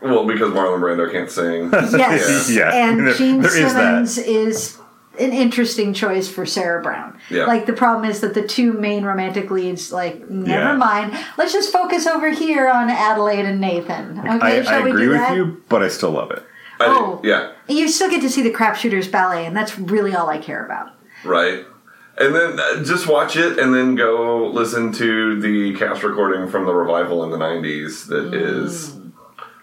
well, 0.00 0.26
because 0.26 0.50
Marlon 0.52 0.80
Brando 0.80 1.10
can't 1.10 1.30
sing. 1.30 1.70
yes, 1.98 2.50
Yeah, 2.50 2.70
and 2.74 3.00
there- 3.06 3.14
Jean 3.14 3.40
there 3.40 3.56
is 3.56 3.72
that. 3.74 4.08
Simmons 4.08 4.18
is 4.18 4.78
an 5.20 5.32
interesting 5.32 5.92
choice 5.94 6.26
for 6.28 6.44
Sarah 6.46 6.82
Brown. 6.82 7.18
Yeah. 7.30 7.44
Like 7.44 7.66
the 7.66 7.72
problem 7.72 8.08
is 8.10 8.20
that 8.20 8.34
the 8.34 8.46
two 8.46 8.72
main 8.72 9.04
romantic 9.04 9.50
leads, 9.50 9.92
like, 9.92 10.28
never 10.28 10.70
Yeah. 10.70 10.76
mind. 10.76 11.16
Let's 11.36 11.52
just 11.52 11.70
focus 11.72 12.06
over 12.06 12.30
here 12.30 12.68
on 12.68 12.88
Adelaide 12.90 13.44
and 13.44 13.60
Nathan. 13.60 14.18
Okay, 14.18 14.60
I, 14.60 14.62
shall 14.62 14.80
I 14.80 14.84
we 14.84 14.90
agree 14.90 15.04
do 15.04 15.10
with 15.10 15.18
that? 15.18 15.36
you, 15.36 15.62
but 15.68 15.82
I 15.82 15.88
still 15.88 16.10
love 16.12 16.30
it. 16.30 16.42
I 16.80 16.86
did- 16.86 16.96
Oh. 16.96 17.20
yeah. 17.22 17.52
You 17.68 17.88
still 17.88 18.10
get 18.10 18.22
to 18.22 18.30
see 18.30 18.42
the 18.42 18.50
Crapshooters 18.52 19.08
ballet, 19.10 19.46
and 19.46 19.54
that's 19.56 19.78
really 19.78 20.14
all 20.16 20.28
I 20.28 20.38
care 20.38 20.64
about. 20.64 20.94
Right. 21.24 21.64
And 22.24 22.34
then 22.34 22.60
uh, 22.60 22.84
just 22.84 23.06
watch 23.08 23.36
it 23.36 23.58
and 23.58 23.74
then 23.74 23.94
go 23.96 24.46
listen 24.48 24.92
to 24.92 25.40
the 25.40 25.74
cast 25.78 26.02
recording 26.02 26.48
from 26.48 26.66
the 26.66 26.74
revival 26.74 27.24
in 27.24 27.30
the 27.30 27.36
90s 27.38 28.06
that 28.08 28.32
is 28.34 28.96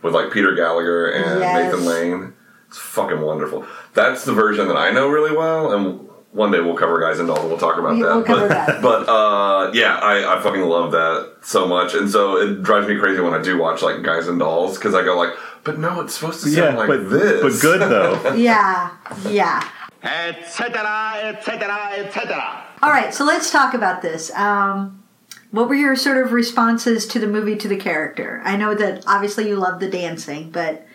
with 0.02 0.14
like 0.14 0.32
Peter 0.32 0.54
Gallagher 0.56 1.08
and 1.12 1.26
Mm. 1.26 1.40
Yes. 1.42 1.74
Nathan 1.74 1.86
Lane. 1.86 2.34
It's 2.68 2.78
fucking 2.78 3.22
wonderful. 3.22 3.66
That's 3.94 4.26
the 4.26 4.34
version 4.34 4.68
that 4.68 4.78
I 4.78 4.92
know 4.92 5.08
really 5.10 5.36
well 5.36 5.72
and 5.74 6.06
one 6.32 6.52
day 6.52 6.60
we'll 6.60 6.76
cover 6.76 7.00
Guys 7.02 7.18
and 7.18 7.28
Dolls 7.28 7.44
we'll 7.46 7.58
talk 7.58 7.80
about 7.80 7.96
We- 7.96 8.04
that. 8.04 8.16
we'll 8.16 8.24
cover 8.24 8.48
but, 8.48 8.68
that. 8.68 8.82
but 8.84 9.10
uh, 9.10 9.72
yeah, 9.74 9.96
I, 9.96 10.38
I 10.38 10.42
fucking 10.44 10.62
love 10.62 10.92
that 10.92 11.38
so 11.42 11.68
much. 11.68 11.96
And 11.96 12.10
so 12.10 12.38
it 12.38 12.62
drives 12.62 12.88
me 12.88 13.00
crazy 13.00 13.20
when 13.22 13.34
I 13.34 13.42
do 13.42 13.58
watch 13.58 13.82
like 13.82 14.04
Guys 14.04 14.28
and 14.28 14.38
Dolls 14.40 14.78
because 14.78 14.94
I 14.94 15.04
go 15.04 15.18
like, 15.18 15.34
but 15.64 15.80
no, 15.80 16.02
it's 16.02 16.14
supposed 16.14 16.44
to 16.44 16.50
sound 16.50 16.74
Yeah, 16.76 16.78
like 16.80 16.88
but 16.88 17.10
this. 17.10 17.42
but 17.42 17.62
good 17.62 17.82
though. 17.82 18.34
Yeah, 18.36 18.92
yeah. 19.28 19.68
Etc., 20.02 21.14
etc., 21.24 21.92
etc. 21.98 22.64
All 22.82 22.90
right, 22.90 23.14
so 23.14 23.26
let's 23.26 23.52
talk 23.52 23.74
about 23.74 24.02
this. 24.02 24.32
Um, 24.34 25.04
what 25.52 25.68
were 25.68 25.76
your 25.76 25.96
sort 25.96 26.24
of 26.24 26.32
responses 26.32 27.06
to 27.08 27.20
the 27.20 27.28
movie 27.28 27.56
to 27.58 27.68
the 27.68 27.76
character? 27.76 28.42
I 28.46 28.56
know 28.56 28.76
that 28.76 29.04
obviously 29.08 29.48
you 29.48 29.56
love 29.58 29.80
the 29.80 29.90
dancing, 29.90 30.52
but 30.52 30.86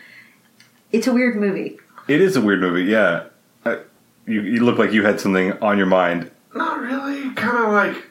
it's 0.93 1.07
a 1.07 1.13
weird 1.13 1.37
movie. 1.37 1.79
it 2.09 2.21
is 2.21 2.37
a 2.37 2.41
weird 2.41 2.61
movie. 2.61 2.85
Yeah, 2.85 3.25
uh, 3.65 3.79
you 4.27 4.41
you 4.43 4.65
look 4.65 4.79
like 4.79 4.93
you 4.93 5.05
had 5.05 5.21
something 5.21 5.53
on 5.61 5.77
your 5.77 5.87
mind. 5.87 6.31
Not 6.55 6.81
really. 6.81 7.31
Kind 7.35 7.59
of 7.59 7.73
like. 7.73 8.05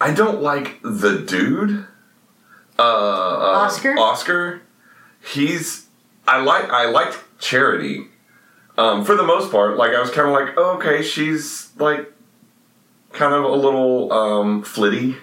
I 0.00 0.12
don't 0.12 0.42
like 0.42 0.80
the 0.82 1.20
dude. 1.26 1.86
Uh, 2.78 2.82
uh, 2.82 3.64
Oscar? 3.64 3.98
Oscar. 3.98 4.62
He's. 5.24 5.86
I 6.28 6.40
like. 6.42 6.68
I 6.70 6.86
liked 6.86 7.18
Charity. 7.38 8.08
Um, 8.76 9.04
for 9.04 9.14
the 9.14 9.22
most 9.22 9.52
part, 9.52 9.76
like 9.76 9.92
I 9.92 10.00
was 10.00 10.10
kind 10.10 10.26
of 10.28 10.34
like, 10.34 10.54
oh, 10.56 10.76
okay, 10.76 11.02
she's 11.02 11.70
like, 11.76 12.12
kind 13.12 13.32
of 13.32 13.44
a 13.44 13.54
little 13.54 14.12
um, 14.12 14.62
flitty, 14.62 15.16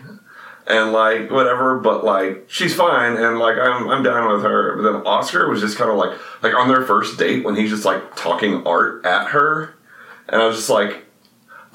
and 0.68 0.94
like 0.94 1.30
whatever, 1.30 1.80
but 1.80 2.04
like 2.04 2.46
she's 2.48 2.74
fine, 2.74 3.18
and 3.18 3.40
like 3.40 3.58
I'm 3.58 3.90
I'm 3.90 4.04
down 4.04 4.32
with 4.32 4.44
her. 4.44 4.78
But 4.78 4.84
then 4.84 5.02
Oscar 5.06 5.50
was 5.50 5.60
just 5.60 5.78
kind 5.78 5.92
of 5.92 5.98
like 5.98 6.18
like 6.42 6.54
on 6.56 6.70
their 6.70 6.84
first 6.84 7.20
date 7.20 7.44
when 7.44 7.56
he's 7.56 7.70
just 7.70 7.86
like 7.86 8.16
talking 8.16 8.66
art 8.66 9.06
at 9.06 9.28
her, 9.28 9.76
and 10.30 10.42
I 10.42 10.48
was 10.48 10.56
just 10.56 10.70
like, 10.70 11.06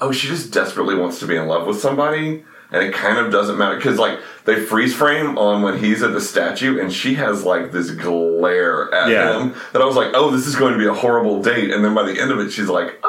oh, 0.01 0.11
she 0.11 0.27
just 0.27 0.51
desperately 0.51 0.95
wants 0.95 1.19
to 1.19 1.27
be 1.27 1.35
in 1.35 1.47
love 1.47 1.67
with 1.67 1.79
somebody. 1.79 2.43
And 2.71 2.83
it 2.83 2.93
kind 2.93 3.17
of 3.17 3.31
doesn't 3.31 3.57
matter 3.57 3.77
because, 3.77 3.97
like, 3.97 4.19
they 4.43 4.59
freeze 4.59 4.93
frame 4.93 5.37
on 5.37 5.61
when 5.61 5.77
he's 5.79 6.03
at 6.03 6.11
the 6.11 6.19
statue, 6.19 6.79
and 6.81 6.91
she 6.91 7.13
has 7.15 7.43
like 7.45 7.71
this 7.71 7.91
glare 7.91 8.93
at 8.93 9.09
Yeah. 9.09 9.39
him 9.39 9.53
that 9.73 9.81
I 9.81 9.85
was 9.85 9.95
like, 9.95 10.11
"Oh, 10.13 10.31
this 10.31 10.45
is 10.47 10.55
going 10.55 10.73
to 10.73 10.79
be 10.79 10.85
a 10.87 10.93
horrible 10.93 11.41
date." 11.41 11.71
And 11.71 11.83
then 11.83 11.93
by 11.95 12.03
the 12.03 12.19
end 12.19 12.29
of 12.31 12.39
it, 12.39 12.51
she's 12.51 12.67
like, 12.67 12.99
"Oh, 13.03 13.07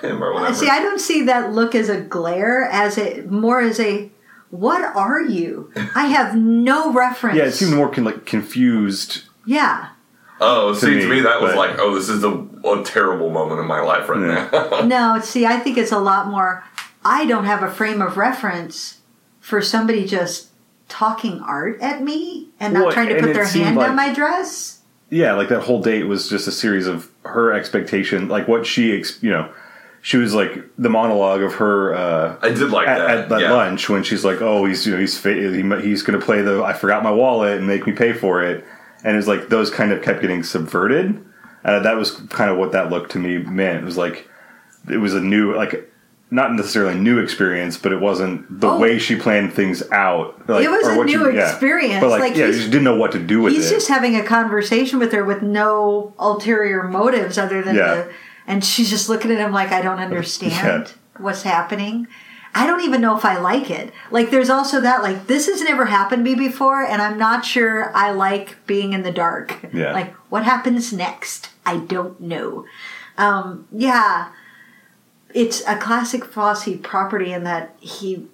I 0.00 0.02
love 0.02 0.10
him," 0.10 0.22
or 0.22 0.32
whatever. 0.34 0.54
See, 0.54 0.68
I 0.68 0.80
don't 0.82 1.00
see 1.00 1.22
that 1.26 1.52
look 1.52 1.74
as 1.76 1.88
a 1.88 2.00
glare, 2.00 2.64
as 2.64 2.98
a 2.98 3.22
more 3.22 3.60
as 3.60 3.78
a 3.78 4.10
what 4.50 4.80
are 4.96 5.20
you? 5.20 5.70
I 5.94 6.06
have 6.06 6.34
no 6.34 6.92
reference. 6.92 7.36
Yeah, 7.36 7.44
it 7.44 7.52
seemed 7.52 7.74
more 7.74 7.88
con- 7.90 8.04
like 8.04 8.24
confused. 8.26 9.22
Yeah. 9.46 9.88
Oh, 10.40 10.72
see, 10.72 10.94
me, 10.94 11.00
to 11.02 11.08
me 11.08 11.20
that 11.20 11.40
was 11.42 11.54
like, 11.54 11.78
oh, 11.80 11.94
this 11.96 12.08
is 12.08 12.22
a, 12.24 12.30
a 12.30 12.82
terrible 12.84 13.28
moment 13.30 13.60
in 13.60 13.66
my 13.66 13.80
life 13.80 14.08
right 14.08 14.20
now. 14.20 14.82
No, 14.84 15.20
see, 15.20 15.44
I 15.44 15.58
think 15.58 15.76
it's 15.76 15.90
a 15.92 15.98
lot 15.98 16.28
more. 16.28 16.62
I 17.04 17.26
don't 17.26 17.44
have 17.44 17.62
a 17.62 17.70
frame 17.70 18.02
of 18.02 18.16
reference 18.16 18.98
for 19.40 19.62
somebody 19.62 20.06
just 20.06 20.48
talking 20.88 21.40
art 21.40 21.80
at 21.80 22.02
me 22.02 22.48
and 22.60 22.74
not 22.74 22.84
Well, 22.84 22.92
trying 22.92 23.08
to 23.08 23.20
put 23.20 23.34
their 23.34 23.46
hand 23.46 23.76
like- 23.76 23.90
on 23.90 23.96
my 23.96 24.12
dress. 24.12 24.80
Yeah, 25.10 25.32
like 25.32 25.48
that 25.48 25.62
whole 25.62 25.80
date 25.80 26.04
was 26.04 26.28
just 26.28 26.46
a 26.48 26.52
series 26.52 26.86
of 26.86 27.08
her 27.24 27.50
expectation, 27.52 28.28
like 28.28 28.46
what 28.46 28.66
she, 28.66 28.94
ex- 28.98 29.22
you 29.22 29.30
know, 29.30 29.50
she 30.02 30.18
was 30.18 30.34
like 30.34 30.52
the 30.76 30.90
monologue 30.90 31.40
of 31.42 31.54
her 31.54 31.94
uh, 31.94 32.36
I 32.42 32.50
did 32.50 32.70
like 32.70 32.86
at, 32.86 32.98
that. 32.98 33.10
at 33.18 33.28
that 33.30 33.40
yeah. 33.40 33.52
lunch 33.52 33.88
when 33.88 34.02
she's 34.02 34.22
like, 34.24 34.42
"Oh, 34.42 34.66
he's 34.66 34.86
you 34.86 34.92
know 34.92 35.00
he's 35.00 35.18
fa- 35.18 35.32
he, 35.34 35.62
he's 35.82 36.02
going 36.02 36.18
to 36.18 36.24
play 36.24 36.42
the 36.42 36.62
I 36.62 36.72
forgot 36.74 37.02
my 37.02 37.10
wallet 37.10 37.56
and 37.56 37.66
make 37.66 37.86
me 37.86 37.92
pay 37.92 38.12
for 38.12 38.42
it," 38.42 38.64
and 39.02 39.16
it's 39.16 39.26
like 39.26 39.48
those 39.48 39.70
kind 39.70 39.92
of 39.92 40.02
kept 40.02 40.20
getting 40.20 40.42
subverted. 40.42 41.24
Uh, 41.64 41.80
that 41.80 41.96
was 41.96 42.12
kind 42.28 42.50
of 42.50 42.58
what 42.58 42.72
that 42.72 42.90
looked 42.90 43.10
to 43.12 43.18
me 43.18 43.38
meant. 43.38 43.80
It 43.82 43.84
was 43.84 43.96
like 43.96 44.28
it 44.90 44.98
was 44.98 45.14
a 45.14 45.20
new 45.20 45.54
like 45.56 45.90
not 46.30 46.52
necessarily 46.54 46.92
a 46.94 46.98
new 46.98 47.18
experience, 47.18 47.76
but 47.78 47.92
it 47.92 48.00
wasn't 48.00 48.60
the 48.60 48.68
Oh. 48.68 48.78
way 48.78 48.98
she 48.98 49.16
planned 49.16 49.52
things 49.54 49.82
out. 49.90 50.40
Like, 50.46 50.64
It 50.64 50.70
was 50.70 50.86
a 50.86 51.04
new 51.04 51.30
she- 51.30 51.36
yeah. 51.36 51.48
experience, 51.50 52.00
but 52.00 52.10
like, 52.10 52.20
like, 52.20 52.36
yeah, 52.36 52.44
he's- 52.46 52.56
she 52.56 52.60
just 52.62 52.70
didn't 52.70 52.84
know 52.84 52.96
what 52.96 53.12
to 53.12 53.18
do 53.18 53.40
with 53.42 53.54
He's 53.54 53.70
it. 53.70 53.74
just 53.74 53.88
having 53.88 54.14
a 54.16 54.22
conversation 54.22 54.98
with 54.98 55.12
her 55.12 55.24
with 55.24 55.40
no 55.42 56.12
ulterior 56.18 56.82
motives 56.84 57.38
other 57.38 57.62
than 57.62 57.76
Yeah. 57.76 57.94
the. 57.94 58.08
And 58.46 58.64
she's 58.64 58.90
just 58.90 59.08
looking 59.08 59.30
at 59.30 59.38
him 59.38 59.52
like, 59.52 59.72
I 59.72 59.80
don't 59.82 59.98
understand 59.98 60.52
Yeah. 60.88 61.22
what's 61.22 61.42
happening. 61.42 62.06
I 62.54 62.66
don't 62.66 62.80
even 62.82 63.00
know 63.02 63.16
if 63.16 63.24
I 63.24 63.38
like 63.38 63.70
it. 63.70 63.92
Like, 64.10 64.30
there's 64.30 64.48
also 64.50 64.80
that, 64.80 65.02
like, 65.02 65.26
this 65.28 65.46
has 65.46 65.62
never 65.62 65.84
happened 65.84 66.24
to 66.24 66.30
me 66.30 66.34
before, 66.34 66.82
and 66.82 67.00
I'm 67.00 67.18
not 67.18 67.44
sure 67.44 67.92
I 67.94 68.10
like 68.10 68.56
being 68.66 68.94
in 68.94 69.02
the 69.02 69.12
dark. 69.12 69.54
Yeah. 69.72 69.92
Like, 69.92 70.14
what 70.30 70.44
happens 70.44 70.92
next? 70.92 71.50
I 71.66 71.76
don't 71.76 72.18
know. 72.20 72.64
Um, 73.18 73.66
yeah. 73.70 74.26
It's 75.34 75.62
a 75.66 75.76
classic 75.76 76.24
Fosse 76.24 76.76
property 76.82 77.32
in 77.32 77.44
that 77.44 77.74
he, 77.80 78.26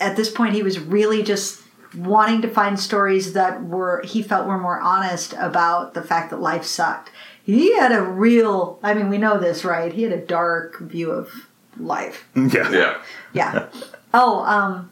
at 0.00 0.16
this 0.16 0.30
point, 0.30 0.54
he 0.54 0.62
was 0.62 0.78
really 0.78 1.22
just 1.22 1.62
wanting 1.96 2.42
to 2.42 2.48
find 2.48 2.78
stories 2.78 3.34
that 3.34 3.62
were, 3.62 4.02
he 4.04 4.22
felt 4.22 4.46
were 4.46 4.58
more 4.58 4.80
honest 4.80 5.34
about 5.38 5.94
the 5.94 6.02
fact 6.02 6.30
that 6.30 6.40
life 6.40 6.64
sucked. 6.64 7.10
He 7.44 7.76
had 7.76 7.92
a 7.92 8.02
real, 8.02 8.78
I 8.82 8.94
mean, 8.94 9.10
we 9.10 9.18
know 9.18 9.38
this, 9.38 9.64
right? 9.64 9.92
He 9.92 10.02
had 10.02 10.12
a 10.12 10.24
dark 10.24 10.80
view 10.80 11.10
of 11.10 11.48
life. 11.78 12.26
yeah, 12.34 12.70
Yeah. 12.70 13.00
Yeah. 13.32 13.68
oh, 14.14 14.44
um, 14.44 14.90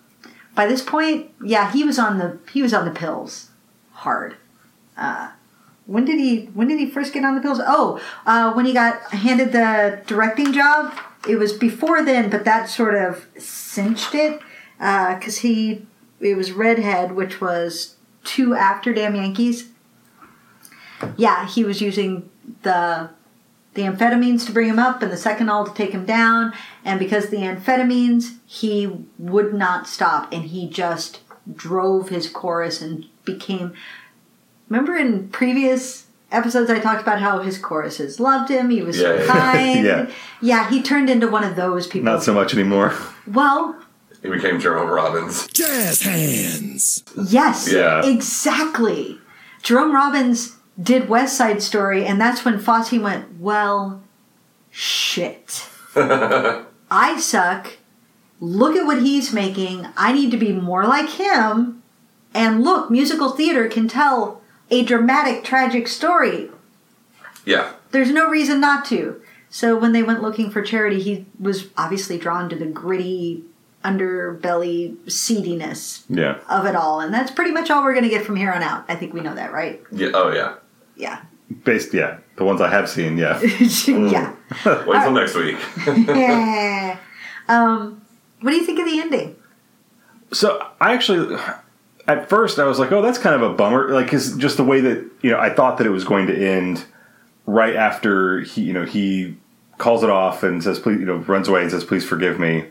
by 0.55 0.67
this 0.67 0.83
point, 0.83 1.31
yeah, 1.43 1.73
he 1.73 1.85
was 1.85 1.99
on 1.99 2.19
the 2.19 2.39
he 2.53 2.63
was 2.63 2.75
on 2.75 2.85
the 2.85 2.91
pills, 2.91 3.51
hard. 3.93 4.37
Uh, 4.97 5.31
when 5.87 6.05
did 6.05 6.19
he 6.19 6.47
when 6.47 6.69
did 6.69 6.79
he 6.79 6.91
first 6.91 7.13
get 7.15 7.25
on 7.25 7.35
the 7.35 7.41
pills? 7.41 7.61
Oh, 7.65 8.01
uh, 8.27 8.53
when 8.53 8.67
he 8.67 8.73
got 8.73 9.01
handed 9.13 9.53
the 9.53 10.03
directing 10.07 10.53
job. 10.53 10.93
It 11.29 11.37
was 11.37 11.53
before 11.53 12.05
then, 12.05 12.31
but 12.31 12.45
that 12.45 12.69
sort 12.69 12.95
of 12.95 13.27
cinched 13.39 14.15
it 14.15 14.41
uh, 14.81 15.15
because 15.17 15.39
he 15.39 15.87
it 16.21 16.37
was 16.37 16.53
Redhead, 16.53 17.13
which 17.13 17.41
was 17.41 17.97
two 18.25 18.55
after 18.55 18.93
Damn 18.93 19.15
Yankees. 19.15 19.69
Yeah, 21.17 21.49
he 21.49 21.65
was 21.65 21.81
using 21.81 22.31
the 22.63 23.11
the 23.75 23.83
amphetamines 23.83 24.45
to 24.47 24.53
bring 24.53 24.69
him 24.69 24.79
up 24.79 25.03
and 25.03 25.11
the 25.11 25.17
Seconal 25.17 25.67
to 25.67 25.75
take 25.75 25.93
him 25.93 26.05
down. 26.05 26.53
And 26.85 26.99
because 26.99 27.31
the 27.31 27.39
amphetamines, 27.39 28.37
he 28.47 29.07
would 29.19 29.55
not 29.55 29.89
stop 29.89 30.33
and 30.33 30.45
he 30.45 30.69
just 30.69 31.21
drove 31.53 32.11
his 32.11 32.29
chorus 32.29 32.83
and 32.83 33.07
became. 33.25 33.73
Remember 34.69 34.95
in 34.95 35.29
previous 35.29 36.07
episodes, 36.33 36.71
I 36.71 36.79
talked 36.81 37.03
about 37.03 37.21
how 37.21 37.41
his 37.41 37.59
choruses 37.59 38.19
loved 38.19 38.51
him. 38.51 38.71
He 38.71 38.83
was 38.83 38.99
so 38.99 39.15
Yeah, 39.15 39.21
yeah, 39.25 39.33
kind. 39.53 39.85
yeah. 39.85 40.11
yeah, 40.41 40.71
he 40.71 40.83
turned 40.83 41.09
into 41.11 41.29
one 41.29 41.45
of 41.45 41.57
those 41.57 41.87
people. 41.87 42.05
not 42.13 42.23
so 42.23 42.33
much 42.35 42.53
anymore. 42.55 42.95
well, 43.27 43.77
He 44.23 44.29
became 44.29 44.59
Jerome 44.61 44.89
Robbins. 44.91 45.47
Jazz 45.49 46.03
hands. 46.03 47.05
Yes, 47.29 47.71
Yeah. 47.73 48.05
exactly. 48.07 49.19
Jerome 49.63 49.95
Robbins 49.95 50.57
did 50.83 51.09
West 51.09 51.37
Side 51.37 51.63
Story, 51.63 52.05
and 52.07 52.21
that's 52.21 52.45
when 52.45 52.59
Fosse 52.59 52.93
went, 52.93 53.39
Well, 53.41 54.03
shit. 54.71 55.69
I 55.97 57.19
suck. 57.21 57.79
Look 58.41 58.75
at 58.77 58.87
what 58.87 59.03
he's 59.03 59.33
making. 59.33 59.87
I 59.97 60.13
need 60.13 60.31
to 60.33 60.37
be 60.37 60.53
more 60.53 60.85
like 60.85 61.09
him. 61.11 61.83
And 62.35 62.63
look, 62.65 62.91
musical 62.91 63.31
theater 63.31 63.69
can 63.69 63.87
tell 63.89 64.42
a 64.73 64.83
dramatic, 64.83 65.45
tragic 65.45 65.87
story. 65.87 66.51
Yeah. 67.45 67.73
There's 67.93 68.11
no 68.11 68.29
reason 68.29 68.61
not 68.61 68.85
to. 68.87 69.21
So 69.51 69.79
when 69.79 69.93
they 69.93 70.03
went 70.03 70.23
looking 70.23 70.51
for 70.51 70.63
charity, 70.63 71.01
he 71.01 71.27
was 71.39 71.69
obviously 71.77 72.19
drawn 72.19 72.49
to 72.49 72.57
the 72.57 72.65
gritty 72.67 73.45
underbelly 73.85 74.97
seediness 75.11 76.05
Yeah, 76.09 76.39
of 76.49 76.65
it 76.67 76.75
all. 76.75 77.01
And 77.01 77.13
that's 77.13 77.31
pretty 77.31 77.51
much 77.51 77.69
all 77.71 77.85
we're 77.85 77.93
going 77.93 78.05
to 78.05 78.09
get 78.11 78.25
from 78.25 78.37
here 78.37 78.51
on 78.51 78.63
out. 78.63 78.85
I 78.89 78.95
think 78.95 79.13
we 79.13 79.21
know 79.21 79.35
that, 79.35 79.53
right? 79.53 79.83
Yeah. 79.91 80.11
Oh 80.15 80.33
yeah. 80.33 80.55
Yeah. 80.97 81.23
based. 81.65 81.93
Yeah, 81.93 82.19
the 82.37 82.45
ones 82.45 82.61
I 82.61 82.71
have 82.71 82.89
seen. 82.89 83.19
Yeah, 83.19 83.41
yeah. 83.87 84.35
Wait 84.87 85.03
till 85.03 85.13
next 85.13 85.35
week. 85.35 85.59
Yeah. 86.09 86.97
um, 87.49 88.01
what 88.41 88.53
do 88.53 88.57
you 88.57 88.65
think 88.65 88.79
of 88.79 88.87
the 88.87 89.01
ending? 89.01 89.37
So 90.33 90.67
I 90.81 90.95
actually, 90.95 91.37
at 92.07 92.29
first, 92.29 92.59
I 92.59 92.65
was 92.65 92.79
like, 92.79 92.93
"Oh, 92.93 93.03
that's 93.03 93.19
kind 93.19 93.35
of 93.35 93.43
a 93.43 93.55
bummer." 93.55 93.91
Like, 93.91 94.09
cause 94.11 94.37
just 94.37 94.57
the 94.57 94.65
way 94.65 94.81
that 94.81 95.05
you 95.23 95.31
know, 95.31 95.39
I 95.39 95.51
thought 95.51 95.79
that 95.79 95.87
it 95.87 95.91
was 95.91 96.05
going 96.05 96.27
to 96.27 96.37
end 96.37 96.85
right 97.47 97.77
after 97.77 98.41
he, 98.41 98.63
you 98.63 98.73
know, 98.73 98.85
he 98.85 99.37
calls 99.79 100.03
it 100.03 100.11
off 100.11 100.43
and 100.43 100.63
says, 100.63 100.79
"Please," 100.79 101.01
you 101.01 101.07
know, 101.07 101.17
runs 101.17 101.49
away 101.49 101.63
and 101.63 101.71
says, 101.71 101.85
"Please 101.85 102.05
forgive 102.05 102.39
me." 102.39 102.67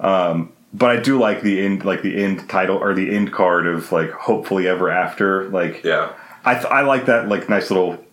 Um, 0.00 0.52
but 0.72 0.90
I 0.90 0.96
do 0.96 1.18
like 1.18 1.42
the 1.42 1.64
end, 1.64 1.84
like 1.84 2.02
the 2.02 2.22
end 2.22 2.48
title 2.48 2.76
or 2.76 2.94
the 2.94 3.14
end 3.14 3.32
card 3.32 3.66
of 3.66 3.92
like 3.92 4.10
"Hopefully 4.10 4.66
Ever 4.66 4.90
After." 4.90 5.48
Like, 5.50 5.84
yeah. 5.84 6.12
I 6.44 6.54
th- 6.54 6.66
I 6.66 6.82
like 6.82 7.06
that 7.06 7.28
like 7.28 7.48
nice 7.48 7.70
little 7.70 8.04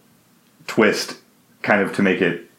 twist, 0.67 1.17
kind 1.63 1.81
of 1.81 1.93
to 1.95 2.03
make 2.03 2.21
it 2.21 2.49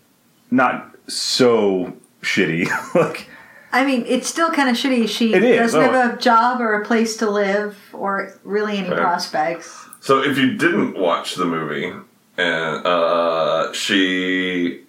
not 0.50 0.96
so 1.08 1.96
shitty. 2.20 2.68
like, 2.94 3.28
I 3.72 3.84
mean, 3.86 4.04
it's 4.06 4.28
still 4.28 4.50
kind 4.50 4.68
of 4.68 4.76
shitty. 4.76 5.08
She 5.08 5.32
It 5.32 5.42
is, 5.42 5.58
doesn't 5.58 5.80
oh. 5.80 5.92
have 5.92 6.14
a 6.14 6.16
job 6.20 6.60
or 6.60 6.74
a 6.80 6.84
place 6.84 7.16
to 7.18 7.30
live 7.30 7.76
or 7.92 8.34
really 8.44 8.76
any 8.76 8.90
Right. 8.90 8.98
prospects. 9.00 9.86
So 10.00 10.22
if 10.22 10.36
you 10.36 10.54
didn't 10.56 10.98
watch 10.98 11.36
the 11.36 11.44
movie, 11.46 11.92
and 12.36 12.86
uh, 12.86 13.72
she 13.72 14.82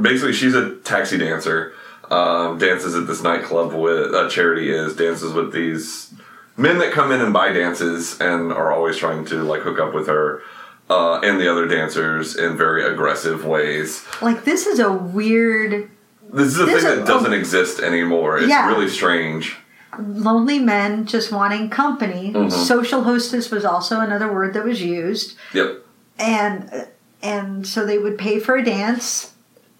basically 0.00 0.32
she's 0.32 0.54
a 0.54 0.76
taxi 0.76 1.16
dancer, 1.18 1.72
um, 2.10 2.58
dances 2.58 2.94
at 2.94 3.06
this 3.06 3.22
nightclub 3.22 3.72
with 3.72 4.12
uh, 4.14 4.28
Charity 4.28 4.70
is 4.70 4.94
dances 4.96 5.32
with 5.32 5.52
these 5.52 6.12
men 6.56 6.78
that 6.78 6.92
come 6.92 7.10
in 7.12 7.20
and 7.20 7.32
buy 7.32 7.52
dances 7.52 8.20
and 8.20 8.52
are 8.52 8.72
always 8.72 8.96
trying 8.96 9.24
to 9.26 9.42
like 9.42 9.62
hook 9.62 9.78
up 9.78 9.94
with 9.94 10.06
her 10.08 10.42
uh, 10.90 11.18
and 11.20 11.40
the 11.40 11.50
other 11.50 11.66
dancers 11.66 12.36
in 12.36 12.56
very 12.56 12.84
aggressive 12.84 13.44
ways. 13.44 14.04
Like 14.20 14.44
this 14.44 14.66
is 14.66 14.78
a 14.78 14.92
weird 14.92 15.90
This 16.34 16.48
is 16.48 16.60
a 16.60 16.66
There's 16.66 16.82
thing 16.82 16.92
a- 16.92 16.96
that 16.96 17.06
doesn't 17.06 17.32
oh. 17.32 17.36
exist 17.36 17.80
anymore. 17.80 18.38
It's 18.38 18.48
Yeah. 18.48 18.68
really 18.68 18.88
strange. 18.88 19.56
lonely 19.96 20.58
men 20.58 21.06
just 21.06 21.30
wanting 21.30 21.70
company. 21.70 22.32
Mhm. 22.34 22.50
Social 22.50 23.02
hostess 23.04 23.52
was 23.52 23.64
also 23.64 24.00
another 24.00 24.32
word 24.32 24.52
that 24.54 24.64
was 24.64 24.82
used. 24.82 25.36
Yep. 25.52 25.84
and 26.18 26.86
and 27.22 27.64
so 27.66 27.86
they 27.86 27.98
would 27.98 28.18
pay 28.18 28.38
for 28.40 28.54
a 28.56 28.64
dance 28.64 29.32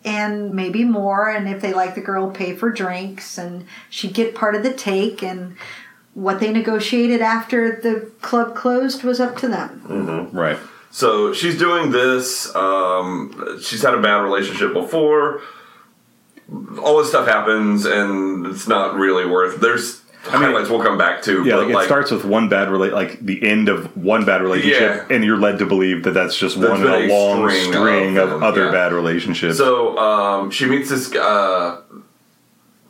and 0.05 0.55
maybe 0.55 0.83
more 0.85 1.29
and 1.29 1.49
if 1.49 1.61
they 1.61 1.73
like 1.75 1.95
the 1.97 2.01
girl 2.01 2.31
pay 2.31 2.55
for 2.57 2.71
drinks 2.71 3.37
and 3.39 3.67
she'd 3.91 4.15
get 4.15 4.35
part 4.37 4.55
of 4.55 4.63
the 4.63 4.73
take 4.73 5.23
and 5.23 5.57
what 6.15 6.39
they 6.41 6.51
negotiated 6.53 7.21
after 7.21 7.81
the 7.83 8.09
club 8.23 8.55
closed 8.55 9.03
was 9.05 9.19
up 9.21 9.37
to 9.37 9.49
them 9.49 9.83
Mm-hmm. 9.89 10.37
right. 10.37 10.59
So 10.91 11.33
she's 11.33 11.59
doing 11.59 11.91
this. 11.91 12.55
Um, 12.55 13.59
she's 13.61 13.83
had 13.83 13.95
a 13.95 14.01
bad 14.01 14.19
relationship 14.23 14.73
before. 14.73 15.41
All 16.83 16.99
this 16.99 17.09
stuff 17.09 17.27
happens, 17.27 17.87
and 17.87 18.47
it's 18.47 18.69
not 18.69 18.95
really 18.97 19.25
worth. 19.25 19.61
There's 19.61 20.03
I 20.27 20.39
mean, 20.39 20.51
highlights 20.51 20.71
we'll 20.71 20.83
come 20.83 20.99
back 20.99 21.23
to. 21.23 21.45
Yeah, 21.45 21.57
but, 21.57 21.69
like, 21.69 21.85
it 21.85 21.87
starts 21.87 22.11
with 22.11 22.25
one 22.25 22.49
bad 22.49 22.71
relate, 22.71 22.93
like 22.93 23.21
the 23.21 23.47
end 23.47 23.69
of 23.69 23.97
one 23.97 24.25
bad 24.25 24.43
relationship, 24.43 25.11
and 25.11 25.25
you're 25.25 25.39
led 25.39 25.59
to 25.59 25.67
believe 25.67 26.05
that 26.05 26.13
that's 26.13 26.37
just 26.37 26.61
That's 26.61 26.71
one 26.71 26.83
a 26.83 27.07
long 27.09 27.49
string 27.49 27.73
string, 27.73 28.19
of 28.19 28.33
of, 28.33 28.43
other 28.43 28.67
yeah. 28.67 28.73
bad 28.73 28.93
relationships. 28.93 29.59
So 29.59 29.99
um, 29.99 30.51
she 30.51 30.67
meets 30.67 30.89
this. 30.91 31.15
Uh, 31.15 31.83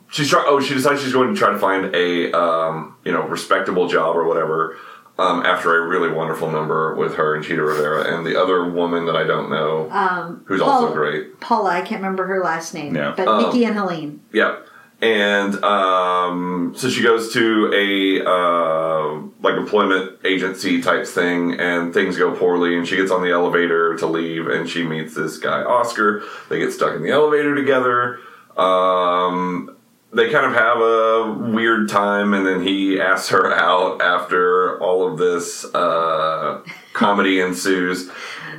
she's 0.09 0.29
try- 0.29 0.45
Oh, 0.47 0.59
she 0.59 0.73
decides 0.73 1.01
she's 1.01 1.13
going 1.13 1.33
to 1.33 1.39
try 1.39 1.51
to 1.51 1.59
find 1.59 1.93
a 1.93 2.31
um, 2.37 2.95
you 3.03 3.11
know 3.11 3.23
respectable 3.27 3.87
job 3.87 4.15
or 4.15 4.25
whatever. 4.27 4.77
Um, 5.17 5.45
after 5.45 5.81
a 5.81 5.87
really 5.87 6.11
wonderful 6.11 6.51
number 6.51 6.93
with 6.95 7.15
her 7.15 7.35
and 7.35 7.43
Chita 7.43 7.63
Rivera 7.63 8.13
and 8.13 8.25
the 8.25 8.35
other 8.41 8.69
woman 8.69 9.05
that 9.05 9.15
I 9.15 9.23
don't 9.23 9.49
know, 9.49 9.89
Um, 9.89 10.41
who's 10.45 10.59
also 10.59 10.91
great. 10.93 11.39
Paula, 11.39 11.69
I 11.69 11.81
can't 11.81 12.01
remember 12.01 12.25
her 12.27 12.43
last 12.43 12.73
name, 12.73 12.93
Yeah. 12.95 13.13
but 13.15 13.25
Um, 13.27 13.41
Nikki 13.43 13.63
and 13.63 13.75
Helene. 13.77 14.19
Yep. 14.33 14.67
And 15.01 15.63
um, 15.63 16.73
so 16.75 16.89
she 16.89 17.01
goes 17.03 17.31
to 17.33 17.71
a 17.73 18.25
uh, 18.29 19.21
like 19.41 19.55
employment 19.55 20.19
agency 20.25 20.81
type 20.81 21.05
thing, 21.05 21.59
and 21.59 21.93
things 21.93 22.17
go 22.17 22.31
poorly. 22.33 22.77
And 22.77 22.87
she 22.87 22.95
gets 22.97 23.11
on 23.11 23.21
the 23.21 23.31
elevator 23.31 23.95
to 23.97 24.07
leave, 24.07 24.47
and 24.47 24.69
she 24.69 24.83
meets 24.83 25.13
this 25.13 25.37
guy 25.37 25.61
Oscar. 25.63 26.23
They 26.49 26.59
get 26.59 26.71
stuck 26.73 26.95
in 26.95 27.03
the 27.03 27.11
elevator 27.11 27.55
together. 27.55 28.19
Um, 28.57 29.74
they 30.15 30.29
kind 30.31 30.45
of 30.45 30.53
have 30.53 30.77
a 30.77 31.51
weird 31.53 31.89
time, 31.89 32.33
and 32.33 32.47
then 32.47 32.61
he 32.61 32.99
asks 32.99 33.29
her 33.29 33.53
out 33.53 34.01
after 34.01 34.79
all 34.81 35.11
of 35.11 35.17
this 35.17 35.65
uh, 35.75 36.63
comedy 36.93 37.41
ensues. 37.41 38.09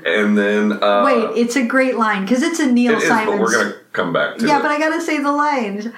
And 0.05 0.37
then 0.39 0.83
uh, 0.83 1.03
Wait, 1.05 1.37
it's 1.37 1.57
a 1.57 1.67
great 1.67 1.97
line 1.97 2.23
because 2.23 2.43
it's 2.43 2.61
a 2.61 2.71
Neil 2.71 2.93
it 2.93 2.99
is, 2.99 3.09
Simons. 3.09 3.31
but 3.31 3.41
we're 3.41 3.53
gonna 3.53 3.75
come 3.93 4.13
back 4.13 4.37
to 4.37 4.47
yeah, 4.47 4.59
it. 4.59 4.63
but 4.63 4.71
I 4.71 4.79
gotta 4.79 5.01
say 5.01 5.19
the 5.19 5.33
lines. 5.33 5.89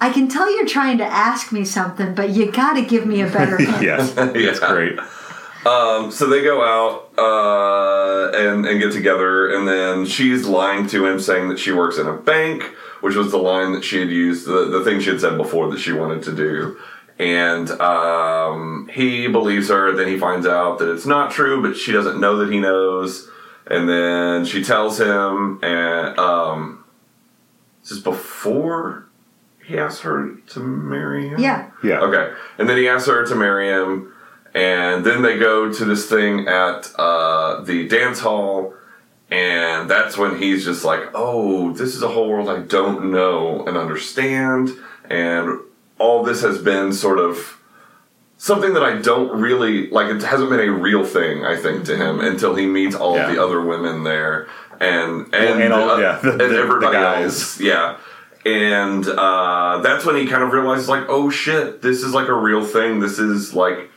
I 0.00 0.12
can 0.12 0.28
tell 0.28 0.54
you're 0.54 0.66
trying 0.66 0.98
to 0.98 1.04
ask 1.04 1.50
me 1.50 1.64
something, 1.64 2.14
but 2.14 2.30
you 2.30 2.52
gotta 2.52 2.82
give 2.82 3.06
me 3.06 3.22
a 3.22 3.26
better 3.26 3.60
yes, 3.82 4.12
that's 4.12 4.60
great. 4.60 4.98
Um, 5.66 6.10
so 6.10 6.26
they 6.26 6.42
go 6.42 6.62
out 6.62 7.12
uh, 7.18 8.30
and 8.36 8.64
and 8.64 8.80
get 8.80 8.92
together, 8.92 9.54
and 9.54 9.66
then 9.66 10.06
she's 10.06 10.46
lying 10.46 10.86
to 10.88 11.06
him, 11.06 11.18
saying 11.20 11.48
that 11.48 11.58
she 11.58 11.72
works 11.72 11.98
in 11.98 12.06
a 12.06 12.14
bank, 12.14 12.62
which 13.00 13.16
was 13.16 13.30
the 13.30 13.38
line 13.38 13.72
that 13.72 13.84
she 13.84 13.98
had 13.98 14.08
used, 14.08 14.46
the 14.46 14.66
the 14.66 14.84
thing 14.84 15.00
she 15.00 15.10
had 15.10 15.20
said 15.20 15.36
before 15.36 15.70
that 15.70 15.80
she 15.80 15.92
wanted 15.92 16.22
to 16.24 16.34
do. 16.34 16.78
And 17.18 17.68
um, 17.80 18.88
he 18.92 19.26
believes 19.26 19.68
her. 19.68 19.92
Then 19.96 20.06
he 20.06 20.16
finds 20.18 20.46
out 20.46 20.78
that 20.78 20.92
it's 20.92 21.06
not 21.06 21.32
true, 21.32 21.60
but 21.60 21.76
she 21.76 21.90
doesn't 21.90 22.20
know 22.20 22.36
that 22.38 22.52
he 22.52 22.60
knows. 22.60 23.28
And 23.66 23.88
then 23.88 24.44
she 24.44 24.62
tells 24.62 25.00
him, 25.00 25.58
and 25.62 26.18
um, 26.18 26.84
this 27.82 27.90
is 27.90 28.00
before 28.00 29.06
he 29.66 29.76
asks 29.76 30.00
her 30.02 30.36
to 30.50 30.60
marry 30.60 31.28
him. 31.28 31.40
Yeah. 31.40 31.70
Yeah. 31.82 32.00
Okay. 32.00 32.32
And 32.56 32.68
then 32.68 32.78
he 32.78 32.88
asks 32.88 33.08
her 33.08 33.26
to 33.26 33.34
marry 33.34 33.68
him, 33.68 34.14
and 34.54 35.04
then 35.04 35.22
they 35.22 35.38
go 35.38 35.72
to 35.72 35.84
this 35.84 36.08
thing 36.08 36.48
at 36.48 36.90
uh, 36.98 37.60
the 37.62 37.86
dance 37.88 38.20
hall, 38.20 38.74
and 39.30 39.88
that's 39.90 40.16
when 40.16 40.38
he's 40.38 40.64
just 40.64 40.84
like, 40.84 41.02
"Oh, 41.14 41.72
this 41.72 41.94
is 41.94 42.02
a 42.02 42.08
whole 42.08 42.28
world 42.28 42.48
I 42.48 42.60
don't 42.60 43.10
know 43.10 43.64
and 43.66 43.76
understand," 43.76 44.70
and 45.10 45.60
all 45.98 46.22
this 46.22 46.42
has 46.42 46.58
been 46.58 46.92
sort 46.92 47.18
of 47.18 47.60
something 48.36 48.72
that 48.74 48.82
I 48.84 48.96
don't 48.98 49.40
really 49.40 49.90
like. 49.90 50.06
It 50.14 50.22
hasn't 50.22 50.48
been 50.50 50.60
a 50.60 50.70
real 50.72 51.04
thing, 51.04 51.44
I 51.44 51.56
think, 51.56 51.84
to 51.86 51.96
him 51.96 52.20
until 52.20 52.54
he 52.54 52.66
meets 52.66 52.94
all 52.94 53.16
Yeah. 53.16 53.28
of 53.28 53.34
the 53.34 53.42
other 53.42 53.60
women 53.60 54.04
there, 54.04 54.46
and 54.80 55.26
and, 55.34 55.50
Well, 55.58 55.60
and 55.62 55.72
all- 55.72 55.90
uh, 55.90 55.98
yeah, 55.98 56.18
the- 56.22 56.30
and 56.32 56.40
the- 56.40 56.48
the 56.48 56.58
everybody 56.58 56.92
guys. 56.96 57.24
else, 57.24 57.60
yeah. 57.60 57.96
And 58.46 59.06
uh, 59.06 59.80
that's 59.82 60.06
when 60.06 60.16
he 60.16 60.26
kind 60.26 60.42
of 60.42 60.52
realizes, 60.52 60.88
like, 60.88 61.04
oh 61.08 61.28
shit, 61.28 61.82
this 61.82 62.02
is 62.02 62.14
like 62.14 62.28
a 62.28 62.34
real 62.34 62.64
thing. 62.64 63.00
This 63.00 63.18
is 63.18 63.52
like 63.52 63.90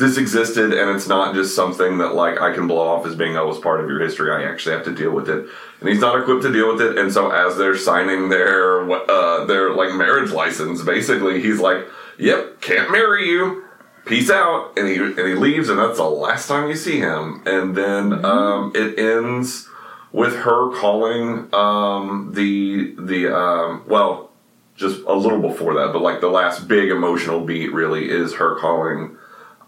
this 0.00 0.16
existed, 0.16 0.72
and 0.72 0.96
it's 0.96 1.06
not 1.06 1.34
just 1.34 1.54
something 1.54 1.98
that 1.98 2.14
like 2.14 2.40
I 2.40 2.52
can 2.52 2.66
blow 2.66 2.88
off 2.88 3.06
as 3.06 3.14
being 3.14 3.36
oh, 3.36 3.50
it's 3.50 3.60
part 3.60 3.80
of 3.80 3.88
your 3.88 4.00
history. 4.00 4.32
I 4.32 4.50
actually 4.50 4.74
have 4.74 4.84
to 4.86 4.94
deal 4.94 5.12
with 5.12 5.28
it, 5.28 5.46
and 5.78 5.88
he's 5.88 6.00
not 6.00 6.18
equipped 6.18 6.42
to 6.42 6.52
deal 6.52 6.72
with 6.72 6.80
it. 6.80 6.98
And 6.98 7.12
so 7.12 7.30
as 7.30 7.56
they're 7.56 7.76
signing 7.76 8.30
their 8.30 8.90
uh, 8.90 9.44
their 9.44 9.74
like 9.74 9.94
marriage 9.94 10.32
license, 10.32 10.82
basically, 10.82 11.40
he's 11.40 11.60
like, 11.60 11.86
"Yep, 12.18 12.60
can't 12.62 12.90
marry 12.90 13.28
you." 13.28 13.64
Peace 14.06 14.30
out, 14.30 14.72
and 14.76 14.88
he 14.88 14.96
and 14.96 15.18
he 15.18 15.34
leaves, 15.34 15.68
and 15.68 15.78
that's 15.78 15.98
the 15.98 16.04
last 16.04 16.48
time 16.48 16.68
you 16.68 16.76
see 16.76 16.98
him. 16.98 17.42
And 17.46 17.76
then 17.76 18.24
um, 18.24 18.72
it 18.74 18.98
ends 18.98 19.68
with 20.12 20.34
her 20.34 20.74
calling 20.80 21.54
um, 21.54 22.32
the 22.34 22.94
the 22.98 23.36
um, 23.36 23.84
well, 23.86 24.30
just 24.76 25.02
a 25.06 25.12
little 25.12 25.42
before 25.42 25.74
that, 25.74 25.92
but 25.92 26.00
like 26.00 26.22
the 26.22 26.30
last 26.30 26.66
big 26.66 26.90
emotional 26.90 27.44
beat 27.44 27.70
really 27.72 28.10
is 28.10 28.34
her 28.36 28.58
calling 28.58 29.18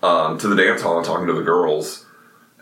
um, 0.03 0.38
to 0.38 0.49
the 0.49 0.57
dance 0.57 0.83
hall 0.83 0.97
and 0.99 1.07
talking 1.07 1.27
to 1.27 1.33
the 1.33 1.43
girls 1.43 2.05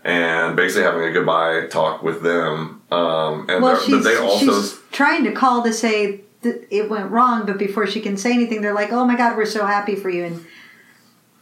and 0.04 0.56
basically 0.56 0.82
having 0.82 1.02
a 1.02 1.12
goodbye 1.12 1.66
talk 1.66 2.02
with 2.02 2.22
them. 2.22 2.82
Um, 2.90 3.46
and 3.48 3.62
Well, 3.62 3.74
they're- 3.74 3.82
she's, 3.84 3.94
but 3.96 4.04
they 4.04 4.16
also 4.16 4.46
she's 4.60 4.78
trying 4.92 5.24
to 5.24 5.32
call 5.32 5.62
to 5.62 5.72
say 5.72 6.22
that 6.42 6.66
it 6.74 6.88
went 6.88 7.10
wrong, 7.10 7.44
but 7.46 7.58
before 7.58 7.86
she 7.86 8.00
can 8.00 8.16
say 8.16 8.32
anything, 8.32 8.62
they're 8.62 8.72
like, 8.74 8.92
"Oh 8.92 9.04
my 9.04 9.14
God, 9.16 9.36
we're 9.36 9.44
so 9.44 9.66
happy 9.66 9.94
for 9.94 10.08
you," 10.08 10.24
and 10.24 10.46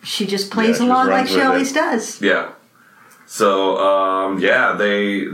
she 0.02 0.26
just 0.26 0.50
plays 0.50 0.70
Yeah, 0.80 0.84
she 0.84 0.84
along 0.90 1.06
just 1.06 1.18
like 1.18 1.28
she 1.28 1.40
always 1.40 1.70
it. 1.70 1.74
does. 1.74 2.20
yeah. 2.20 2.50
So 3.26 3.76
um, 3.78 4.38
yeah, 4.40 4.72
they. 4.72 5.26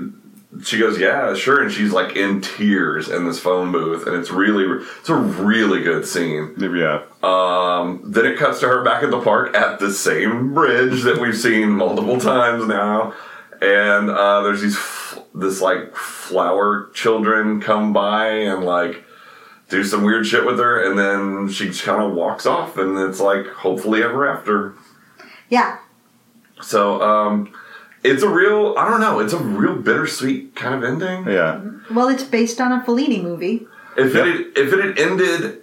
She 0.62 0.78
goes, 0.78 0.98
yeah, 1.00 1.34
sure, 1.34 1.62
and 1.62 1.72
she's 1.72 1.90
like 1.92 2.14
in 2.16 2.40
tears 2.40 3.08
in 3.08 3.24
this 3.26 3.40
phone 3.40 3.72
booth, 3.72 4.06
and 4.06 4.14
it's 4.16 4.30
really, 4.30 4.84
it's 5.00 5.08
a 5.08 5.14
really 5.16 5.82
good 5.82 6.06
scene. 6.06 6.54
Yeah. 6.58 7.02
Um, 7.22 8.02
then 8.04 8.24
it 8.26 8.38
cuts 8.38 8.60
to 8.60 8.68
her 8.68 8.84
back 8.84 9.02
at 9.02 9.10
the 9.10 9.20
park 9.20 9.54
at 9.56 9.78
the 9.80 9.90
same 9.92 10.54
bridge 10.54 11.02
that 11.02 11.18
we've 11.20 11.36
seen 11.36 11.70
multiple 11.70 12.20
times 12.20 12.66
now, 12.66 13.14
and 13.60 14.10
uh, 14.10 14.42
there's 14.42 14.60
these 14.62 14.76
f- 14.76 15.18
this 15.34 15.60
like 15.60 15.94
flower 15.96 16.90
children 16.94 17.60
come 17.60 17.92
by 17.92 18.28
and 18.28 18.64
like 18.64 19.04
do 19.70 19.82
some 19.82 20.04
weird 20.04 20.26
shit 20.26 20.46
with 20.46 20.58
her, 20.58 20.88
and 20.88 20.98
then 20.98 21.48
she 21.52 21.66
just 21.66 21.82
kind 21.82 22.02
of 22.02 22.12
walks 22.12 22.46
off, 22.46 22.76
and 22.76 22.96
it's 22.98 23.18
like 23.20 23.46
hopefully 23.48 24.02
ever 24.02 24.28
after. 24.28 24.74
Yeah, 25.48 25.78
So 26.60 27.02
um, 27.02 27.52
it's 28.04 28.22
a 28.22 28.28
real, 28.28 28.74
I 28.78 28.88
don't 28.88 29.00
know, 29.00 29.18
it's 29.20 29.32
a 29.32 29.38
real 29.38 29.76
bittersweet 29.76 30.54
kind 30.54 30.74
of 30.74 30.84
ending. 30.84 31.26
Yeah. 31.26 31.60
well, 31.90 32.08
it's 32.08 32.22
based 32.22 32.60
on 32.60 32.70
a 32.72 32.84
Fellini 32.84 33.22
movie. 33.22 33.66
If 33.96 34.14
it 34.14 34.26
had, 34.26 34.40
if 34.56 34.72
it 34.72 34.84
had 34.84 34.98
ended 34.98 35.62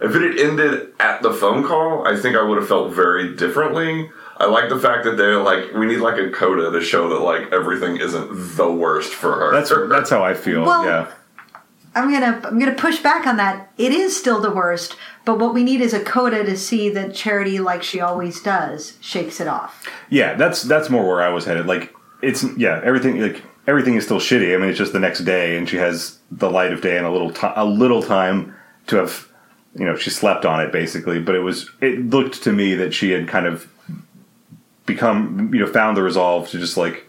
if 0.00 0.14
it 0.14 0.22
had 0.22 0.38
ended 0.38 0.92
at 1.00 1.22
the 1.22 1.32
phone 1.32 1.64
call, 1.64 2.06
I 2.06 2.16
think 2.16 2.36
I 2.36 2.42
would 2.42 2.58
have 2.58 2.68
felt 2.68 2.92
very 2.92 3.34
differently. 3.34 4.10
I 4.36 4.46
like 4.46 4.68
the 4.68 4.78
fact 4.78 5.04
that 5.04 5.16
they're 5.16 5.40
like 5.40 5.72
we 5.74 5.86
need 5.86 5.98
like 5.98 6.18
a 6.18 6.30
coda 6.30 6.70
to 6.72 6.80
show 6.84 7.08
that 7.10 7.20
like 7.20 7.52
everything 7.52 7.96
isn't 7.98 8.56
the 8.56 8.70
worst 8.70 9.14
for 9.14 9.32
her. 9.32 9.52
That's 9.52 9.72
that's 9.88 10.10
how 10.10 10.22
I 10.22 10.34
feel. 10.34 10.64
Well- 10.64 10.84
yeah. 10.84 11.10
I'm 11.94 12.10
gonna 12.12 12.40
I'm 12.44 12.58
gonna 12.58 12.74
push 12.74 13.00
back 13.00 13.26
on 13.26 13.36
that. 13.36 13.70
It 13.78 13.92
is 13.92 14.16
still 14.16 14.40
the 14.40 14.50
worst, 14.50 14.96
but 15.24 15.38
what 15.38 15.54
we 15.54 15.62
need 15.62 15.80
is 15.80 15.94
a 15.94 16.02
coda 16.02 16.44
to 16.44 16.56
see 16.56 16.88
that 16.90 17.14
Charity, 17.14 17.60
like 17.60 17.82
she 17.82 18.00
always 18.00 18.42
does, 18.42 18.98
shakes 19.00 19.40
it 19.40 19.46
off. 19.46 19.88
Yeah, 20.10 20.34
that's 20.34 20.62
that's 20.62 20.90
more 20.90 21.06
where 21.06 21.22
I 21.22 21.28
was 21.28 21.44
headed. 21.44 21.66
Like 21.66 21.94
it's 22.20 22.44
yeah, 22.56 22.80
everything 22.82 23.20
like 23.20 23.42
everything 23.66 23.94
is 23.94 24.04
still 24.04 24.18
shitty. 24.18 24.54
I 24.54 24.58
mean, 24.58 24.70
it's 24.70 24.78
just 24.78 24.92
the 24.92 24.98
next 24.98 25.20
day, 25.20 25.56
and 25.56 25.68
she 25.68 25.76
has 25.76 26.18
the 26.30 26.50
light 26.50 26.72
of 26.72 26.80
day 26.80 26.96
and 26.96 27.06
a 27.06 27.10
little 27.10 27.30
ti 27.30 27.48
a 27.54 27.64
little 27.64 28.02
time 28.02 28.54
to 28.88 28.96
have, 28.96 29.28
you 29.74 29.84
know, 29.84 29.96
she 29.96 30.10
slept 30.10 30.44
on 30.44 30.60
it 30.60 30.72
basically. 30.72 31.20
But 31.20 31.34
it 31.34 31.40
was 31.40 31.70
it 31.80 32.10
looked 32.10 32.42
to 32.42 32.52
me 32.52 32.74
that 32.74 32.92
she 32.92 33.10
had 33.10 33.28
kind 33.28 33.46
of 33.46 33.68
become 34.86 35.50
you 35.54 35.60
know 35.60 35.66
found 35.66 35.96
the 35.96 36.02
resolve 36.02 36.48
to 36.50 36.58
just 36.58 36.76
like 36.76 37.08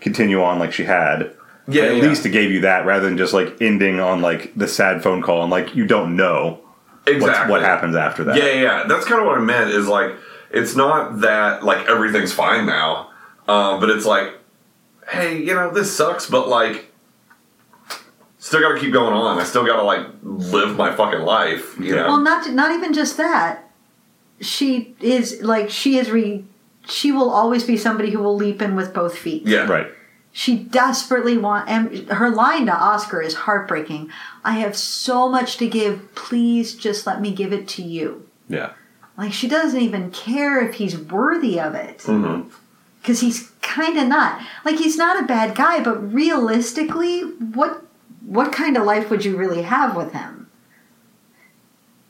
continue 0.00 0.42
on 0.42 0.58
like 0.58 0.72
she 0.72 0.84
had. 0.84 1.34
Yeah, 1.68 1.84
at 1.84 1.96
yeah. 1.96 2.02
least 2.02 2.26
it 2.26 2.30
gave 2.30 2.50
you 2.50 2.60
that 2.62 2.84
rather 2.86 3.04
than 3.08 3.16
just 3.16 3.32
like 3.32 3.60
ending 3.60 4.00
on 4.00 4.20
like 4.20 4.52
the 4.56 4.66
sad 4.66 5.02
phone 5.02 5.22
call 5.22 5.42
and 5.42 5.50
like 5.50 5.74
you 5.74 5.86
don't 5.86 6.16
know 6.16 6.60
Exactly. 7.06 7.50
what 7.50 7.62
happens 7.62 7.94
after 7.96 8.24
that. 8.24 8.36
Yeah, 8.36 8.46
yeah, 8.46 8.60
yeah. 8.62 8.84
That's 8.88 9.04
kind 9.04 9.20
of 9.20 9.26
what 9.26 9.38
I 9.38 9.40
meant. 9.40 9.70
Is 9.70 9.86
like 9.86 10.12
it's 10.50 10.74
not 10.74 11.20
that 11.20 11.64
like 11.64 11.86
everything's 11.88 12.32
fine 12.32 12.66
now, 12.66 13.10
um, 13.48 13.80
but 13.80 13.90
it's 13.90 14.04
like, 14.04 14.34
hey, 15.08 15.38
you 15.38 15.54
know, 15.54 15.70
this 15.70 15.94
sucks, 15.96 16.28
but 16.28 16.48
like, 16.48 16.90
still 18.38 18.60
got 18.60 18.74
to 18.74 18.80
keep 18.80 18.92
going 18.92 19.12
on. 19.14 19.38
I 19.38 19.44
still 19.44 19.64
got 19.64 19.76
to 19.76 19.82
like 19.82 20.06
live 20.22 20.76
my 20.76 20.94
fucking 20.94 21.20
life. 21.20 21.78
You 21.78 21.94
know. 21.94 22.08
Well, 22.08 22.20
not 22.20 22.50
not 22.52 22.72
even 22.72 22.92
just 22.92 23.16
that. 23.16 23.70
She 24.40 24.94
is 25.00 25.40
like 25.42 25.70
she 25.70 25.98
is 25.98 26.10
re. 26.10 26.44
She 26.88 27.12
will 27.12 27.30
always 27.30 27.62
be 27.64 27.76
somebody 27.76 28.10
who 28.10 28.18
will 28.18 28.34
leap 28.34 28.60
in 28.60 28.74
with 28.74 28.92
both 28.92 29.16
feet. 29.16 29.46
yeah. 29.46 29.66
Right. 29.68 29.86
She 30.34 30.56
desperately 30.56 31.36
want 31.36 31.68
and 31.68 32.08
her 32.10 32.30
line 32.30 32.66
to 32.66 32.74
Oscar 32.74 33.20
is 33.20 33.34
heartbreaking. 33.34 34.10
I 34.42 34.52
have 34.60 34.76
so 34.76 35.28
much 35.28 35.58
to 35.58 35.68
give. 35.68 36.14
Please 36.14 36.74
just 36.74 37.06
let 37.06 37.20
me 37.20 37.32
give 37.32 37.52
it 37.52 37.68
to 37.68 37.82
you. 37.82 38.26
Yeah. 38.48 38.72
Like 39.18 39.32
she 39.32 39.46
doesn't 39.46 39.80
even 39.80 40.10
care 40.10 40.66
if 40.66 40.76
he's 40.76 40.96
worthy 40.96 41.60
of 41.60 41.74
it. 41.74 41.98
Mm-hmm. 41.98 42.48
Because 43.00 43.20
he's 43.20 43.50
kind 43.60 43.98
of 43.98 44.08
not. 44.08 44.40
Like 44.64 44.76
he's 44.76 44.96
not 44.96 45.22
a 45.22 45.26
bad 45.26 45.54
guy, 45.54 45.82
but 45.82 46.12
realistically, 46.12 47.22
what 47.22 47.84
what 48.24 48.52
kind 48.52 48.76
of 48.76 48.84
life 48.84 49.10
would 49.10 49.24
you 49.24 49.36
really 49.36 49.62
have 49.62 49.96
with 49.96 50.12
him? 50.12 50.48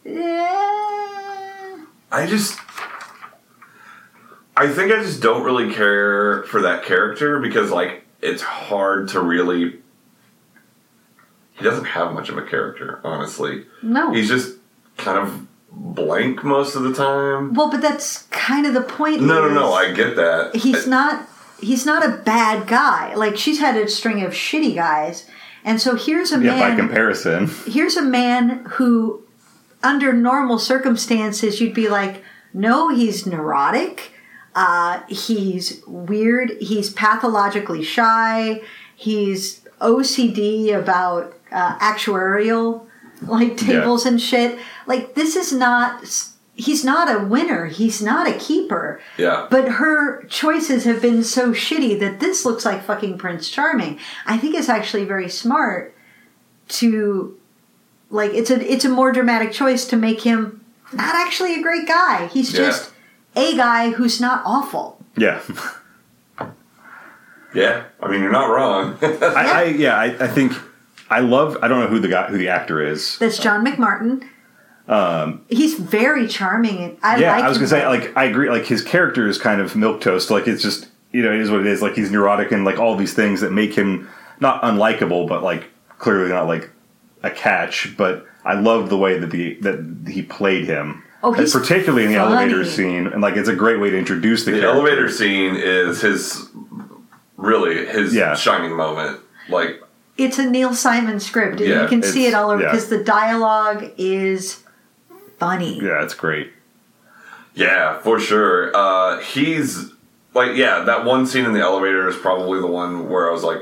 Yeah, 0.05 1.85
I 2.11 2.27
just. 2.27 2.59
I 4.55 4.69
think 4.69 4.93
I 4.93 5.03
just 5.03 5.23
don't 5.23 5.45
really 5.45 5.73
care 5.73 6.43
for 6.45 6.61
that 6.61 6.85
character 6.85 7.39
because, 7.39 7.71
like, 7.71 8.02
it's 8.23 8.43
hard 8.43 9.09
to 9.11 9.21
really. 9.21 9.79
He 11.55 11.65
doesn't 11.65 11.85
have 11.85 12.13
much 12.15 12.29
of 12.31 12.39
a 12.39 12.43
character, 12.43 13.01
honestly. 13.05 13.67
No. 13.83 14.13
He's 14.13 14.29
just 14.29 14.57
kind 14.97 15.19
of 15.19 15.47
blank 15.71 16.43
most 16.45 16.75
of 16.75 16.83
the 16.83 16.93
time. 16.95 17.55
well, 17.55 17.71
but 17.71 17.81
that's 17.83 18.23
kind 18.31 18.67
of 18.67 18.75
the 18.75 18.81
point. 18.83 19.21
No, 19.23 19.47
no, 19.49 19.55
no, 19.55 19.73
I 19.73 19.93
get 19.93 20.17
that. 20.17 20.57
He's 20.57 20.87
not. 20.87 21.29
He's 21.61 21.87
not 21.87 22.05
a 22.05 22.17
bad 22.23 22.67
guy. 22.67 23.15
Like 23.15 23.37
she's 23.37 23.61
had 23.61 23.77
a 23.77 23.87
string 23.89 24.23
of 24.25 24.33
shitty 24.33 24.75
guys, 24.75 25.29
and 25.65 25.81
so 25.81 25.95
here's 25.95 26.33
a 26.33 26.39
man 26.39 26.59
Yeah, 26.59 26.71
by 26.71 26.77
comparison. 26.77 27.49
here's 27.67 27.97
a 27.97 28.03
man 28.03 28.65
who, 28.71 29.23
under 29.83 30.13
normal 30.13 30.59
circumstances, 30.59 31.61
you'd 31.61 31.75
be 31.75 31.89
like, 31.89 32.23
no, 32.53 32.89
he's 32.89 33.27
neurotic. 33.27 34.12
Uh, 34.55 35.01
he's 35.09 35.83
weird. 35.87 36.53
He's 36.61 36.91
pathologically 36.91 37.83
shy. 37.83 38.61
He's 38.95 39.61
OCD 39.81 40.75
about 40.79 41.35
uh, 41.51 41.79
actuarial 41.79 42.87
like 43.23 43.57
tables 43.57 44.05
and 44.07 44.21
shit. 44.21 44.59
Like 44.87 45.15
this 45.15 45.37
is 45.37 45.53
not. 45.53 46.05
He's 46.55 46.85
not 46.85 47.09
a 47.11 47.25
winner. 47.25 47.65
He's 47.67 48.03
not 48.03 48.29
a 48.29 48.35
keeper. 48.39 49.01
Yeah. 49.17 49.47
But 49.51 49.69
her 49.69 50.25
choices 50.25 50.85
have 50.85 51.01
been 51.01 51.25
so 51.25 51.53
shitty 51.53 51.99
that 52.01 52.21
this 52.21 52.45
looks 52.45 52.67
like 52.67 52.85
fucking 52.85 53.17
Prince 53.17 53.49
Charming. 53.49 53.99
I 54.27 54.37
think 54.37 54.55
it's 54.55 54.69
actually 54.69 55.05
very 55.07 55.31
smart 55.31 55.95
to 56.69 57.39
like 58.11 58.33
it's 58.35 58.51
a 58.51 58.61
it's 58.71 58.85
a 58.85 58.89
more 58.91 59.13
dramatic 59.13 59.51
choice 59.53 59.87
to 59.87 59.97
make 59.97 60.21
him 60.21 60.63
not 60.93 61.15
actually 61.15 61.59
a 61.59 61.63
great 61.63 61.89
guy. 61.89 62.27
He's 62.27 62.53
Yeah. 62.53 62.67
just 62.67 62.92
a 63.37 63.57
guy 63.57 63.91
who's 63.91 64.21
not 64.21 64.43
awful. 64.45 65.03
Yeah. 65.17 65.41
Yeah, 67.55 67.85
I 68.01 68.11
mean, 68.11 68.23
you're 68.23 68.33
not 68.33 68.47
wrong. 68.47 68.97
I, 69.03 69.53
I 69.53 69.65
yeah, 69.65 69.97
I, 69.97 70.25
I 70.25 70.29
think 70.29 70.53
I 71.11 71.21
love 71.21 71.59
I 71.61 71.69
don't 71.69 71.81
know 71.81 71.87
who 71.87 71.99
the 72.01 72.09
guy 72.09 72.29
who 72.29 72.39
the 72.39 72.49
actor 72.49 72.81
is. 72.81 73.19
That's 73.19 73.39
John 73.39 73.65
McMartin. 73.65 74.27
Um, 74.89 75.45
he's 75.49 75.75
very 75.79 76.27
charming. 76.27 76.79
and 76.79 76.99
I 77.03 77.19
yeah, 77.19 77.37
like 77.37 77.45
I 77.45 77.49
was 77.49 77.59
gonna 77.59 77.69
say 77.69 77.87
like 77.87 78.17
I 78.17 78.25
agree. 78.25 78.49
Like 78.49 78.65
his 78.65 78.83
character 78.83 79.29
is 79.29 79.39
kind 79.39 79.61
of 79.61 79.77
milk 79.77 80.01
toast. 80.01 80.31
Like 80.31 80.49
it's 80.49 80.63
just 80.63 80.89
you 81.13 81.23
know 81.23 81.33
it 81.33 81.41
is 81.41 81.51
what 81.51 81.61
it 81.61 81.67
is. 81.67 81.83
Like 81.83 81.95
he's 81.95 82.11
neurotic 82.11 82.53
and 82.53 82.65
like 82.65 82.79
all 82.79 82.97
these 82.97 83.15
things 83.15 83.43
that 83.43 83.53
make 83.53 83.75
him 83.75 84.09
not 84.41 84.63
unlikable, 84.63 85.29
but 85.29 85.43
like 85.43 85.65
clearly 85.99 86.31
not 86.31 86.47
like 86.47 86.71
a 87.23 87.31
catch. 87.31 87.95
But 87.99 88.27
I 88.47 88.55
love 88.55 88.89
the 88.89 88.97
way 88.99 89.19
that 89.19 89.31
the 89.31 89.55
that 89.61 90.09
he 90.11 90.23
played 90.23 90.65
him. 90.65 91.05
Oh, 91.25 91.33
he's 91.33 91.53
particularly 91.53 92.05
in 92.07 92.13
the 92.13 92.19
funny. 92.19 92.35
elevator 92.35 92.65
scene, 92.65 93.07
and 93.07 93.21
like 93.23 93.37
it's 93.37 93.49
a 93.49 93.55
great 93.55 93.79
way 93.81 93.91
to 93.91 93.99
introduce 93.99 94.45
the, 94.45 94.51
the 94.53 94.61
character. 94.61 94.77
elevator 94.79 95.09
scene 95.09 95.55
is 95.57 96.01
his 96.01 96.49
really 97.37 97.87
his 97.87 98.15
Yeah. 98.15 98.35
shining 98.35 98.75
moment. 98.77 99.21
Like, 99.49 99.83
it's 100.19 100.39
a 100.39 100.49
Neil 100.49 100.75
Simon 100.75 101.21
script, 101.21 101.61
and 101.61 101.69
Yeah, 101.69 101.83
you 101.83 101.89
can 101.89 102.03
see 102.03 102.27
it 102.27 102.35
all 102.35 102.51
over 102.51 102.63
yeah. 102.63 102.71
because 102.71 102.89
the 102.89 103.03
dialogue 103.03 103.91
is 103.99 104.63
funny. 105.39 105.81
Yeah, 105.81 106.03
it's 106.03 106.15
great. 106.15 106.53
yeah, 107.55 107.99
for 108.01 108.19
sure. 108.19 108.75
Uh, 108.75 109.19
he's 109.21 109.93
like, 110.35 110.57
yeah, 110.57 110.81
that 110.85 111.05
one 111.05 111.27
scene 111.27 111.45
in 111.45 111.53
the 111.53 111.61
elevator 111.61 112.09
is 112.09 112.17
probably 112.17 112.61
the 112.61 112.67
one 112.67 113.09
where 113.11 113.29
I 113.29 113.33
was 113.33 113.43
like, 113.45 113.61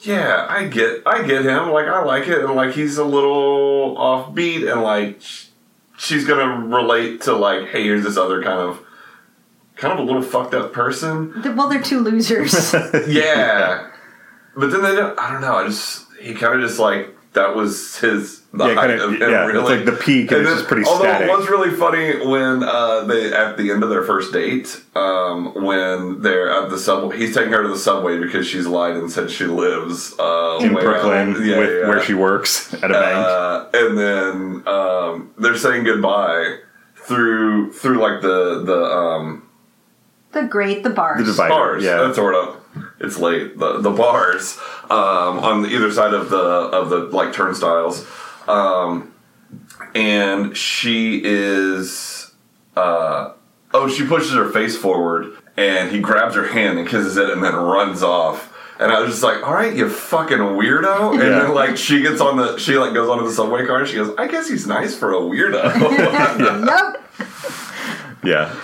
yeah, 0.00 0.46
I 0.48 0.66
get, 0.66 1.02
I 1.06 1.22
get 1.22 1.44
him. 1.44 1.70
Like, 1.70 1.86
I 1.86 2.02
like 2.04 2.26
it, 2.28 2.44
and 2.44 2.54
like 2.54 2.72
he's 2.74 2.98
a 2.98 3.04
little 3.04 3.96
offbeat, 3.96 4.70
and 4.70 4.82
like 4.82 5.20
sh- 5.22 5.43
she's 5.96 6.24
gonna 6.26 6.66
relate 6.66 7.22
to 7.22 7.34
like, 7.34 7.68
hey, 7.68 7.84
here's 7.84 8.04
this 8.04 8.16
other 8.16 8.42
kind 8.42 8.58
of. 8.60 8.80
Kind 9.76 9.92
of 9.92 9.98
a 9.98 10.02
little 10.04 10.22
fucked 10.22 10.54
up 10.54 10.72
person, 10.72 11.32
Well, 11.56 11.68
they're 11.68 11.82
two 11.82 11.98
losers. 11.98 12.72
yeah. 13.08 13.90
But 14.56 14.70
then 14.70 14.82
they 14.82 14.94
don't. 14.94 15.18
I 15.18 15.32
don't 15.32 15.40
know. 15.40 15.56
I 15.56 15.66
just 15.66 16.06
he 16.20 16.32
kind 16.32 16.54
of 16.54 16.60
just 16.68 16.78
like 16.78 17.13
that 17.34 17.54
was 17.54 17.98
his 17.98 18.40
the 18.52 18.66
Yeah, 18.68 18.74
height 18.74 18.88
kinda- 18.90 19.04
of 19.04 19.10
him. 19.14 19.20
yeah, 19.30 19.48
it's 19.48 19.68
like 19.68 19.84
the 19.84 19.92
peak, 19.92 20.30
and 20.30 20.42
it's 20.42 20.50
just 20.50 20.68
pretty 20.68 20.86
although 20.86 21.04
static. 21.04 21.28
it 21.28 21.36
was 21.36 21.48
really 21.48 21.70
funny 21.70 22.24
when 22.24 22.62
uh, 22.62 23.04
they 23.04 23.32
at 23.32 23.56
the 23.56 23.70
end 23.72 23.82
of 23.82 23.90
their 23.90 24.02
first 24.04 24.32
date, 24.32 24.80
um, 24.94 25.52
when 25.54 26.22
they're 26.22 26.50
at 26.50 26.70
the 26.70 26.78
subway, 26.78 27.16
he's 27.18 27.34
taking 27.34 27.52
her 27.52 27.62
to 27.62 27.68
the 27.68 27.76
subway 27.78 28.18
because 28.18 28.46
she's 28.46 28.66
lied 28.66 28.94
and 28.96 29.10
said 29.10 29.30
she 29.30 29.44
lives 29.46 30.14
uh, 30.18 30.58
In 30.60 30.72
Brooklyn, 30.74 31.36
yeah, 31.44 31.58
with 31.58 31.70
yeah. 31.82 31.88
where 31.88 32.00
she 32.00 32.14
works 32.14 32.72
at 32.74 32.90
a 32.90 32.94
bank. 32.94 33.26
Uh, 33.26 33.64
and 33.74 33.98
then 33.98 34.62
um, 34.68 35.30
they're 35.36 35.56
saying 35.56 35.82
goodbye 35.84 36.58
through 36.96 37.72
through 37.72 37.98
like 37.98 38.22
the 38.22 38.62
the 38.64 38.84
um, 38.84 39.42
the 40.32 40.42
great, 40.44 40.82
the 40.84 40.90
bars. 40.90 41.18
The 41.18 41.24
divider, 41.26 41.50
bars. 41.54 41.82
yeah. 41.84 41.96
That's 41.98 42.16
sort 42.16 42.34
of. 42.36 42.56
It's 43.04 43.18
late. 43.18 43.58
The 43.58 43.78
the 43.80 43.90
bars 43.90 44.58
um, 44.90 45.38
on 45.38 45.66
either 45.66 45.90
side 45.92 46.14
of 46.14 46.30
the 46.30 46.36
of 46.38 46.90
the 46.90 46.98
like 47.16 47.32
turnstiles, 47.32 48.06
um, 48.48 49.12
and 49.94 50.56
she 50.56 51.20
is. 51.24 52.32
Uh, 52.76 53.32
oh, 53.72 53.88
she 53.88 54.04
pushes 54.06 54.32
her 54.32 54.48
face 54.50 54.76
forward, 54.76 55.36
and 55.56 55.90
he 55.92 56.00
grabs 56.00 56.34
her 56.34 56.48
hand 56.48 56.78
and 56.78 56.88
kisses 56.88 57.16
it, 57.16 57.30
and 57.30 57.42
then 57.42 57.54
runs 57.54 58.02
off. 58.02 58.50
And 58.80 58.90
I 58.90 58.98
was 59.00 59.10
just 59.10 59.22
like, 59.22 59.46
"All 59.46 59.54
right, 59.54 59.72
you 59.76 59.88
fucking 59.88 60.38
weirdo!" 60.38 61.12
And 61.12 61.20
Yeah. 61.20 61.28
then 61.40 61.54
like 61.54 61.76
she 61.76 62.02
gets 62.02 62.20
on 62.20 62.36
the 62.36 62.58
she 62.58 62.76
like 62.76 62.92
goes 62.94 63.08
onto 63.08 63.24
the 63.24 63.32
subway 63.32 63.64
car, 63.66 63.78
and 63.80 63.88
she 63.88 63.94
goes, 63.94 64.12
"I 64.18 64.26
guess 64.26 64.48
he's 64.48 64.66
nice 64.66 64.96
for 64.96 65.12
a 65.12 65.20
weirdo." 65.20 65.62
yep. 66.66 67.00
yeah. 68.24 68.54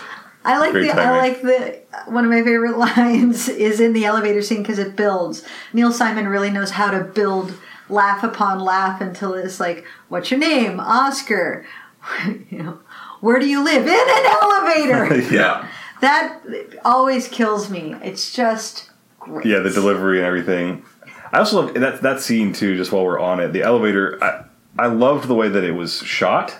I 0.44 0.58
like 0.58 0.72
Great 0.72 0.94
the 0.94 1.00
I 1.00 1.18
like 1.18 1.42
the 1.42 1.80
one 2.06 2.24
of 2.24 2.30
my 2.30 2.42
favorite 2.42 2.78
lines 2.96 3.48
is 3.48 3.80
in 3.80 3.92
the 3.92 4.04
elevator 4.04 4.42
scene 4.42 4.62
because 4.62 4.78
it 4.78 4.96
builds. 4.96 5.44
Neil 5.72 5.92
Simon 5.92 6.28
really 6.28 6.50
knows 6.50 6.70
how 6.70 6.90
to 6.90 7.04
build 7.04 7.54
laugh 7.88 8.22
upon 8.22 8.60
laugh 8.60 9.00
until 9.00 9.34
it's 9.34 9.60
like, 9.60 9.84
"What's 10.08 10.30
your 10.30 10.40
name, 10.40 10.80
Oscar?" 10.80 11.66
you 12.50 12.62
know, 12.62 12.80
where 13.20 13.38
do 13.38 13.46
you 13.46 13.62
live? 13.62 13.86
In 13.86 13.88
an 13.88 14.36
elevator. 14.42 15.34
yeah. 15.34 15.68
that 16.00 16.40
always 16.84 17.28
kills 17.28 17.68
me. 17.68 17.94
It's 18.02 18.32
just 18.32 18.90
great. 19.18 19.44
Yeah, 19.44 19.58
the 19.58 19.70
delivery 19.70 20.18
and 20.18 20.26
everything. 20.26 20.84
I 21.32 21.38
also 21.38 21.62
love 21.62 21.74
that 21.74 22.00
that 22.02 22.20
scene 22.20 22.52
too. 22.52 22.76
Just 22.76 22.92
while 22.92 23.04
we're 23.04 23.20
on 23.20 23.40
it, 23.40 23.52
the 23.52 23.62
elevator. 23.62 24.22
I 24.24 24.44
I 24.78 24.86
loved 24.86 25.28
the 25.28 25.34
way 25.34 25.48
that 25.48 25.64
it 25.64 25.72
was 25.72 25.98
shot 25.98 26.56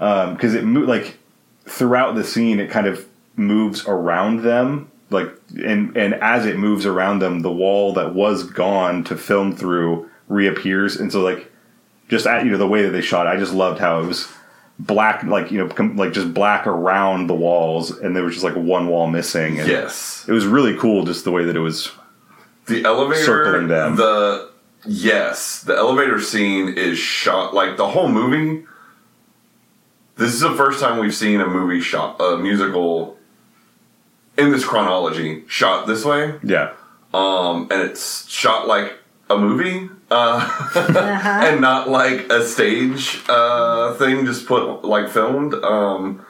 um, 0.00 0.34
because 0.34 0.54
it 0.54 0.64
moved 0.64 0.88
like 0.88 1.18
throughout 1.66 2.16
the 2.16 2.24
scene. 2.24 2.58
It 2.58 2.70
kind 2.70 2.86
of 2.86 3.06
moves 3.36 3.86
around 3.86 4.42
them, 4.42 4.90
like 5.10 5.28
and 5.64 5.96
and 5.96 6.14
as 6.14 6.46
it 6.46 6.58
moves 6.58 6.86
around 6.86 7.18
them, 7.20 7.40
the 7.40 7.52
wall 7.52 7.92
that 7.94 8.14
was 8.14 8.44
gone 8.44 9.04
to 9.04 9.16
film 9.16 9.54
through 9.54 10.08
reappears, 10.28 10.96
and 10.96 11.10
so 11.12 11.20
like 11.22 11.50
just 12.08 12.26
at 12.26 12.44
you 12.44 12.50
know 12.50 12.58
the 12.58 12.68
way 12.68 12.82
that 12.82 12.90
they 12.90 13.00
shot. 13.00 13.26
it, 13.26 13.30
I 13.30 13.36
just 13.36 13.52
loved 13.54 13.78
how 13.78 14.00
it 14.00 14.06
was 14.06 14.28
black, 14.78 15.22
like 15.24 15.50
you 15.50 15.58
know, 15.58 15.68
com- 15.68 15.96
like 15.96 16.12
just 16.12 16.32
black 16.34 16.66
around 16.66 17.26
the 17.26 17.34
walls, 17.34 17.90
and 17.90 18.14
there 18.16 18.22
was 18.24 18.34
just 18.34 18.44
like 18.44 18.56
one 18.56 18.88
wall 18.88 19.06
missing. 19.06 19.58
And 19.60 19.68
Yes. 19.68 20.24
it 20.28 20.32
was 20.32 20.46
really 20.46 20.76
cool, 20.76 21.04
just 21.04 21.24
the 21.24 21.30
way 21.30 21.44
that 21.44 21.56
it 21.56 21.60
was 21.60 21.90
The 22.66 22.84
elevator, 22.84 23.22
Circling 23.24 23.68
them. 23.68 23.96
the 23.96 24.50
yes, 24.86 25.62
the 25.62 25.76
elevator 25.76 26.20
scene 26.20 26.68
is 26.76 26.98
shot 26.98 27.54
like 27.54 27.76
the 27.76 27.88
whole 27.88 28.08
movie. 28.08 28.64
This 30.16 30.34
is 30.34 30.40
the 30.40 30.54
first 30.54 30.78
time 30.80 30.98
we've 30.98 31.14
seen 31.14 31.40
a 31.40 31.46
movie 31.46 31.80
shot, 31.80 32.20
a 32.20 32.36
musical 32.36 33.16
in 34.42 34.52
this 34.52 34.64
chronology 34.64 35.44
shot 35.46 35.86
this 35.86 36.04
way, 36.04 36.34
Yeah. 36.42 36.70
um, 37.14 37.68
and 37.70 37.80
it's 37.82 38.28
shot 38.28 38.66
like 38.66 38.94
a 39.30 39.36
movie, 39.38 39.88
uh, 40.10 40.14
Uh-huh. 40.74 41.28
and 41.46 41.60
not 41.60 41.88
like 41.88 42.30
a 42.30 42.44
stage 42.46 43.20
uh, 43.28 43.94
thing, 43.94 44.26
just 44.26 44.46
put 44.46 44.84
like 44.84 45.08
filmed. 45.08 45.54
Um, 45.54 46.24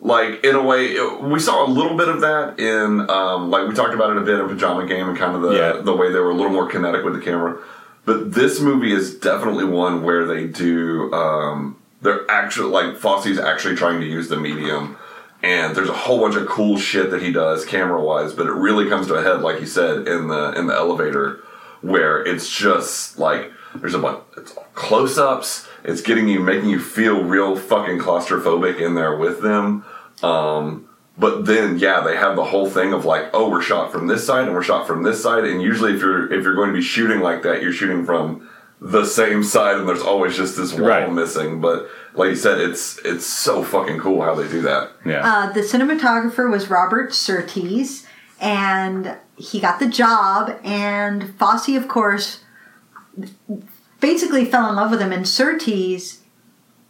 like 0.00 0.44
in 0.44 0.54
a 0.54 0.62
way, 0.62 0.86
it- 0.94 1.20
we 1.22 1.38
saw 1.40 1.66
a 1.66 1.68
little 1.68 1.96
bit 1.96 2.08
of 2.08 2.20
that 2.22 2.58
in 2.60 3.08
um, 3.10 3.50
like 3.50 3.68
we 3.68 3.74
talked 3.74 3.94
about 3.94 4.10
it 4.10 4.16
a 4.16 4.20
bit 4.20 4.38
in 4.40 4.48
Pajama 4.48 4.86
Game 4.86 5.08
and 5.08 5.18
kind 5.18 5.34
of 5.36 5.42
the 5.42 5.52
Yeah. 5.56 5.72
the 5.82 5.94
way 5.94 6.12
they 6.12 6.20
were 6.20 6.30
a 6.30 6.34
little 6.34 6.52
more 6.52 6.66
kinetic 6.68 7.04
with 7.04 7.14
the 7.14 7.20
camera. 7.20 7.56
But 8.04 8.32
this 8.32 8.60
movie 8.60 8.92
is 8.92 9.14
definitely 9.16 9.64
one 9.64 10.02
where 10.02 10.24
they 10.26 10.46
do. 10.46 11.12
Um, 11.12 11.76
they're 12.00 12.24
actually 12.30 12.70
like 12.70 12.96
Fosse's 12.96 13.38
actually 13.38 13.74
trying 13.76 14.00
to 14.00 14.06
use 14.06 14.28
the 14.28 14.36
medium, 14.36 14.96
and 15.42 15.76
there's 15.76 15.88
a 15.88 15.94
whole 15.94 16.20
bunch 16.20 16.34
of 16.34 16.46
cool 16.46 16.78
shit 16.78 17.10
that 17.10 17.22
he 17.22 17.32
does 17.32 17.64
camera 17.64 18.02
wise. 18.02 18.32
But 18.32 18.46
it 18.46 18.52
really 18.52 18.88
comes 18.88 19.06
to 19.08 19.14
a 19.14 19.22
head, 19.22 19.40
like 19.40 19.60
you 19.60 19.66
said, 19.66 20.08
in 20.08 20.28
the 20.28 20.52
in 20.56 20.66
the 20.66 20.74
elevator, 20.74 21.40
where 21.80 22.24
it's 22.24 22.48
just 22.48 23.18
like 23.18 23.52
there's 23.76 23.94
a 23.94 23.98
bunch 23.98 24.22
it's 24.36 24.56
close 24.74 25.18
ups. 25.18 25.66
It's 25.84 26.02
getting 26.02 26.28
you, 26.28 26.40
making 26.40 26.68
you 26.68 26.80
feel 26.80 27.22
real 27.22 27.56
fucking 27.56 27.98
claustrophobic 27.98 28.80
in 28.80 28.94
there 28.94 29.16
with 29.16 29.40
them. 29.40 29.84
Um, 30.22 30.88
but 31.16 31.46
then, 31.46 31.78
yeah, 31.78 32.00
they 32.00 32.16
have 32.16 32.36
the 32.36 32.44
whole 32.44 32.68
thing 32.68 32.92
of 32.92 33.04
like, 33.04 33.30
oh, 33.32 33.50
we're 33.50 33.62
shot 33.62 33.90
from 33.90 34.06
this 34.06 34.24
side 34.26 34.44
and 34.44 34.54
we're 34.54 34.62
shot 34.62 34.86
from 34.86 35.02
this 35.02 35.22
side. 35.22 35.44
And 35.44 35.60
usually, 35.60 35.94
if 35.94 36.00
you're 36.00 36.32
if 36.32 36.44
you're 36.44 36.54
going 36.54 36.68
to 36.68 36.74
be 36.74 36.82
shooting 36.82 37.20
like 37.20 37.42
that, 37.42 37.62
you're 37.62 37.72
shooting 37.72 38.04
from 38.04 38.48
the 38.80 39.04
same 39.04 39.42
side, 39.42 39.76
and 39.76 39.88
there's 39.88 40.02
always 40.02 40.36
just 40.36 40.56
this 40.56 40.72
wall 40.72 40.88
Right. 40.88 41.12
missing. 41.12 41.60
But 41.60 41.88
like 42.14 42.30
you 42.30 42.36
said, 42.36 42.60
it's 42.60 42.98
it's 43.04 43.26
so 43.26 43.62
fucking 43.64 43.98
cool 43.98 44.22
how 44.22 44.34
they 44.34 44.46
do 44.48 44.62
that. 44.62 44.90
Yeah. 45.04 45.22
Uh, 45.24 45.52
the 45.52 45.60
cinematographer 45.60 46.50
was 46.50 46.70
Robert 46.70 47.12
Surtees, 47.14 48.06
and 48.40 49.16
he 49.36 49.58
got 49.60 49.78
the 49.80 49.88
job. 49.88 50.58
And 50.64 51.34
Fosse, 51.38 51.70
of 51.76 51.88
course, 51.88 52.40
basically 54.00 54.44
fell 54.44 54.68
in 54.68 54.76
love 54.76 54.90
with 54.90 55.00
him. 55.00 55.12
And 55.12 55.26
Surtees, 55.26 56.20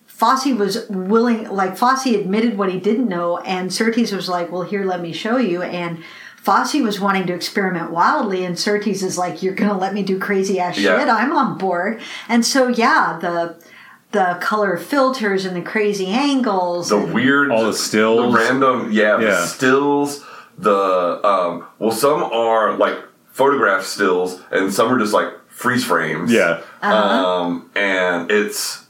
Fosse 0.06 0.46
was 0.46 0.86
willing, 0.88 1.48
like 1.50 1.76
Fosse 1.76 2.06
admitted 2.06 2.58
what 2.58 2.70
he 2.70 2.78
didn't 2.78 3.08
know, 3.08 3.38
and 3.38 3.72
Surtees 3.72 4.12
was 4.12 4.28
like, 4.28 4.50
"Well, 4.52 4.62
here, 4.62 4.84
let 4.84 5.00
me 5.00 5.12
show 5.12 5.36
you." 5.38 5.62
And 5.62 6.02
Fosse 6.48 6.80
was 6.80 6.98
wanting 6.98 7.26
to 7.26 7.34
experiment 7.34 7.90
wildly, 7.90 8.42
and 8.44 8.58
Surtees 8.58 9.02
is 9.02 9.18
like, 9.18 9.42
"You're 9.42 9.54
gonna 9.54 9.76
let 9.76 9.92
me 9.92 10.02
do 10.02 10.18
crazy 10.18 10.58
ass 10.58 10.78
Yeah. 10.78 10.98
shit? 10.98 11.08
I'm 11.08 11.30
on 11.36 11.58
board." 11.58 12.00
And 12.26 12.42
so, 12.44 12.68
yeah, 12.68 13.18
the 13.20 13.56
the 14.12 14.38
color 14.40 14.78
filters 14.78 15.44
and 15.44 15.54
the 15.54 15.60
crazy 15.60 16.06
angles, 16.06 16.88
The 16.88 16.96
and- 16.96 17.12
weird, 17.12 17.50
All 17.50 17.64
the 17.66 17.74
stills. 17.74 18.32
the 18.32 18.38
random, 18.38 18.88
yeah, 18.90 19.18
the 19.18 19.44
stills. 19.46 20.24
The 20.56 21.20
um, 21.22 21.64
well, 21.78 21.90
some 21.92 22.22
are 22.22 22.72
like 22.78 22.96
photograph 23.30 23.84
stills, 23.84 24.40
and 24.50 24.72
some 24.72 24.90
are 24.90 24.98
just 24.98 25.12
like 25.12 25.28
freeze 25.48 25.84
frames. 25.84 26.32
yeah. 26.32 26.60
Um, 26.80 27.68
and 27.76 28.30
it's 28.30 28.86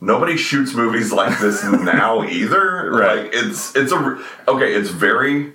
nobody 0.00 0.36
shoots 0.36 0.74
movies 0.74 1.10
like 1.12 1.40
this 1.40 1.64
now 1.64 2.22
either. 2.22 2.90
Right. 2.92 3.24
Like 3.24 3.34
it's 3.34 3.74
it's 3.74 3.90
a 3.90 4.18
okay. 4.46 4.72
It's 4.74 4.90
very 4.90 5.54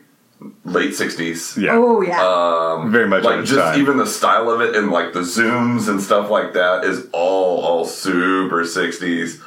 late 0.63 0.93
sixties. 0.95 1.55
Yeah. 1.57 1.71
Oh 1.73 2.01
yeah. 2.01 2.21
Um, 2.23 2.91
Very 2.91 3.07
much 3.07 3.23
like 3.23 3.45
just 3.45 3.59
time. 3.59 3.79
even 3.79 3.97
the 3.97 4.05
style 4.05 4.49
of 4.49 4.61
it 4.61 4.75
and 4.75 4.91
like 4.91 5.13
the 5.13 5.21
zooms 5.21 5.87
and 5.89 6.01
stuff 6.01 6.29
like 6.29 6.53
that 6.53 6.83
is 6.83 7.07
all 7.13 7.61
all 7.63 7.85
super 7.85 8.63
60s 8.63 9.41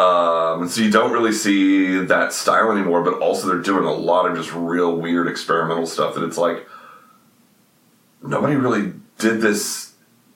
um, 0.00 0.66
so 0.68 0.80
you 0.80 0.90
don't 0.90 1.12
really 1.12 1.32
see 1.32 1.98
that 2.04 2.32
style 2.32 2.72
anymore 2.72 3.02
but 3.02 3.14
also 3.20 3.46
they're 3.48 3.58
doing 3.60 3.84
a 3.84 3.92
lot 3.92 4.24
of 4.30 4.36
just 4.36 4.52
real 4.54 4.96
weird 4.96 5.28
experimental 5.28 5.86
stuff 5.86 6.14
that 6.14 6.24
it's 6.24 6.38
like 6.38 6.66
nobody 8.22 8.56
really 8.56 8.92
did 9.18 9.40
this 9.40 9.92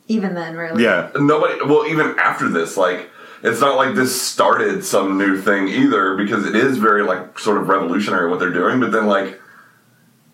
Even 0.08 0.34
then, 0.34 0.56
really. 0.56 0.82
Yeah. 0.82 1.10
nobody 1.16 1.54
well 1.64 1.86
even 1.86 2.18
after 2.18 2.48
this 2.48 2.76
like 2.76 3.10
it's 3.42 3.60
not 3.60 3.76
like 3.76 3.94
this 3.94 4.20
started 4.20 4.84
some 4.84 5.18
new 5.18 5.40
thing 5.40 5.68
either 5.68 6.16
because 6.16 6.46
it 6.46 6.54
is 6.54 6.78
very 6.78 7.02
like 7.02 7.38
sort 7.38 7.58
of 7.58 7.68
revolutionary 7.68 8.28
what 8.30 8.38
they're 8.40 8.52
doing 8.52 8.80
but 8.80 8.92
then 8.92 9.06
like 9.06 9.40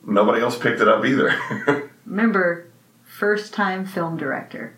nobody 0.07 0.41
else 0.41 0.59
picked 0.59 0.81
it 0.81 0.89
up 0.89 1.05
either 1.05 1.91
Remember, 2.07 2.67
first 3.05 3.55
time 3.55 3.87
film 3.87 4.17
director. 4.17 4.77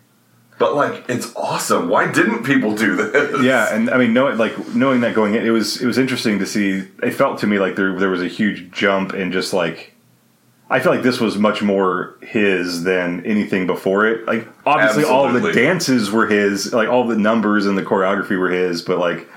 But 0.59 0.75
like, 0.75 1.09
it's 1.09 1.35
awesome. 1.35 1.89
Why 1.89 2.11
didn't 2.11 2.43
people 2.43 2.75
do 2.75 2.95
this? 2.95 3.41
Yeah, 3.43 3.73
and 3.73 3.89
I 3.89 3.97
mean, 3.97 4.13
knowing 4.13 4.37
like 4.37 4.75
knowing 4.75 5.01
that 5.01 5.15
going 5.15 5.33
in, 5.33 5.45
it 5.45 5.49
was 5.49 5.81
it 5.81 5.87
was 5.87 5.97
interesting 5.97 6.39
to 6.39 6.45
see. 6.45 6.87
It 7.01 7.11
felt 7.11 7.39
to 7.39 7.47
me 7.47 7.57
like 7.57 7.75
there 7.75 7.97
there 7.97 8.09
was 8.09 8.21
a 8.21 8.27
huge 8.27 8.71
jump 8.71 9.13
in 9.13 9.31
just 9.31 9.53
like. 9.53 9.91
I 10.69 10.79
feel 10.79 10.91
like 10.91 11.03
this 11.03 11.19
was 11.19 11.37
much 11.37 11.61
more 11.61 12.17
his 12.21 12.83
than 12.83 13.25
anything 13.25 13.67
before 13.67 14.07
it. 14.07 14.25
Like 14.25 14.47
obviously, 14.65 15.03
all 15.03 15.25
of 15.35 15.41
the 15.41 15.51
dances 15.51 16.09
were 16.09 16.25
his, 16.25 16.73
like 16.73 16.87
all 16.87 17.05
the 17.05 17.17
numbers 17.17 17.65
and 17.65 17.77
the 17.77 17.83
choreography 17.83 18.39
were 18.39 18.49
his. 18.49 18.81
But 18.81 18.97
like 18.97 19.27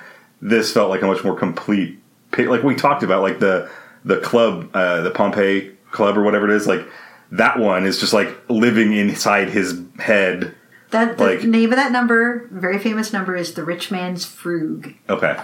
this 0.40 0.72
felt 0.72 0.88
like 0.90 1.02
a 1.02 1.06
much 1.06 1.24
more 1.24 1.36
complete. 1.36 1.98
Like 2.38 2.62
we 2.62 2.74
talked 2.74 3.02
about, 3.02 3.22
like 3.22 3.38
the 3.38 3.70
the 4.04 4.18
club, 4.18 4.70
uh, 4.72 5.00
the 5.00 5.10
Pompeii 5.10 5.75
club 5.96 6.16
or 6.16 6.22
whatever 6.22 6.48
it 6.48 6.54
is. 6.54 6.66
Like 6.66 6.86
that 7.32 7.58
one 7.58 7.84
is 7.84 7.98
just 7.98 8.12
like 8.12 8.36
living 8.48 8.92
inside 8.92 9.48
his 9.48 9.80
head. 9.98 10.54
That 10.90 11.18
the 11.18 11.24
Like- 11.24 11.42
name 11.42 11.70
of 11.72 11.76
that 11.76 11.90
number, 11.90 12.46
very 12.52 12.78
famous 12.78 13.12
number, 13.12 13.34
is 13.34 13.54
the 13.54 13.64
Rich 13.64 13.90
Man's 13.90 14.24
Frug. 14.24 14.94
Okay, 15.10 15.36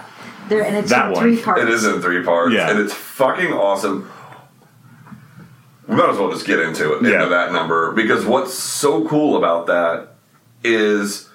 There, 0.47 0.61
and 0.63 0.75
it's 0.77 0.89
That 0.89 1.07
in 1.07 1.11
one. 1.13 1.21
three 1.21 1.41
parts. 1.41 1.61
It 1.61 1.69
is 1.69 1.83
in 1.85 2.01
three 2.01 2.23
parts, 2.23 2.53
Yeah. 2.53 2.69
and 2.69 2.79
it's 2.79 2.93
fucking 2.93 3.51
awesome. 3.51 4.09
We 5.87 5.95
might 5.97 6.09
as 6.09 6.17
well 6.17 6.31
just 6.31 6.45
get 6.45 6.59
into 6.59 6.93
it, 6.93 7.03
Yeah. 7.03 7.15
into 7.23 7.29
that 7.29 7.51
number, 7.51 7.91
because 7.91 8.25
what's 8.25 8.53
so 8.53 9.05
cool 9.07 9.35
about 9.37 9.67
that 9.67 10.07
is 10.63 11.29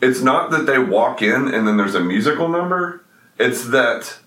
it's 0.00 0.20
not 0.22 0.50
that 0.50 0.66
they 0.66 0.78
walk 0.78 1.22
in 1.22 1.46
and 1.48 1.66
then 1.68 1.76
there's 1.76 1.94
a 1.94 2.00
musical 2.00 2.48
number. 2.48 3.02
It's 3.38 3.64
that 3.68 4.18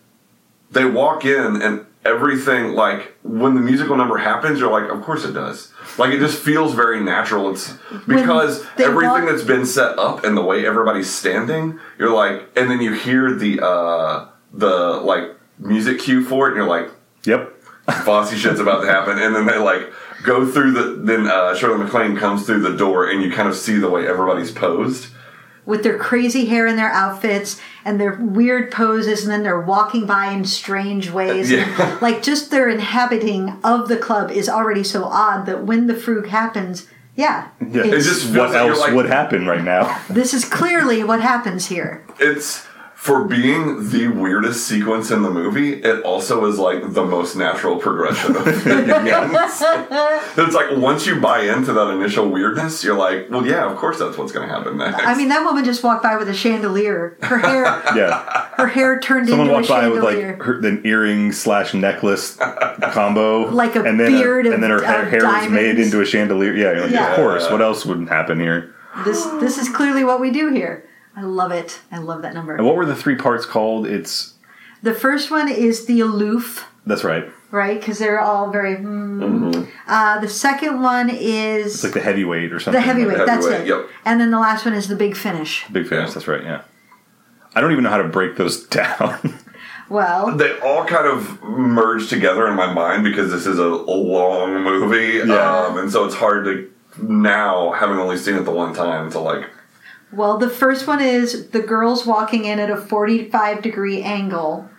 they 0.72 0.86
walk 0.86 1.26
in 1.26 1.62
and 1.62 1.86
everything 2.06 2.74
like 2.74 3.14
when 3.24 3.56
the 3.56 3.62
musical 3.62 3.96
number 3.98 4.18
happens, 4.18 4.60
you're 4.60 4.72
like, 4.72 4.90
of 4.90 5.02
course 5.04 5.26
it 5.26 5.34
does. 5.34 5.72
Like 5.98 6.14
it 6.14 6.20
just 6.20 6.42
feels 6.42 6.74
very 6.74 7.02
natural. 7.02 7.50
It's 7.52 7.74
because 8.08 8.66
everything 8.78 9.12
walk- 9.24 9.30
that's 9.30 9.44
been 9.44 9.66
set 9.66 9.98
up 10.00 10.24
and 10.24 10.36
the 10.38 10.42
way 10.42 10.66
everybody's 10.66 11.10
standing, 11.10 11.80
you're 11.98 12.14
like, 12.14 12.50
and 12.56 12.70
then 12.70 12.82
you 12.82 12.94
hear 12.94 13.34
the 13.34 13.64
uh 13.66 14.28
the 14.54 14.68
like 15.04 15.36
music 15.60 16.00
cue 16.00 16.24
for 16.24 16.48
it, 16.48 16.52
and 16.52 16.58
you're 16.58 16.68
like, 16.68 16.90
yep, 17.26 17.54
Fosse 18.06 18.34
shit's 18.36 18.60
about 18.60 18.82
to 18.82 18.88
happen, 18.88 19.20
and 19.20 19.36
then 19.36 19.46
they 19.46 19.58
like 19.58 19.92
go 20.24 20.50
through 20.50 20.72
the 20.72 20.84
then 21.04 21.28
uh, 21.28 21.54
Shirley 21.56 21.84
MacLaine 21.84 22.16
comes 22.18 22.46
through 22.46 22.62
the 22.62 22.76
door, 22.76 23.10
and 23.10 23.22
you 23.22 23.32
kind 23.32 23.48
of 23.48 23.56
see 23.56 23.78
the 23.78 23.90
way 23.90 24.08
everybody's 24.08 24.52
posed. 24.52 25.08
With 25.70 25.84
their 25.84 25.98
crazy 26.00 26.46
hair 26.48 26.66
and 26.66 26.80
their 26.80 26.90
outfits 26.92 27.62
and 27.86 28.02
their 28.02 28.16
weird 28.16 28.72
poses, 28.72 29.24
and 29.24 29.32
then 29.32 29.44
they're 29.44 29.62
walking 29.62 30.08
by 30.08 30.32
in 30.32 30.44
strange 30.44 31.12
ways. 31.12 31.52
Yeah. 31.52 31.64
And, 31.80 32.02
like 32.02 32.24
just 32.24 32.50
their 32.50 32.68
inhabiting 32.68 33.56
of 33.64 33.88
the 33.88 33.96
club 33.98 34.32
is 34.32 34.50
already 34.50 34.84
so 34.84 35.04
odd 35.06 35.46
that 35.46 35.66
when 35.66 35.86
the 35.86 35.94
Frug 35.94 36.28
happens, 36.28 36.88
yeah, 37.16 37.50
yeah. 37.62 37.86
it's- 37.86 38.06
just 38.06 38.36
what 38.36 38.56
else 38.56 38.80
like- 38.80 38.94
would 38.94 39.06
happen 39.06 39.46
right 39.46 39.64
now? 39.64 40.02
this 40.10 40.34
is 40.34 40.44
clearly 40.44 41.04
what 41.04 41.22
happens 41.22 41.68
here. 41.68 42.04
It's 42.20 42.66
for 43.00 43.24
being 43.24 43.90
the 43.92 44.10
weirdest 44.10 44.68
sequence 44.68 45.10
in 45.10 45.22
the 45.22 45.30
movie. 45.32 45.72
It 45.76 46.04
also 46.04 46.44
is 46.48 46.60
like 46.60 46.82
the 46.94 47.06
most 47.06 47.34
natural 47.38 47.78
progression 47.78 48.36
of 48.36 48.44
things. 48.44 48.66
it's 50.38 50.54
like 50.54 50.76
once 50.76 51.08
you 51.08 51.18
buy 51.22 51.44
into 51.44 51.72
that 51.72 51.88
initial 51.92 52.28
weirdness, 52.30 52.84
you're 52.84 52.98
like, 52.98 53.30
well, 53.30 53.48
yeah, 53.48 53.72
of 53.72 53.78
course 53.78 54.00
that's 54.00 54.18
what's 54.18 54.34
going 54.34 54.50
to 54.50 54.54
happen 54.54 54.76
next. 54.78 55.02
I 55.02 55.16
mean, 55.16 55.30
that 55.30 55.46
woman 55.46 55.64
just 55.64 55.82
walked 55.82 56.04
by 56.04 56.18
with 56.18 56.28
a 56.28 56.34
chandelier. 56.34 57.18
Her 57.22 57.38
hair, 57.38 57.64
Yeah. 57.96 58.50
her 58.58 58.68
hair 58.68 59.00
turned 59.00 59.30
Someone 59.30 59.48
into 59.48 59.56
a 59.56 59.60
walked 59.60 59.70
by 59.70 59.88
with 59.88 60.04
like 60.04 60.42
her, 60.42 60.60
an 60.68 60.82
earring 60.86 61.32
slash 61.32 61.74
necklace 61.74 62.36
combo, 62.92 63.50
Like 63.50 63.78
a 63.78 63.84
and 63.84 63.98
then 63.98 64.12
beard 64.12 64.46
and 64.46 64.62
then 64.62 64.72
her 64.72 64.78
of- 64.80 64.84
hair, 64.84 65.04
of 65.04 65.10
hair 65.10 65.24
was 65.24 65.50
made 65.50 65.80
into 65.80 66.02
a 66.02 66.06
chandelier. 66.06 66.52
Yeah, 66.54 66.74
you're 66.74 66.82
like, 66.82 66.92
Yeah. 66.92 67.12
of 67.12 67.16
course. 67.16 67.50
What 67.50 67.62
else 67.62 67.86
wouldn't 67.86 68.10
happen 68.10 68.42
here? 68.42 68.76
this, 69.06 69.24
this 69.40 69.58
is 69.58 69.70
clearly 69.70 70.04
what 70.04 70.20
we 70.20 70.32
do 70.32 70.52
here. 70.52 70.84
I 71.16 71.22
love 71.24 71.52
it. 71.52 71.80
I 71.92 71.98
love 71.98 72.22
that 72.22 72.34
number. 72.34 72.56
And 72.56 72.66
what 72.66 72.76
were 72.76 72.86
the 72.86 72.96
three 72.96 73.16
parts 73.16 73.46
called? 73.46 73.86
It's 73.88 74.36
The 74.84 74.94
first 74.94 75.30
one 75.32 75.50
is 75.50 75.86
the 75.86 76.00
aloof, 76.02 76.66
that's 76.86 77.04
right. 77.04 77.30
right? 77.52 77.80
Because 77.80 78.00
they're 78.00 78.20
all 78.22 78.50
very. 78.52 78.76
hmm. 78.78 79.64
Uh, 79.88 80.20
the 80.20 80.30
second 80.30 80.82
one 80.82 81.10
is 81.10 81.74
It's 81.76 81.84
like 81.84 81.94
the 81.94 82.00
heavyweight 82.00 82.54
or 82.54 82.60
something. 82.60 82.80
the 82.80 82.86
heavyweight. 82.86 83.18
like 83.18 83.18
that. 83.18 83.26
that's 83.26 83.46
Heavyweight, 83.48 83.68
it. 83.68 83.82
yep. 83.82 83.90
And 84.06 84.22
then 84.22 84.32
the 84.32 84.40
last 84.40 84.66
one 84.66 84.74
is 84.74 84.88
the 84.88 84.96
big 84.96 85.16
finish. 85.18 85.66
Big 85.72 85.88
finish. 85.88 86.14
That's 86.14 86.28
right. 86.28 86.44
Yeah. 86.44 86.62
I 87.56 87.62
don't 87.62 87.72
even 87.72 87.84
know 87.84 87.90
how 87.90 87.98
to 87.98 88.08
break 88.08 88.38
those 88.38 88.64
down. 88.68 89.38
Well, 89.90 90.38
they 90.38 90.58
all 90.60 90.86
kind 90.86 91.08
of 91.08 91.42
merge 91.42 92.10
together 92.10 92.48
in 92.48 92.54
my 92.56 92.72
mind 92.72 93.04
because 93.04 93.32
this 93.32 93.48
is 93.48 93.58
a, 93.58 93.64
a 93.64 93.98
long 93.98 94.64
movie, 94.64 95.28
Yeah. 95.28 95.66
um, 95.66 95.80
and 95.80 95.92
so 95.92 96.06
it's 96.06 96.14
hard 96.14 96.46
to 96.46 96.72
now, 97.02 97.72
having 97.72 97.98
only 97.98 98.18
seen 98.18 98.36
it 98.36 98.44
the 98.44 98.52
one 98.52 98.76
time, 98.76 99.10
to 99.12 99.20
like 99.20 99.50
well, 100.12 100.38
the 100.38 100.50
first 100.50 100.88
one 100.88 101.02
is 101.02 101.50
the 101.50 101.62
girls 101.62 102.06
walking 102.06 102.46
in 102.46 102.60
at 102.60 102.70
a 102.70 102.78
forty-five 102.78 103.62
degree 103.62 104.02
angle, 104.02 104.70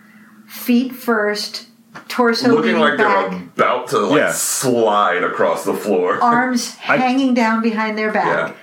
feet 0.47 0.93
first, 0.93 1.67
torso 2.07 2.49
looking 2.49 2.73
leaning 2.73 2.81
like 2.81 2.97
back, 2.97 3.29
they're 3.31 3.43
about 3.67 3.87
to 3.89 3.99
like 3.99 4.17
Yeah. 4.19 4.31
slide 4.31 5.23
across 5.23 5.63
the 5.65 5.73
floor. 5.73 6.19
arms 6.21 6.75
I- 6.87 6.97
hanging 6.97 7.33
down 7.33 7.61
behind 7.61 7.97
their 7.97 8.11
back. 8.11 8.49
Yeah. 8.49 8.55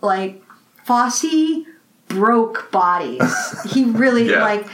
Like 0.00 0.42
Fosse 0.84 1.64
broke 2.08 2.70
bodies. 2.70 3.22
he 3.72 3.84
really 3.84 4.28
Yeah. 4.30 4.42
like. 4.42 4.66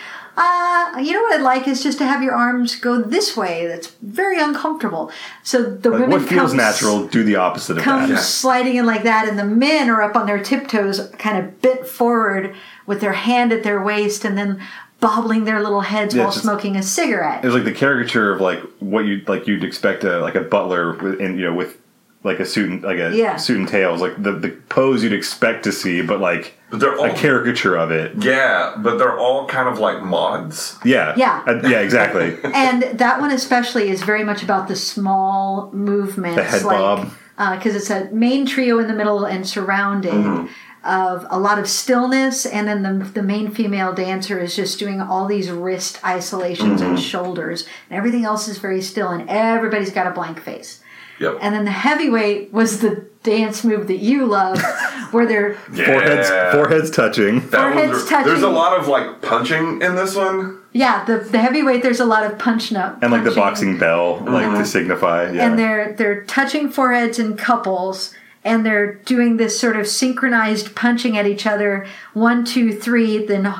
Uh, 0.42 0.98
you 0.98 1.12
know 1.12 1.20
what 1.20 1.34
I'd 1.34 1.42
like 1.42 1.68
is 1.68 1.82
just 1.82 1.98
to 1.98 2.06
have 2.06 2.22
your 2.22 2.34
arms 2.34 2.74
go 2.76 3.00
this 3.02 3.36
way. 3.36 3.66
That's 3.66 3.88
very 4.00 4.40
uncomfortable. 4.40 5.10
So 5.42 5.62
the 5.62 5.90
Like, 5.90 6.00
women 6.00 6.20
what 6.20 6.28
feels 6.28 6.50
come, 6.52 6.56
natural, 6.56 7.06
do 7.06 7.22
the 7.22 7.36
opposite 7.36 7.76
of 7.76 7.84
that. 7.84 8.08
Yeah. 8.08 8.16
sliding 8.16 8.76
in 8.76 8.86
like 8.86 9.02
that, 9.02 9.28
and 9.28 9.38
the 9.38 9.44
men 9.44 9.90
are 9.90 10.00
up 10.02 10.16
on 10.16 10.26
their 10.26 10.42
tiptoes, 10.42 11.10
kind 11.18 11.36
of 11.38 11.60
bent 11.60 11.86
forward 11.86 12.54
with 12.86 13.00
their 13.02 13.12
hand 13.12 13.52
at 13.52 13.62
their 13.64 13.82
waist, 13.82 14.24
and 14.24 14.38
then 14.38 14.62
bobbling 14.98 15.44
their 15.44 15.62
little 15.62 15.82
heads 15.82 16.14
Yeah, 16.14 16.22
while 16.24 16.32
just- 16.32 16.42
smoking 16.42 16.74
a 16.76 16.82
cigarette. 16.82 17.44
It 17.44 17.46
was 17.46 17.54
like 17.54 17.64
the 17.64 17.72
caricature 17.72 18.32
of 18.32 18.40
like 18.40 18.60
what 18.80 19.04
you 19.04 19.22
like 19.28 19.46
you'd 19.46 19.62
expect 19.64 20.04
a 20.04 20.20
like 20.20 20.34
a 20.36 20.40
butler 20.42 21.18
in 21.20 21.36
you 21.38 21.44
know 21.44 21.54
with 21.54 21.76
like 22.22 22.38
a 22.38 22.44
suit 22.44 22.68
and 22.70 22.82
like 22.82 22.98
a 22.98 23.10
Yeah. 23.16 23.36
suit 23.36 23.58
and 23.58 23.68
tails 23.68 24.00
like 24.02 24.22
the 24.22 24.32
the 24.32 24.50
pose 24.68 25.02
you'd 25.02 25.12
expect 25.12 25.64
to 25.64 25.72
see, 25.72 26.02
but 26.02 26.20
like 26.20 26.54
But 26.70 26.80
they're 26.80 26.96
all 26.98 27.06
a 27.06 27.14
caricature 27.14 27.76
of 27.76 27.90
it. 27.90 28.12
yeah, 28.18 28.74
but 28.78 28.98
they're 28.98 29.18
all 29.18 29.46
kind 29.46 29.68
of 29.68 29.78
like 29.78 30.02
mods. 30.02 30.78
Yeah. 30.84 31.14
Yeah. 31.16 31.42
Uh, 31.46 31.60
yeah. 31.66 31.80
Exactly. 31.80 32.36
and 32.54 32.82
that 32.98 33.20
one 33.20 33.30
especially 33.30 33.88
is 33.88 34.02
very 34.02 34.22
much 34.24 34.42
about 34.42 34.68
the 34.68 34.76
small 34.76 35.70
movements 35.72 36.36
The 36.36 36.44
head 36.44 36.62
like 36.64 36.78
bob. 36.78 37.10
because 37.56 37.74
it's 37.74 37.90
a 37.90 38.08
main 38.12 38.44
trio 38.46 38.78
in 38.78 38.86
the 38.86 38.94
middle 38.94 39.24
and 39.24 39.46
surrounding 39.46 40.22
Mm-hmm. 40.24 40.46
of 40.84 41.26
a 41.30 41.38
lot 41.38 41.58
of 41.58 41.68
stillness, 41.68 42.46
and 42.46 42.66
then 42.66 42.82
the, 42.82 43.04
the 43.04 43.22
main 43.22 43.50
female 43.50 43.92
dancer 43.92 44.38
is 44.40 44.56
just 44.56 44.78
doing 44.78 44.98
all 45.00 45.26
these 45.26 45.50
wrist 45.50 46.02
isolations 46.04 46.80
and 46.80 46.98
shoulders, 46.98 47.66
and 47.90 47.98
everything 47.98 48.24
else 48.24 48.48
is 48.48 48.56
very 48.58 48.80
still, 48.80 49.08
and 49.10 49.28
everybody's 49.28 49.90
got 49.92 50.06
a 50.06 50.10
blank 50.10 50.40
face. 50.40 50.79
Yep. 51.20 51.38
And 51.42 51.54
then 51.54 51.64
the 51.64 51.70
heavyweight 51.70 52.52
was 52.52 52.80
the 52.80 53.06
dance 53.22 53.62
move 53.62 53.86
that 53.88 53.98
you 53.98 54.24
love, 54.26 54.60
where 55.12 55.26
they're 55.26 55.54
Foreheads, 55.54 56.30
Yeah. 56.30 56.52
foreheads 56.52 56.90
touching. 56.90 57.40
That 57.50 57.72
Foreheads 57.72 57.92
was- 57.92 58.08
touching. 58.08 58.26
There's 58.32 58.42
a 58.42 58.48
lot 58.48 58.78
of 58.78 58.88
like 58.88 59.20
punching 59.20 59.82
in 59.82 59.94
this 59.94 60.16
one. 60.16 60.58
yeah 60.72 61.04
the 61.04 61.18
the 61.18 61.38
heavyweight. 61.38 61.82
There's 61.82 62.00
a 62.00 62.06
lot 62.06 62.24
of 62.24 62.38
punch 62.38 62.72
up 62.72 63.02
And 63.02 63.12
like 63.12 63.24
the 63.24 63.32
boxing 63.32 63.78
bell, 63.78 64.14
like 64.20 64.46
to 64.46 64.50
mm-hmm. 64.50 64.64
signify. 64.64 65.30
Yeah. 65.30 65.46
and 65.46 65.58
they're 65.58 65.92
they're 65.92 66.24
touching 66.24 66.70
foreheads 66.70 67.18
in 67.18 67.36
couples 67.36 68.14
and 68.42 68.64
they're 68.64 68.94
doing 69.04 69.36
this 69.36 69.60
sort 69.60 69.76
of 69.76 69.86
synchronized 69.86 70.74
punching 70.74 71.18
at 71.18 71.26
each 71.26 71.46
other 71.46 71.86
one 72.14 72.44
two 72.44 72.72
three 72.72 73.24
then 73.26 73.54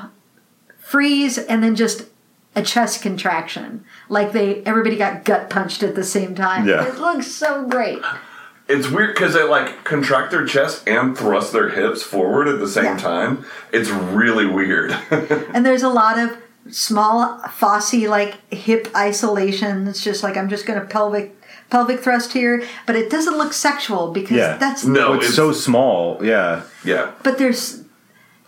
freeze 0.79 1.37
and 1.37 1.63
then 1.63 1.77
just 1.77 2.05
a 2.57 2.63
chest 2.63 3.01
contraction 3.03 3.85
like 4.09 4.33
they 4.33 4.63
everybody 4.65 4.97
got 4.97 5.25
gut 5.25 5.49
punched 5.49 5.83
at 5.83 5.95
the 5.95 6.03
same 6.05 6.35
time 6.35 6.67
Yeah. 6.67 6.85
it 6.87 6.99
looks 6.99 7.27
so 7.29 7.67
great 7.67 8.01
It's 8.69 8.89
weird 8.89 9.15
because 9.15 9.35
they 9.35 9.43
like 9.43 9.85
contract 9.85 10.31
their 10.31 10.45
chest 10.47 10.87
and 10.89 11.17
thrust 11.19 11.53
their 11.53 11.71
hips 11.71 12.03
forward 12.03 12.47
at 12.49 12.59
the 12.61 12.69
same 12.69 12.85
Yeah. 12.85 12.97
time. 12.99 13.45
It's 13.73 13.89
really 13.91 14.47
weird. 14.47 14.93
and 15.11 15.67
there's 15.67 15.83
a 15.83 15.89
lot 15.89 16.19
of 16.21 16.37
small 16.71 17.39
Fosse 17.49 17.95
like 18.07 18.37
hip 18.53 18.87
isolations 18.95 20.05
just 20.05 20.23
like 20.23 20.37
i'm 20.37 20.49
just 20.49 20.67
gonna 20.67 20.85
pelvic 20.85 21.35
pelvic 21.71 22.01
thrust 22.01 22.33
here 22.33 22.63
but 22.87 22.95
it 22.97 23.11
doesn't 23.11 23.37
look 23.39 23.53
sexual 23.53 24.13
because 24.13 24.37
Yeah. 24.37 24.57
that's 24.57 24.85
no, 24.85 25.09
Oh, 25.09 25.13
it's, 25.15 25.35
so 25.35 25.53
small. 25.53 26.19
Yeah. 26.25 26.63
yeah. 26.85 27.13
But 27.23 27.39
there's, 27.39 27.85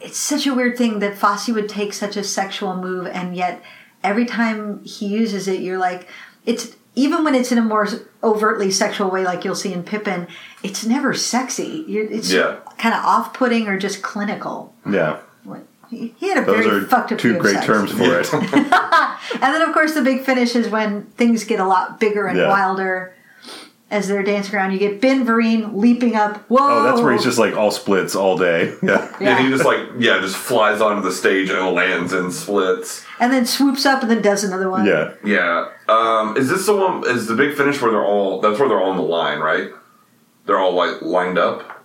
it's 0.00 0.18
such 0.18 0.46
a 0.46 0.54
weird 0.54 0.76
thing 0.76 0.98
that 1.00 1.16
Fosse 1.16 1.48
would 1.48 1.68
take 1.68 1.92
such 1.92 2.16
a 2.16 2.24
sexual 2.24 2.76
move, 2.76 3.06
and 3.06 3.34
yet 3.36 3.62
every 4.04 4.24
time 4.26 4.82
he 4.84 5.06
uses 5.06 5.48
it, 5.48 5.60
you're 5.60 5.78
like, 5.78 6.08
it's 6.46 6.76
even 6.94 7.24
when 7.24 7.34
it's 7.34 7.50
in 7.52 7.58
a 7.58 7.62
more 7.62 7.88
overtly 8.22 8.70
sexual 8.70 9.10
way, 9.10 9.24
like 9.24 9.44
you'll 9.44 9.54
see 9.54 9.72
in 9.72 9.82
Pippin, 9.82 10.26
it's 10.62 10.84
never 10.84 11.14
sexy. 11.14 11.84
You're, 11.88 12.04
it's 12.06 12.30
Yeah. 12.30 12.56
kind 12.78 12.94
of 12.94 13.02
off-putting 13.04 13.66
or 13.68 13.78
just 13.78 14.02
clinical. 14.02 14.74
Yeah. 14.88 15.18
He 15.90 16.14
he 16.18 16.28
had 16.30 16.38
a 16.42 16.46
Those 16.46 16.64
very 16.64 16.78
are 16.78 16.86
fucked 16.86 17.12
up 17.12 17.18
two 17.18 17.36
great 17.38 17.54
sex. 17.56 17.66
terms 17.66 17.92
for 17.92 18.18
it. 18.20 18.26
And 19.34 19.54
then, 19.54 19.62
of 19.62 19.72
course, 19.74 19.94
the 19.94 20.02
big 20.02 20.24
finish 20.24 20.54
is 20.56 20.68
when 20.68 21.04
things 21.16 21.44
get 21.44 21.60
a 21.60 21.66
lot 21.66 21.98
bigger 22.00 22.26
and 22.26 22.38
Yeah. 22.38 22.48
wilder 22.48 23.14
as 23.90 24.08
they're 24.08 24.22
dancing 24.22 24.54
around. 24.54 24.72
You 24.72 24.78
get 24.78 25.00
Ben 25.02 25.26
Vereen 25.26 25.74
leaping 25.74 26.16
up. 26.16 26.38
Whoa! 26.48 26.58
Oh, 26.60 26.82
that's 26.84 27.00
where 27.00 27.12
he's 27.12 27.22
just 27.24 27.38
like 27.38 27.54
all 27.56 27.70
splits 27.70 28.14
all 28.16 28.36
day. 28.38 28.74
Yeah. 28.82 29.14
Yeah. 29.20 29.36
And 29.36 29.44
he 29.46 29.50
just 29.52 29.64
like 29.66 29.80
yeah, 29.98 30.18
just 30.20 30.36
flies 30.36 30.80
onto 30.80 31.02
the 31.02 31.12
stage 31.12 31.50
and 31.50 31.74
lands 31.74 32.12
in 32.14 32.30
splits. 32.32 33.04
And 33.22 33.32
then 33.32 33.46
swoops 33.46 33.86
up 33.86 34.02
and 34.02 34.10
then 34.10 34.20
does 34.20 34.42
another 34.42 34.68
one. 34.68 34.84
Yeah. 34.84 35.14
Yeah. 35.24 35.68
Um, 35.88 36.36
is 36.36 36.48
this 36.48 36.66
the 36.66 36.74
one? 36.76 37.06
Is 37.06 37.28
the 37.28 37.36
big 37.36 37.56
finish 37.56 37.80
where 37.80 37.92
they're 37.92 38.04
all? 38.04 38.40
That's 38.40 38.58
where 38.58 38.68
they're 38.68 38.80
all 38.80 38.90
on 38.90 38.96
the 38.96 39.02
line, 39.02 39.38
right? 39.38 39.70
They're 40.44 40.58
all 40.58 40.74
like 40.74 41.00
lined 41.02 41.38
up. 41.38 41.84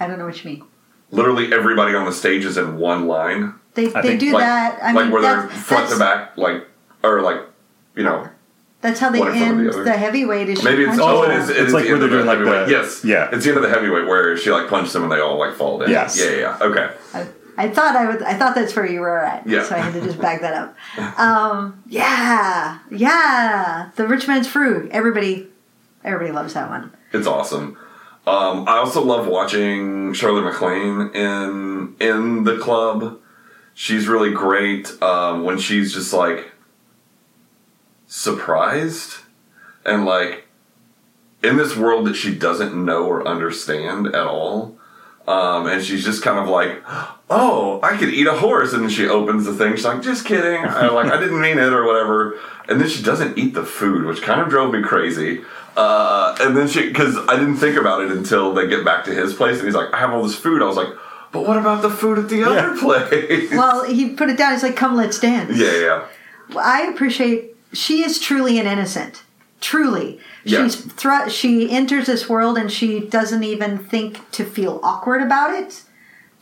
I 0.00 0.06
don't 0.06 0.18
know 0.18 0.24
what 0.24 0.42
you 0.42 0.50
mean. 0.50 0.64
Literally 1.10 1.52
everybody 1.52 1.94
on 1.94 2.06
the 2.06 2.12
stage 2.12 2.46
is 2.46 2.56
in 2.56 2.78
one 2.78 3.06
line. 3.06 3.54
They, 3.74 3.92
I 3.92 4.00
they 4.00 4.08
think, 4.08 4.20
do 4.20 4.32
like, 4.32 4.44
that. 4.44 4.82
I 4.82 4.92
like 4.92 5.04
mean, 5.04 5.12
where 5.12 5.20
they're 5.20 5.48
front 5.50 5.90
to 5.90 5.98
back, 5.98 6.38
like 6.38 6.66
or 7.04 7.20
like 7.20 7.42
you 7.94 8.02
know. 8.02 8.28
That's 8.80 8.98
how 8.98 9.10
they 9.10 9.20
one 9.20 9.28
in 9.32 9.38
front 9.38 9.52
of 9.52 9.58
end 9.58 9.66
the 9.66 9.72
other. 9.74 9.84
the, 9.84 9.92
heavyweight. 9.92 10.48
Is 10.48 10.58
she 10.58 10.64
Maybe 10.64 10.82
it's 10.84 10.96
punches 10.96 11.06
oh, 11.06 11.22
it 11.22 11.28
them. 11.28 11.40
is. 11.42 11.50
It 11.50 11.56
It's 11.58 11.66
is 11.68 11.74
like 11.74 11.84
the 11.84 11.90
where 11.90 11.98
they're 11.98 12.06
of 12.06 12.12
doing, 12.14 12.26
like, 12.26 12.38
heavyweight. 12.38 12.66
the- 12.66 12.72
yes, 12.72 13.04
yeah. 13.04 13.28
It's 13.30 13.44
the 13.44 13.50
end 13.50 13.58
of 13.58 13.62
the 13.62 13.68
heavyweight 13.68 14.06
where 14.08 14.36
she 14.38 14.50
like 14.50 14.68
punches 14.68 14.92
them 14.94 15.02
and 15.04 15.12
they 15.12 15.20
all 15.20 15.38
like 15.38 15.54
fall 15.54 15.78
down. 15.78 15.90
Yes. 15.90 16.18
Yeah, 16.18 16.30
yeah, 16.30 16.38
yeah. 16.60 16.66
Okay. 16.66 16.94
I, 17.14 17.26
I 17.56 17.68
thought 17.68 17.96
I 17.96 18.06
would. 18.06 18.22
I 18.22 18.34
thought 18.34 18.54
that's 18.54 18.74
where 18.74 18.86
you 18.86 19.00
were 19.00 19.24
at. 19.24 19.46
Yeah. 19.46 19.64
So 19.64 19.74
I 19.74 19.78
had 19.78 19.92
to 19.94 20.00
just 20.00 20.20
back 20.20 20.40
that 20.40 20.54
up. 20.54 21.18
Um, 21.18 21.82
yeah, 21.86 22.78
yeah. 22.90 23.90
The 23.96 24.06
Rich 24.06 24.26
Man's 24.28 24.48
Frug. 24.48 24.88
Everybody, 24.90 25.48
everybody 26.02 26.32
loves 26.32 26.54
that 26.54 26.70
one. 26.70 26.92
It's 27.12 27.26
awesome. 27.26 27.76
Um, 28.26 28.68
I 28.68 28.76
also 28.76 29.02
love 29.04 29.26
watching 29.26 30.14
Shirley 30.14 30.42
MacLaine 30.42 31.10
in 31.14 31.96
in 32.00 32.44
the 32.44 32.56
club. 32.58 33.18
She's 33.74 34.06
really 34.06 34.32
great 34.32 34.90
um, 35.02 35.44
when 35.44 35.58
she's 35.58 35.92
just 35.92 36.12
like 36.12 36.52
surprised 38.06 39.16
and 39.84 40.04
like 40.04 40.46
in 41.42 41.56
this 41.56 41.76
world 41.76 42.06
that 42.06 42.14
she 42.14 42.34
doesn't 42.34 42.74
know 42.74 43.06
or 43.06 43.26
understand 43.26 44.06
at 44.08 44.26
all. 44.26 44.76
Um, 45.26 45.68
and 45.68 45.82
she's 45.82 46.04
just 46.04 46.22
kind 46.22 46.38
of 46.38 46.48
like, 46.48 46.82
"Oh, 47.30 47.78
I 47.82 47.96
could 47.96 48.08
eat 48.12 48.26
a 48.26 48.32
horse," 48.34 48.72
and 48.72 48.82
then 48.82 48.90
she 48.90 49.06
opens 49.06 49.44
the 49.44 49.54
thing. 49.54 49.76
She's 49.76 49.84
like, 49.84 50.02
"Just 50.02 50.24
kidding," 50.26 50.64
I, 50.64 50.88
like 50.88 51.12
I 51.12 51.20
didn't 51.20 51.40
mean 51.40 51.58
it 51.58 51.72
or 51.72 51.84
whatever. 51.86 52.38
And 52.68 52.80
then 52.80 52.88
she 52.88 53.02
doesn't 53.02 53.38
eat 53.38 53.54
the 53.54 53.64
food, 53.64 54.04
which 54.04 54.22
kind 54.22 54.40
of 54.40 54.48
drove 54.48 54.72
me 54.72 54.82
crazy. 54.82 55.42
Uh, 55.76 56.36
and 56.40 56.56
then 56.56 56.68
she, 56.68 56.88
because 56.88 57.16
I 57.28 57.36
didn't 57.36 57.56
think 57.56 57.76
about 57.76 58.02
it 58.02 58.10
until 58.10 58.52
they 58.52 58.66
get 58.66 58.84
back 58.84 59.04
to 59.04 59.14
his 59.14 59.32
place, 59.32 59.58
and 59.58 59.66
he's 59.66 59.74
like, 59.76 59.92
"I 59.94 59.98
have 59.98 60.12
all 60.12 60.22
this 60.24 60.34
food." 60.36 60.60
I 60.60 60.64
was 60.66 60.76
like, 60.76 60.88
"But 61.30 61.46
what 61.46 61.56
about 61.56 61.82
the 61.82 61.90
food 61.90 62.18
at 62.18 62.28
the 62.28 62.42
other 62.42 62.76
place?" 62.76 63.50
Well, 63.52 63.84
he 63.84 64.10
put 64.10 64.28
it 64.28 64.36
down. 64.36 64.52
He's 64.52 64.62
like, 64.64 64.76
"Come, 64.76 64.96
let's 64.96 65.20
dance." 65.20 65.56
yeah, 65.56 65.78
yeah, 65.78 66.06
I 66.58 66.82
appreciate. 66.88 67.56
She 67.72 68.04
is 68.04 68.18
truly 68.18 68.58
an 68.58 68.66
innocent. 68.66 69.22
Truly, 69.62 70.18
Yeah. 70.44 70.64
she's 70.64 70.74
thr- 70.74 71.28
she 71.30 71.70
enters 71.70 72.06
this 72.06 72.28
world 72.28 72.58
and 72.58 72.70
she 72.70 72.98
doesn't 73.00 73.44
even 73.44 73.78
think 73.78 74.28
to 74.32 74.44
feel 74.44 74.80
awkward 74.82 75.22
about 75.22 75.54
it, 75.54 75.82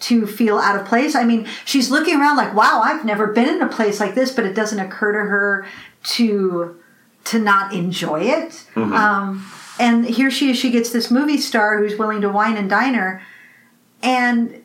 to 0.01 0.27
feel 0.27 0.59
out 0.59 0.75
of 0.75 0.87
place. 0.87 1.15
I 1.15 1.25
mean, 1.25 1.47
she's 1.67 1.91
looking 1.91 2.19
around 2.19 2.39
like, 2.39 2.55
"Wow, 2.55 2.81
I've 2.83 3.05
never 3.05 3.27
been 3.29 3.49
in 3.49 3.61
a 3.61 3.69
place 3.69 4.01
like 4.01 4.15
this," 4.15 4.33
but 4.33 4.47
it 4.47 4.55
doesn't 4.55 4.81
occur 4.81 5.13
to 5.13 5.29
her 5.31 5.67
to 6.15 6.77
to 7.25 7.39
not 7.39 7.75
enjoy 7.75 8.21
it. 8.23 8.65
Um, 8.75 9.45
and 9.79 10.07
here 10.07 10.31
she 10.31 10.51
is. 10.53 10.57
She 10.57 10.71
gets 10.71 10.89
this 10.91 11.11
movie 11.11 11.37
star 11.37 11.77
who's 11.79 11.99
willing 11.99 12.23
to 12.23 12.31
wine 12.31 12.57
and 12.57 12.71
dine 12.71 12.95
her, 12.95 13.21
and 14.03 14.63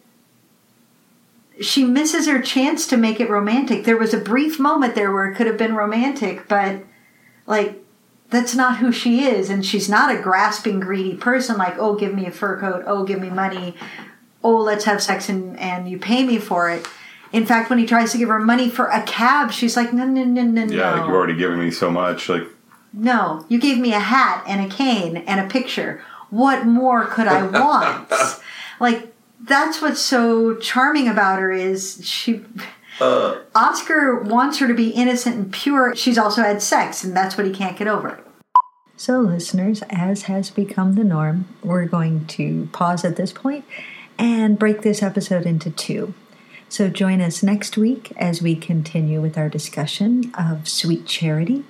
she 1.60 1.84
misses 1.84 2.26
her 2.28 2.42
chance 2.42 2.88
to 2.88 2.96
make 2.98 3.20
it 3.20 3.30
romantic. 3.30 3.84
There 3.84 3.98
was 3.98 4.14
a 4.14 4.18
brief 4.18 4.60
moment 4.60 4.96
there 4.96 5.12
where 5.12 5.26
it 5.26 5.36
could 5.36 5.48
have 5.48 5.58
been 5.58 5.76
romantic, 5.76 6.48
but 6.48 6.78
like 7.46 7.82
that's 8.30 8.56
not 8.56 8.78
who 8.78 8.92
she 8.92 9.24
is 9.26 9.50
and 9.50 9.66
she's 9.66 9.88
not 9.88 10.14
a 10.14 10.22
grasping 10.22 10.80
greedy 10.80 11.16
person 11.16 11.58
like, 11.58 11.76
"Oh, 11.78 11.96
give 11.96 12.14
me 12.14 12.26
a 12.26 12.32
fur 12.32 12.60
coat. 12.60 12.84
Oh, 12.88 13.04
give 13.04 13.20
me 13.22 13.30
money. 13.30 13.76
Oh, 14.44 14.58
let's 14.58 14.86
have 14.86 15.02
sex 15.02 15.30
and 15.30 15.58
and 15.60 15.90
you 15.90 15.98
pay 16.00 16.24
me 16.26 16.38
for 16.38 16.70
it." 16.70 16.88
In 17.32 17.46
fact, 17.46 17.70
when 17.70 17.80
he 17.80 17.86
tries 17.86 18.12
to 18.14 18.18
give 18.18 18.30
her 18.30 18.40
money 18.40 18.70
for 18.70 18.86
a 18.88 19.02
cab, 19.04 19.52
she's 19.52 19.76
like, 19.76 19.92
"No, 19.94 20.06
no, 20.06 20.24
no, 20.24 20.42
no, 20.44 20.64
Yeah. 20.64 20.68
no." 20.78 20.92
Like 20.92 21.06
you've 21.06 21.16
already 21.16 21.36
given 21.36 21.60
me 21.60 21.72
so 21.72 21.90
much. 21.92 22.30
Like 22.30 22.44
No, 22.94 23.46
you 23.50 23.60
gave 23.60 23.78
me 23.78 23.94
a 23.94 24.00
hat 24.00 24.44
and 24.48 24.66
a 24.66 24.70
cane 24.74 25.18
and 25.18 25.40
a 25.40 25.48
picture. 25.48 26.02
What 26.30 26.66
more 26.66 27.06
could 27.06 27.28
I 27.28 27.44
want? 27.60 28.10
like 28.80 29.12
that's 29.42 29.82
what's 29.82 30.00
so 30.02 30.56
charming 30.56 31.08
about 31.08 31.40
her 31.40 31.52
is 31.52 32.00
she 32.04 32.44
Uh. 33.00 33.40
Oscar 33.54 34.22
wants 34.22 34.60
her 34.60 34.68
to 34.68 34.74
be 34.74 34.90
innocent 34.90 35.36
and 35.36 35.54
pure. 35.54 35.96
She's 35.96 36.18
also 36.18 36.42
had 36.42 36.62
sex 36.62 37.04
and 37.04 37.16
that's 37.16 37.38
what 37.38 37.46
he 37.46 37.54
can't 37.54 37.78
get 37.78 37.88
over. 37.88 38.22
So, 38.98 39.20
listeners, 39.20 39.84
as 39.90 40.24
has 40.24 40.50
become 40.50 40.96
the 40.96 41.04
norm, 41.04 41.50
we're 41.62 41.86
going 41.86 42.26
to 42.28 42.70
pause 42.72 43.04
at 43.04 43.18
this 43.18 43.34
point 43.34 43.66
and 44.18 44.58
break 44.58 44.84
this 44.84 45.04
episode 45.04 45.46
into 45.46 45.70
two. 45.70 46.14
So, 46.70 46.88
join 46.88 47.20
us 47.20 47.44
next 47.44 47.76
week 47.76 48.14
as 48.16 48.42
we 48.42 48.56
continue 48.56 49.20
with 49.20 49.38
our 49.38 49.50
discussion 49.50 50.34
of 50.38 50.70
Sweet 50.70 51.06
Charity 51.06 51.66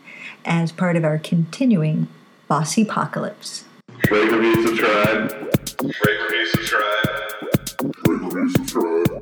as 0.45 0.71
part 0.71 0.95
of 0.95 1.03
our 1.03 1.17
continuing 1.17 2.07
Fossepocalypse. 2.47 3.63
Rate, 4.11 4.31
review, 4.31 4.67
subscribe. 4.67 5.31
Rate, 5.81 6.21
review, 6.21 6.45
subscribe. 6.47 7.23
Rate, 8.07 8.21
review, 8.21 8.49
subscribe. 8.51 9.14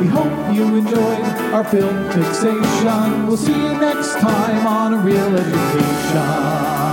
We 0.00 0.06
hope 0.06 0.54
you 0.54 0.76
enjoyed 0.76 1.24
our 1.52 1.64
film 1.64 2.10
fixation. 2.10 3.26
We'll 3.26 3.36
see 3.36 3.52
you 3.52 3.74
next 3.74 4.14
time 4.14 4.66
on 4.66 4.94
a 4.94 4.98
Reel 4.98 5.36
Education. 5.36 6.87